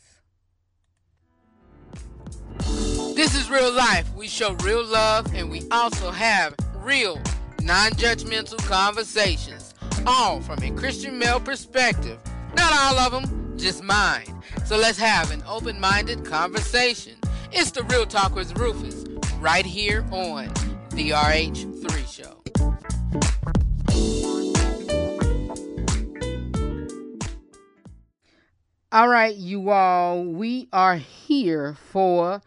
This 3.15 3.36
is 3.36 3.49
real 3.49 3.71
life. 3.71 4.07
We 4.15 4.27
show 4.27 4.53
real 4.63 4.86
love 4.86 5.34
and 5.34 5.49
we 5.49 5.63
also 5.71 6.11
have 6.11 6.55
real, 6.77 7.19
non 7.61 7.91
judgmental 7.91 8.57
conversations, 8.67 9.73
all 10.05 10.41
from 10.41 10.61
a 10.63 10.71
Christian 10.71 11.17
male 11.17 11.39
perspective. 11.39 12.19
Not 12.55 12.71
all 12.71 12.99
of 12.99 13.11
them, 13.11 13.40
just 13.62 13.84
mine. 13.84 14.26
So 14.66 14.76
let's 14.76 14.97
have 14.97 15.32
an 15.32 15.43
open 15.47 15.80
minded 15.80 16.26
conversation. 16.26 17.16
It's 17.51 17.72
the 17.72 17.84
Real 17.84 18.05
Talk 18.05 18.34
with 18.34 18.57
Rufus, 18.57 19.05
right 19.39 19.66
here 19.66 20.05
on 20.12 20.47
the 20.91 21.12
RH3 21.12 22.12
Show. 22.12 22.38
All 28.93 29.07
right, 29.07 29.36
you 29.36 29.70
all, 29.70 30.26
we 30.26 30.68
are 30.74 30.97
here 30.97 31.76
for 31.91 32.41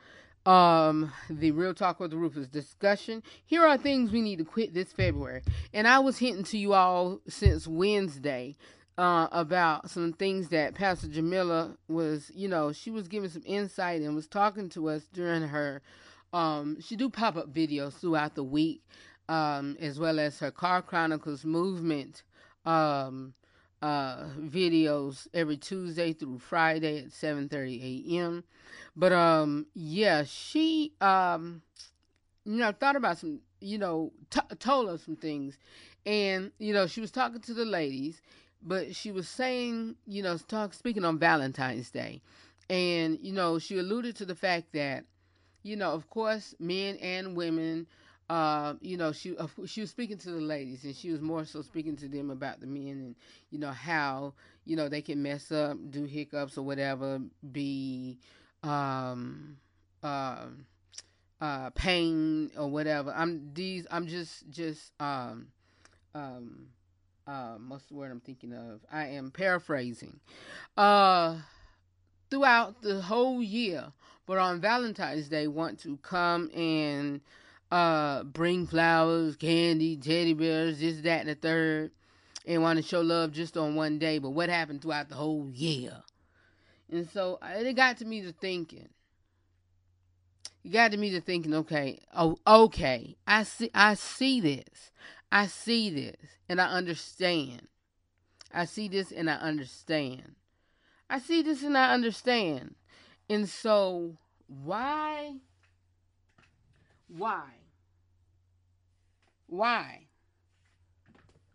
um 0.47 1.11
the 1.31 1.53
Real 1.53 1.73
Talk 1.73 2.01
with 2.01 2.11
the 2.11 2.19
Rufus 2.19 2.49
discussion. 2.49 3.23
Here 3.47 3.65
are 3.65 3.79
things 3.79 4.11
we 4.11 4.21
need 4.21 4.37
to 4.39 4.45
quit 4.45 4.75
this 4.75 4.93
February. 4.93 5.43
And 5.73 5.89
I 5.89 6.01
was 6.01 6.19
hinting 6.19 6.45
to 6.45 6.59
you 6.59 6.75
all 6.75 7.21
since 7.27 7.67
Wednesday 7.67 8.57
uh 8.99 9.29
about 9.33 9.91
some 9.91 10.13
things 10.13 10.49
that 10.51 10.75
Pastor 10.75 11.09
Jamila 11.09 11.77
was, 11.89 12.31
you 12.35 12.49
know, 12.49 12.73
she 12.73 12.91
was 12.91 13.09
giving 13.09 13.31
some 13.31 13.43
insight 13.45 14.03
and 14.03 14.15
was 14.15 14.29
talking 14.29 14.69
to 14.71 14.89
us 14.89 15.03
during 15.13 15.43
her 15.43 15.83
um 16.33 16.81
she 16.81 16.97
do 16.97 17.09
pop-up 17.09 17.53
videos 17.53 17.95
throughout 17.95 18.35
the 18.35 18.45
week 18.45 18.83
um 19.29 19.77
as 19.81 19.99
well 19.99 20.19
as 20.19 20.39
her 20.39 20.51
Car 20.51 20.83
Chronicles 20.83 21.45
movement 21.45 22.23
um 22.65 23.35
uh, 23.85 24.29
videos 24.41 25.29
every 25.35 25.59
Tuesday 25.59 26.15
through 26.15 26.39
Friday 26.39 27.01
at 27.01 27.11
7:30 27.11 28.09
a.m. 28.17 28.43
But 28.97 29.13
um, 29.13 29.67
yeah, 29.75 30.25
she 30.25 30.95
um, 31.03 31.61
you 32.47 32.57
know, 32.57 32.73
thought 32.73 32.97
about 32.97 33.19
some, 33.19 33.41
you 33.61 33.77
know, 33.77 34.13
t- 34.31 34.41
told 34.59 34.89
us 34.89 35.03
some 35.03 35.17
things, 35.17 35.59
and 36.07 36.51
you 36.59 36.73
know, 36.73 36.87
she 36.87 37.03
was 37.03 37.11
talking 37.11 37.41
to 37.43 37.53
the 37.53 37.67
ladies, 37.67 38.23
but 38.65 38.95
she 38.97 39.13
was 39.13 39.29
saying, 39.29 39.97
you 40.07 40.23
know, 40.23 40.37
talk 40.39 40.75
speaking 40.75 41.05
on 41.05 41.19
Valentine's 41.19 41.91
Day, 41.91 42.23
and 42.71 43.19
you 43.23 43.33
know, 43.33 43.59
she 43.59 43.79
alluded 43.79 44.17
to 44.17 44.25
the 44.25 44.35
fact 44.35 44.73
that, 44.73 45.05
you 45.63 45.77
know, 45.77 45.93
of 45.93 46.09
course, 46.11 46.55
men 46.59 46.97
and 46.97 47.37
women 47.37 47.87
uh, 48.31 48.75
you 48.81 48.97
know, 48.97 49.13
she 49.13 49.37
course, 49.37 49.55
she 49.67 49.83
was 49.83 49.91
speaking 49.91 50.17
to 50.17 50.31
the 50.31 50.41
ladies, 50.41 50.85
and 50.85 50.97
she 50.97 51.11
was 51.11 51.21
more 51.21 51.45
so 51.45 51.61
speaking 51.61 51.97
to 51.97 52.09
them 52.09 52.31
about 52.31 52.61
the 52.61 52.67
men, 52.67 52.89
and 52.89 53.15
you 53.51 53.59
know 53.59 53.71
how 53.71 54.33
you 54.65 54.77
know 54.77 54.89
they 54.89 55.03
can 55.03 55.23
mess 55.23 55.53
up, 55.53 55.77
do 55.91 56.05
hiccups 56.05 56.57
or 56.57 56.63
whatever, 56.63 57.21
be 57.53 58.19
um, 58.63 59.59
uh, 60.03 60.47
uh, 61.41 61.71
pain 61.71 62.51
or 62.57 62.71
whatever. 62.71 63.13
I'm 63.15 63.51
these. 63.53 63.87
I'm 63.91 64.07
just 64.07 64.49
just 64.49 64.93
um, 65.01 65.49
um, 66.15 66.69
um, 67.27 67.67
what's 67.69 67.87
the 67.87 67.95
word 67.95 68.11
I'm 68.11 68.21
thinking 68.21 68.53
of? 68.53 68.81
I 68.93 69.09
am 69.09 69.31
paraphrasing. 69.31 70.21
Uh, 70.77 71.39
throughout 72.31 72.83
the 72.83 73.01
whole 73.01 73.43
year, 73.43 73.93
but 74.27 74.39
on 74.39 74.61
Valentine's 74.61 75.29
Day, 75.29 75.47
want 75.47 75.79
to 75.81 75.97
come 75.99 76.51
and 76.55 77.21
uh 77.71 78.23
bring 78.25 78.67
flowers, 78.67 79.37
candy, 79.37 79.97
teddy 79.97 80.35
bears, 80.35 80.81
this, 80.81 81.01
that, 81.01 81.21
and 81.21 81.31
the 81.31 81.35
third, 81.35 81.91
and 82.47 82.63
want 82.63 82.77
to 82.77 82.83
show 82.83 83.01
love 83.01 83.33
just 83.33 83.57
on 83.57 83.75
one 83.75 83.99
day. 83.99 84.19
But 84.19 84.31
what 84.31 84.49
happened 84.49 84.83
throughout 84.83 85.09
the 85.09 85.15
whole 85.15 85.49
year? 85.51 86.03
And 86.91 87.09
so 87.11 87.39
it 87.43 87.75
got 87.75 87.99
to 87.99 88.05
me 88.05 88.21
to 88.23 88.33
thinking. 88.33 88.89
It 90.63 90.73
got 90.73 90.93
to 90.93 90.97
me 90.97 91.11
to 91.11 91.21
thinking. 91.21 91.55
Okay, 91.55 92.01
oh, 92.15 92.39
okay. 92.47 93.17
I 93.27 93.43
see. 93.43 93.71
I 93.75 93.95
see 93.95 94.41
this. 94.41 94.91
I 95.31 95.47
see 95.47 95.91
this, 95.91 96.17
and 96.49 96.61
I 96.61 96.67
understand. 96.67 97.69
I 98.53 98.67
see 98.67 98.89
this, 98.89 99.11
and 99.11 99.29
I 99.29 99.35
understand. 99.35 100.37
I 101.11 101.19
see 101.19 101.43
this, 101.43 101.63
and 101.63 101.77
I 101.77 101.93
understand. 101.93 102.75
And 103.29 103.49
so, 103.49 104.17
why? 104.47 105.35
Why? 107.09 107.45
Why? 109.47 110.07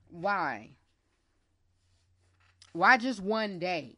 Why? 0.10 0.70
Why 2.74 2.98
just 2.98 3.22
one 3.22 3.60
day 3.60 3.96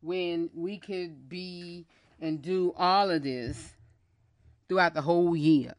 when 0.00 0.50
we 0.54 0.78
could 0.78 1.28
be 1.28 1.86
and 2.20 2.40
do 2.40 2.72
all 2.76 3.10
of 3.10 3.22
this 3.22 3.72
throughout 4.68 4.94
the 4.94 5.02
whole 5.02 5.36
year? 5.36 5.74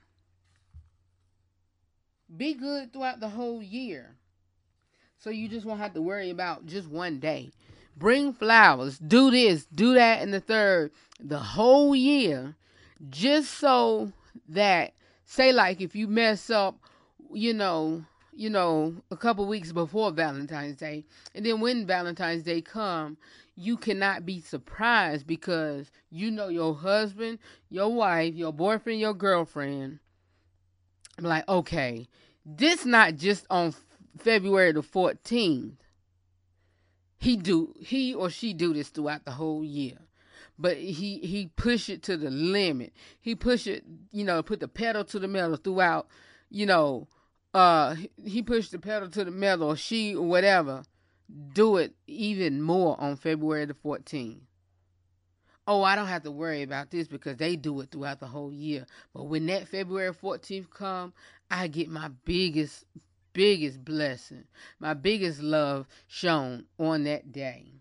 Be 2.36 2.53
good 2.53 2.91
throughout 2.91 3.19
the 3.19 3.30
whole 3.30 3.61
year. 3.61 4.15
So 5.17 5.30
you 5.30 5.47
just 5.47 5.65
won't 5.65 5.80
have 5.80 5.93
to 5.93 6.01
worry 6.01 6.30
about 6.30 6.65
just 6.65 6.89
one 6.89 7.19
day. 7.19 7.51
Bring 7.95 8.34
flowers, 8.34 8.97
do 8.97 9.30
this, 9.30 9.65
do 9.65 9.93
that, 9.93 10.21
and 10.21 10.34
the 10.34 10.39
third, 10.39 10.91
the 11.19 11.39
whole 11.39 11.95
year, 11.95 12.55
just 13.09 13.51
so 13.51 14.11
that 14.49 14.93
say 15.26 15.51
like 15.51 15.80
if 15.80 15.95
you 15.95 16.07
mess 16.07 16.49
up, 16.49 16.78
you 17.32 17.53
know, 17.53 18.03
you 18.36 18.49
know, 18.49 18.95
a 19.11 19.17
couple 19.17 19.45
weeks 19.45 19.71
before 19.71 20.11
Valentine's 20.11 20.78
Day, 20.78 21.05
and 21.36 21.45
then 21.45 21.59
when 21.61 21.86
Valentine's 21.86 22.43
Day 22.43 22.61
come, 22.61 23.17
you 23.55 23.78
cannot 23.78 24.26
be 24.26 24.39
surprised 24.41 25.28
because 25.28 25.91
you 26.09 26.32
know 26.32 26.47
your 26.47 26.74
husband, 26.74 27.38
your 27.69 27.93
wife, 27.93 28.34
your 28.34 28.51
boyfriend, 28.51 28.99
your 28.99 29.13
girlfriend. 29.13 29.99
I'm 31.18 31.26
like, 31.26 31.47
okay, 31.47 32.07
this 32.45 32.86
not 32.86 33.16
just 33.16 33.45
on 33.49 33.74
February 34.18 34.72
the 34.74 34.82
14th. 34.84 35.76
He 37.20 37.38
do 37.38 37.74
he 37.80 38.14
or 38.14 38.30
she 38.30 38.53
do 38.53 38.74
this 38.74 38.89
throughout 38.89 39.26
the 39.26 39.32
whole 39.32 39.64
year. 39.64 39.97
but 40.57 40.78
he 40.78 41.20
he 41.20 41.47
push 41.55 41.89
it 41.89 42.03
to 42.03 42.18
the 42.18 42.30
limit. 42.30 42.93
He 43.20 43.36
push 43.36 43.68
it, 43.68 43.84
you 44.11 44.24
know, 44.24 44.43
put 44.43 44.59
the 44.59 44.68
pedal 44.68 45.03
to 45.05 45.20
the 45.20 45.28
metal 45.28 45.55
throughout, 45.57 46.07
you 46.49 46.66
know, 46.66 47.07
uh 47.53 47.95
he 48.24 48.41
pushed 48.41 48.72
the 48.72 48.80
pedal 48.80 49.09
to 49.09 49.24
the 49.26 49.32
metal 49.32 49.70
or 49.70 49.76
she 49.76 50.16
or 50.16 50.26
whatever. 50.28 50.84
Do 51.53 51.78
it 51.78 51.95
even 52.07 52.61
more 52.61 52.99
on 52.99 53.16
February 53.16 53.66
the 53.66 53.74
14th. 53.74 54.41
Oh, 55.68 55.84
I 55.84 55.95
don't 55.95 56.07
have 56.07 56.24
to 56.24 56.32
worry 56.32 56.61
about 56.61 56.91
this 56.91 57.07
because 57.07 57.38
they 57.38 57.55
do 57.55 57.80
it 57.82 57.91
throughout 57.91 58.20
the 58.20 58.28
whole 58.28 58.51
year. 58.51 58.86
But 59.14 59.26
when 59.26 59.45
that 59.47 59.68
February 59.68 60.14
14th 60.14 60.70
come, 60.70 61.14
I 61.49 61.68
get 61.68 61.89
my 61.89 62.09
biggest 62.26 62.86
biggest 63.34 63.84
blessing, 63.84 64.45
my 64.80 64.93
biggest 64.93 65.41
love 65.41 65.88
shown 66.07 66.66
on 66.80 67.03
that 67.05 67.32
day. 67.32 67.72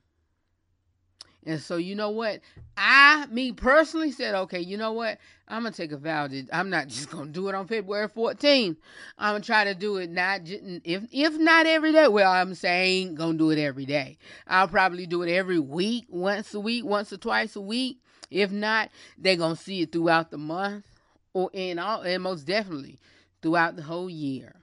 And 1.44 1.60
so, 1.60 1.76
you 1.76 1.94
know 1.94 2.10
what? 2.10 2.40
I, 2.76 3.26
me 3.30 3.52
personally, 3.52 4.12
said, 4.12 4.34
okay, 4.34 4.60
you 4.60 4.76
know 4.76 4.92
what? 4.92 5.18
I'm 5.48 5.64
gonna 5.64 5.74
take 5.74 5.92
a 5.92 5.96
vow 5.96 6.28
that 6.28 6.48
I'm 6.52 6.70
not 6.70 6.88
just 6.88 7.10
gonna 7.10 7.30
do 7.30 7.48
it 7.48 7.54
on 7.54 7.66
February 7.66 8.08
14th. 8.08 8.76
I'm 9.18 9.34
gonna 9.34 9.40
try 9.44 9.64
to 9.64 9.74
do 9.74 9.96
it 9.96 10.10
not 10.10 10.40
if 10.44 11.04
if 11.12 11.38
not 11.38 11.66
every 11.66 11.92
day. 11.92 12.08
Well, 12.08 12.30
I'm 12.30 12.54
saying 12.54 13.16
gonna 13.16 13.36
do 13.36 13.50
it 13.50 13.58
every 13.58 13.84
day. 13.84 14.18
I'll 14.46 14.68
probably 14.68 15.06
do 15.06 15.22
it 15.22 15.30
every 15.30 15.58
week, 15.58 16.06
once 16.08 16.54
a 16.54 16.60
week, 16.60 16.84
once 16.84 17.12
or 17.12 17.18
twice 17.18 17.56
a 17.56 17.60
week. 17.60 17.98
If 18.30 18.50
not, 18.50 18.90
they're 19.18 19.36
gonna 19.36 19.56
see 19.56 19.82
it 19.82 19.92
throughout 19.92 20.30
the 20.30 20.38
month, 20.38 20.86
or 21.34 21.50
in 21.52 21.78
all, 21.78 22.00
and 22.02 22.22
most 22.22 22.44
definitely 22.44 22.98
throughout 23.42 23.76
the 23.76 23.82
whole 23.82 24.08
year. 24.08 24.54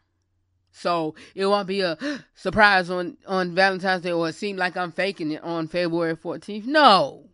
So 0.80 1.16
it 1.36 1.46
won't 1.46 1.68
be 1.68 1.82
a 1.82 1.98
surprise 2.36 2.90
on, 2.90 3.18
on 3.28 3.54
Valentine's 3.54 4.04
Day 4.04 4.12
or 4.12 4.30
it 4.30 4.36
seem 4.36 4.56
like 4.56 4.78
I'm 4.78 4.92
faking 4.92 5.32
it 5.32 5.44
on 5.44 5.68
February 5.68 6.16
14th. 6.16 6.66
No. 6.66 7.26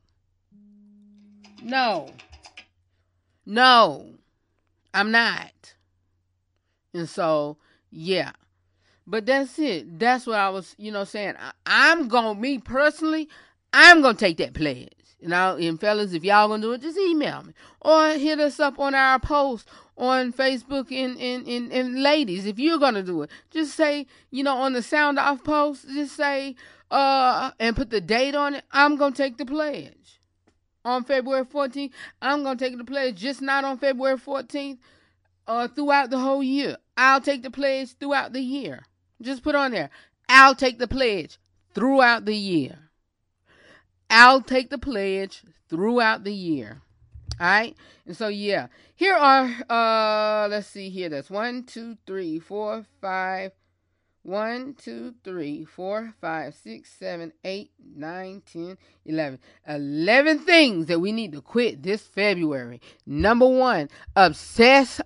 No. 1.62 2.12
No. 3.46 4.08
I'm 4.94 5.12
not. 5.12 5.76
And 6.94 7.08
so, 7.08 7.58
yeah. 7.92 8.32
But 9.06 9.28
that's 9.28 9.60
it. 9.60 10.00
That's 10.00 10.26
what 10.26 10.40
I 10.40 10.50
was, 10.50 10.74
you 10.80 10.92
know, 10.92 11.04
saying. 11.04 11.36
I, 11.40 11.52
I'm 11.66 12.08
going, 12.08 12.36
to 12.36 12.42
me 12.42 12.58
personally, 12.58 13.30
I'm 13.74 14.02
going 14.02 14.16
to 14.16 14.20
take 14.20 14.38
that 14.38 14.56
pledge. 14.56 14.90
And, 15.22 15.36
I, 15.36 15.56
and 15.60 15.80
fellas, 15.80 16.14
if 16.14 16.24
y'all 16.24 16.48
going 16.48 16.62
to 16.62 16.68
do 16.68 16.74
it, 16.74 16.82
just 16.82 16.98
email 16.98 17.44
me. 17.44 17.54
Or 17.82 18.10
hit 18.10 18.40
us 18.40 18.60
up 18.60 18.80
on 18.80 18.96
our 18.96 19.20
post 19.20 19.68
on 19.98 20.34
Facebook 20.34 20.92
and, 20.92 21.18
and, 21.20 21.48
and, 21.48 21.72
and 21.72 22.02
ladies, 22.02 22.46
if 22.46 22.60
you're 22.60 22.80
gonna 22.80 23.04
do 23.04 23.22
it, 23.22 23.30
just 23.50 23.76
say, 23.76 24.08
you 24.30 24.44
know, 24.44 24.56
on 24.56 24.74
the 24.74 24.82
sound 24.82 25.18
off 25.18 25.44
post, 25.44 25.88
just 25.88 26.16
say, 26.16 26.56
uh, 26.92 27.52
and 27.60 27.76
put 27.76 27.90
the 27.90 28.02
date 28.02 28.36
on 28.36 28.56
it. 28.56 28.64
I'm 28.72 28.98
gonna 28.98 29.16
take 29.16 29.38
the 29.38 29.46
pledge 29.46 30.20
on 30.84 31.04
February 31.04 31.46
14th. 31.46 31.92
I'm 32.22 32.44
gonna 32.44 32.60
take 32.60 32.78
the 32.78 32.84
pledge, 32.84 33.16
just 33.16 33.42
not 33.42 33.64
on 33.64 33.78
February 33.78 34.18
14th, 34.18 34.78
uh, 35.48 35.68
throughout 35.68 36.10
the 36.10 36.20
whole 36.20 36.44
year. 36.44 36.78
I'll 36.98 37.22
take 37.22 37.44
the 37.44 37.52
pledge 37.52 37.98
throughout 37.98 38.34
the 38.34 38.42
year. 38.42 38.84
Just 39.22 39.44
put 39.44 39.56
on 39.56 39.72
there. 39.72 39.90
I'll 40.28 40.56
take 40.56 40.80
the 40.80 40.88
pledge 40.88 41.38
throughout 41.74 42.26
the 42.26 42.36
year. 42.36 42.80
I'll 44.10 44.42
take 44.42 44.70
the 44.70 44.78
pledge 44.78 45.44
throughout 45.70 46.24
the 46.24 46.34
year. 46.34 46.82
All 47.40 47.48
right. 47.48 47.76
And 48.06 48.16
so, 48.16 48.28
yeah, 48.28 48.68
here 48.96 49.16
are, 49.16 49.50
uh, 49.70 50.48
let's 50.48 50.68
see 50.68 50.90
here. 50.90 51.10
That's 51.10 51.30
one, 51.30 51.64
two, 51.64 51.98
three, 52.06 52.40
four, 52.40 52.86
five, 53.02 53.52
one, 54.24 54.74
two, 54.74 55.16
three, 55.24 55.66
four, 55.66 56.14
five, 56.22 56.56
six, 56.56 56.92
seven, 56.92 57.34
eight, 57.44 57.72
nine, 57.96 58.42
ten, 58.52 58.78
eleven. 59.06 59.40
Eleven 59.68 60.40
things 60.40 60.88
that 60.88 61.00
we 61.00 61.12
need 61.12 61.32
to 61.34 61.42
quit 61.42 61.84
this 61.84 62.02
February. 62.02 62.82
Number 63.06 63.48
one, 63.48 63.90
obsess 64.16 65.02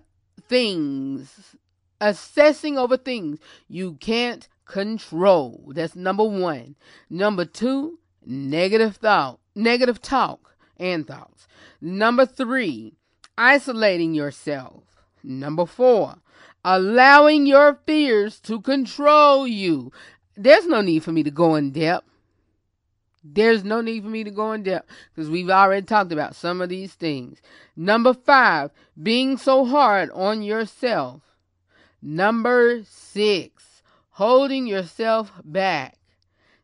things. 0.48 1.56
Assessing 2.02 2.78
over 2.78 2.96
things 2.96 3.40
you 3.68 3.96
can't 3.96 4.48
control. 4.66 5.72
That's 5.76 5.96
number 5.96 6.24
one. 6.24 6.76
Number 7.10 7.44
two, 7.44 8.00
negative 8.26 8.98
thought, 8.98 9.40
negative 9.54 10.02
talk 10.02 10.49
and 10.80 11.06
thoughts. 11.06 11.48
Number 11.82 12.26
three, 12.26 12.94
isolating 13.38 14.14
yourself. 14.14 14.84
Number 15.24 15.66
four, 15.66 16.16
allowing 16.64 17.46
your 17.46 17.80
fears 17.86 18.40
to 18.42 18.62
control 18.62 19.48
you. 19.48 19.92
There's 20.36 20.68
no 20.68 20.82
need 20.82 21.04
for 21.04 21.12
me 21.12 21.24
to 21.24 21.32
go 21.32 21.56
in 21.56 21.72
depth. 21.72 22.06
There's 23.24 23.66
no 23.66 23.82
need 23.82 24.04
for 24.04 24.10
me 24.10 24.24
to 24.24 24.32
go 24.32 24.54
in 24.54 24.64
depth 24.64 24.90
because 25.14 25.30
we've 25.30 25.50
already 25.50 25.86
talked 25.86 26.12
about 26.12 26.36
some 26.36 26.62
of 26.62 26.70
these 26.70 26.94
things. 26.94 27.42
Number 27.76 28.14
five, 28.14 28.72
being 29.02 29.38
so 29.38 29.66
hard 29.66 30.10
on 30.12 30.42
yourself. 30.42 31.22
Number 32.02 32.84
six, 32.86 33.84
holding 34.12 34.68
yourself 34.68 35.34
back. 35.44 35.98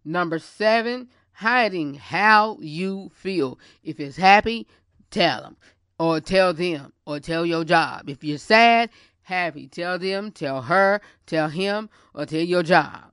Number 0.05 0.39
seven, 0.39 1.09
hiding 1.35 1.95
how 1.95 2.57
you 2.61 3.11
feel. 3.13 3.59
If 3.83 3.99
it's 3.99 4.17
happy, 4.17 4.67
tell 5.11 5.41
them 5.41 5.57
or 5.99 6.19
tell 6.19 6.53
them 6.53 6.93
or 7.05 7.19
tell 7.19 7.45
your 7.45 7.63
job. 7.63 8.09
If 8.09 8.23
you're 8.23 8.37
sad, 8.37 8.89
happy, 9.23 9.67
tell 9.67 9.99
them, 9.99 10.31
tell 10.31 10.61
her, 10.63 11.01
tell 11.25 11.49
him, 11.49 11.89
or 12.13 12.25
tell 12.25 12.41
your 12.41 12.63
job. 12.63 13.11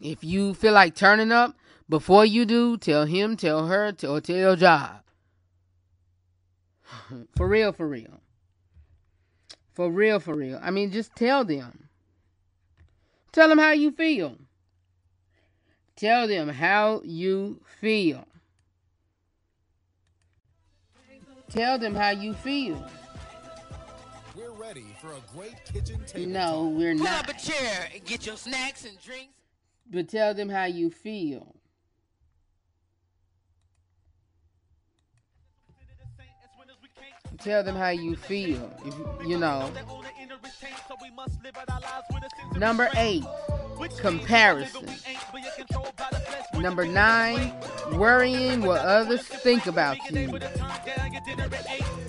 If 0.00 0.22
you 0.22 0.54
feel 0.54 0.72
like 0.72 0.94
turning 0.94 1.32
up 1.32 1.56
before 1.88 2.24
you 2.24 2.44
do, 2.44 2.76
tell 2.76 3.04
him, 3.04 3.36
tell 3.36 3.66
her, 3.66 3.92
or 4.06 4.20
tell 4.20 4.36
your 4.36 4.56
job. 4.56 5.02
for 7.36 7.48
real, 7.48 7.72
for 7.72 7.88
real. 7.88 8.20
For 9.74 9.90
real, 9.90 10.20
for 10.20 10.34
real. 10.34 10.58
I 10.62 10.70
mean, 10.70 10.90
just 10.90 11.14
tell 11.14 11.44
them. 11.44 11.88
Tell 13.32 13.48
them 13.48 13.58
how 13.58 13.72
you 13.72 13.90
feel. 13.90 14.36
Tell 15.98 16.28
them 16.28 16.48
how 16.48 17.00
you 17.04 17.60
feel. 17.80 18.24
Tell 21.50 21.76
them 21.76 21.92
how 21.96 22.10
you 22.10 22.34
feel. 22.34 22.88
We're 24.36 24.52
ready 24.52 24.84
for 25.00 25.08
a 25.08 25.20
great 25.36 25.56
kitchen 25.64 26.00
table. 26.06 26.30
No, 26.30 26.68
we're 26.68 26.94
Pull 26.94 27.02
not. 27.02 27.28
up 27.28 27.36
a 27.36 27.40
chair 27.40 27.88
and 27.92 28.04
get 28.04 28.26
your 28.26 28.36
snacks 28.36 28.84
and 28.84 28.96
drinks. 29.02 29.32
But 29.90 30.08
tell 30.08 30.34
them 30.34 30.48
how 30.48 30.66
you 30.66 30.88
feel. 30.88 31.56
Tell 37.38 37.62
them 37.62 37.76
how 37.76 37.90
you 37.90 38.16
feel. 38.16 38.70
If 38.84 38.94
you- 38.98 39.30
you 39.30 39.38
know. 39.38 39.70
Number 42.56 42.88
eight, 42.96 43.24
comparison. 44.00 44.86
Number 46.54 46.86
nine, 46.86 47.52
worrying 47.92 48.62
what 48.62 48.80
others 48.80 49.22
think 49.22 49.66
about 49.66 49.96
you. 50.10 50.38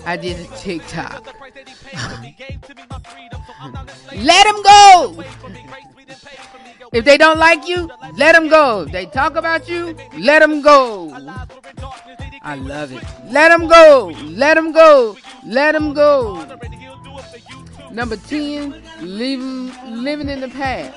I 0.06 0.16
did 0.16 0.40
a 0.40 0.56
TikTok. 0.56 1.24
let 4.14 4.44
them 4.44 4.62
go. 4.62 5.24
If 6.92 7.04
they 7.04 7.16
don't 7.16 7.38
like 7.38 7.68
you, 7.68 7.90
let 8.16 8.32
them 8.32 8.48
go. 8.48 8.82
If 8.82 8.92
they 8.92 9.06
talk 9.06 9.36
about 9.36 9.68
you, 9.68 9.96
let 10.18 10.40
them 10.40 10.62
go. 10.62 11.16
I 12.42 12.56
love 12.56 12.92
it. 12.92 13.04
Let 13.30 13.50
them 13.50 13.68
go. 13.68 14.12
Let 14.24 14.54
them 14.54 14.72
go. 14.72 15.16
Let 15.44 15.72
them 15.72 15.92
go. 15.92 16.44
Number 17.92 18.16
10, 18.16 18.82
living, 19.00 19.72
living 20.02 20.28
in 20.28 20.40
the 20.40 20.48
past. 20.48 20.94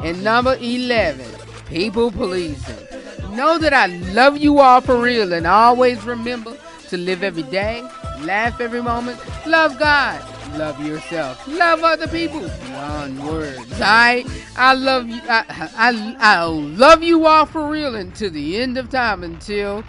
And 0.00 0.24
number 0.24 0.56
11, 0.60 1.26
people 1.68 2.10
pleasing. 2.10 2.86
Know 3.30 3.58
that 3.58 3.72
I 3.72 3.86
love 3.86 4.36
you 4.36 4.58
all 4.58 4.80
for 4.80 5.00
real 5.00 5.32
and 5.32 5.46
always 5.46 6.02
remember 6.04 6.56
to 6.88 6.96
live 6.98 7.22
every 7.22 7.44
day, 7.44 7.80
laugh 8.20 8.60
every 8.60 8.82
moment, 8.82 9.18
love 9.46 9.78
God, 9.78 10.22
love 10.58 10.84
yourself, 10.84 11.46
love 11.48 11.82
other 11.82 12.06
people. 12.08 12.42
One 12.42 13.24
word. 13.26 13.58
I 13.80 14.24
I 14.56 14.74
love 14.74 15.08
you. 15.08 15.20
I, 15.24 15.44
I, 15.76 16.16
I 16.18 16.44
love 16.44 17.02
you 17.02 17.26
all 17.26 17.46
for 17.46 17.66
real 17.66 17.94
until 17.94 18.30
the 18.30 18.58
end 18.58 18.76
of 18.76 18.90
time. 18.90 19.24
Until 19.24 19.82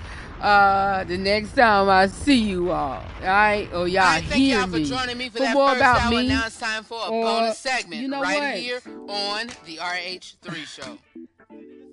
uh, 0.44 1.04
the 1.06 1.18
next 1.18 1.56
time 1.56 1.89
I 1.89 2.08
see 2.08 2.36
you 2.39 2.72
all. 2.72 3.02
All 3.02 3.04
right? 3.22 3.68
Oh, 3.72 3.86
y'all 3.86 4.04
I 4.04 4.22
thank 4.22 4.34
hear 4.34 4.58
y'all 4.60 4.68
for 4.68 4.76
me. 4.78 4.86
joining 4.86 5.18
me 5.18 5.30
for, 5.30 5.38
For 5.38 5.44
that 5.44 5.54
more 5.54 5.70
first 5.70 5.78
about 5.82 6.02
hour. 6.02 6.10
me, 6.12 6.28
Now 6.28 6.46
it's 6.46 6.60
time 6.60 6.84
for 6.84 7.00
a 7.00 7.10
or- 7.10 7.24
bonus 7.24 7.58
segment 7.58 8.02
you 8.02 8.08
know 8.10 8.22
right 8.22 8.39
what? 8.39 8.56
here 8.58 8.82
on 9.08 9.48
the 9.66 9.78
RH3 9.78 10.56
show. 10.66 10.98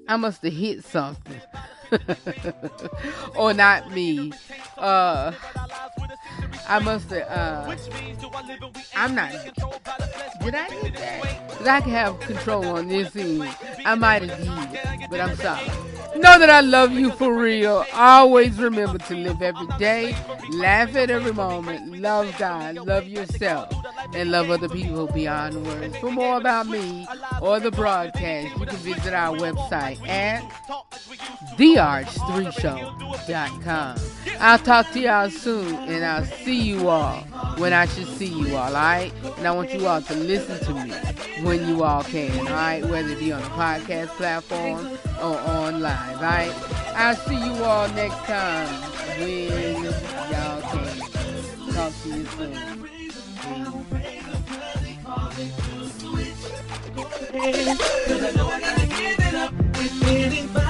I 0.09 0.17
must 0.17 0.43
have 0.43 0.53
hit 0.53 0.85
something. 0.85 1.41
Or 3.37 3.53
not 3.55 3.91
me. 3.93 4.33
Uh 4.77 5.33
I 6.69 6.79
must 6.79 7.11
have 7.11 7.29
uh 7.29 7.77
I'm 8.97 9.15
not 9.15 9.33
Did 10.43 10.55
I 10.55 10.65
hit 10.71 10.95
that? 10.97 11.51
'Cause 11.59 11.67
I 11.67 11.81
can 11.83 11.91
have 11.91 12.19
control 12.21 12.65
on 12.77 12.89
this 12.89 13.15
end. 13.17 13.47
I 13.85 13.95
might 13.95 14.23
have 14.23 14.39
did, 14.39 15.11
but 15.11 15.21
I'm 15.21 15.37
sorry. 15.37 15.67
Know 16.17 16.39
that 16.39 16.51
I 16.51 16.61
love 16.61 16.93
you 16.93 17.11
for 17.13 17.35
real. 17.35 17.85
Always 17.93 18.59
remember 18.59 18.99
to 18.99 19.15
live 19.15 19.43
every 19.43 19.67
day, 19.79 20.17
laugh 20.53 20.97
at 20.97 21.11
every 21.11 21.33
moment, 21.33 21.99
love 22.01 22.35
God, 22.39 22.77
love 22.77 23.07
yourself, 23.07 23.73
and 24.15 24.31
love 24.31 24.51
other 24.51 24.69
people 24.69 25.07
beyond 25.09 25.67
words. 25.67 25.97
For 25.99 26.11
more 26.11 26.37
about 26.39 26.67
me 26.67 27.07
or 27.41 27.61
the 27.61 27.71
broadcast, 27.71 28.57
you 28.59 28.67
can 28.67 28.77
visit 28.79 29.13
our 29.15 29.37
website 29.37 30.07
at 30.09 30.43
therh3show.com. 31.81 33.97
I'll 34.39 34.59
talk 34.59 34.91
to 34.93 35.01
y'all 35.01 35.31
soon, 35.31 35.75
and 35.89 36.05
I'll 36.05 36.27
see 36.27 36.61
you 36.61 36.91
all 36.91 37.21
when 37.57 37.73
I 37.73 37.87
should 37.87 38.07
see 38.07 38.27
you 38.27 38.55
all, 38.55 38.77
alright? 38.77 39.15
And 39.39 39.49
I 39.49 39.53
want 39.53 39.73
you 39.73 39.87
all 39.87 40.03
to 40.03 40.15
listen 40.15 40.59
to 40.67 40.75
me 40.75 40.91
when 41.43 41.67
you 41.67 41.83
all 41.83 42.05
can, 42.05 42.39
alright? 42.41 42.85
Whether 42.85 43.13
it 43.13 43.19
be 43.19 43.33
on 43.33 43.41
a 43.41 43.47
podcast 43.47 44.09
platform 44.09 44.91
or 45.23 45.39
online, 45.49 46.17
alright? 46.17 46.53
I'll 46.95 47.17
see 47.17 47.43
you 47.43 47.65
all 47.65 47.89
next 47.89 48.19
time 48.27 48.69
when 49.19 49.85
y'all 49.85 50.61
can. 50.61 50.99
Talk 51.73 51.95
to 52.03 52.09
you 52.09 52.27
soon. 52.27 52.59
I 57.33 57.37
gotta 59.33 60.70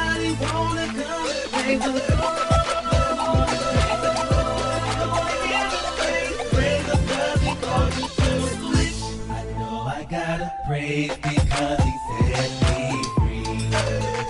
praise 10.71 11.17
because 11.17 11.81
he 11.83 11.93
set 12.33 12.51
me 12.67 13.05
free. 13.17 13.71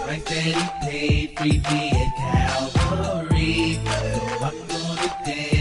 Right 0.07 0.25
that 0.25 0.43
he 0.43 0.55
paid 0.83 1.37
free 1.37 1.63
me 1.71 1.91
at 2.03 2.11
Calvary. 2.17 3.79
So 3.85 4.45
I'm 4.45 4.57
gonna 4.69 5.09
dance 5.25 5.60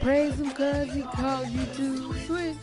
Praise 0.00 0.38
him 0.38 0.50
cause 0.52 0.92
he 0.92 1.02
called 1.02 1.48
you 1.50 1.64
to 1.76 2.14
switch. 2.26 2.56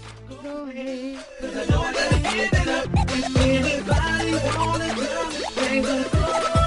Go 0.44 0.70
ahead. 0.70 1.20
give 1.42 1.54
it 1.54 2.68
up 2.68 2.88
if 3.10 3.38
anybody 3.38 4.34
wanna 4.58 4.90
come 4.90 5.32
praise 5.56 5.88
him. 5.88 6.59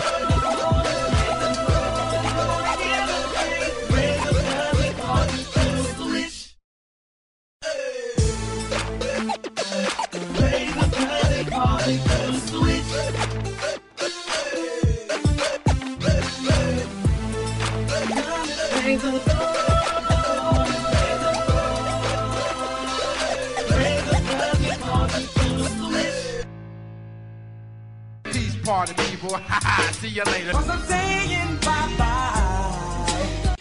Party 28.72 28.94
people. 29.10 29.38
See 30.00 30.08
you 30.08 30.24
later. 30.24 30.54
saying 30.88 31.56
bye 31.60 31.94
bye. 31.98 33.56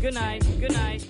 Good 0.00 0.14
night. 0.14 0.42
Good 0.58 0.72
night. 0.72 1.04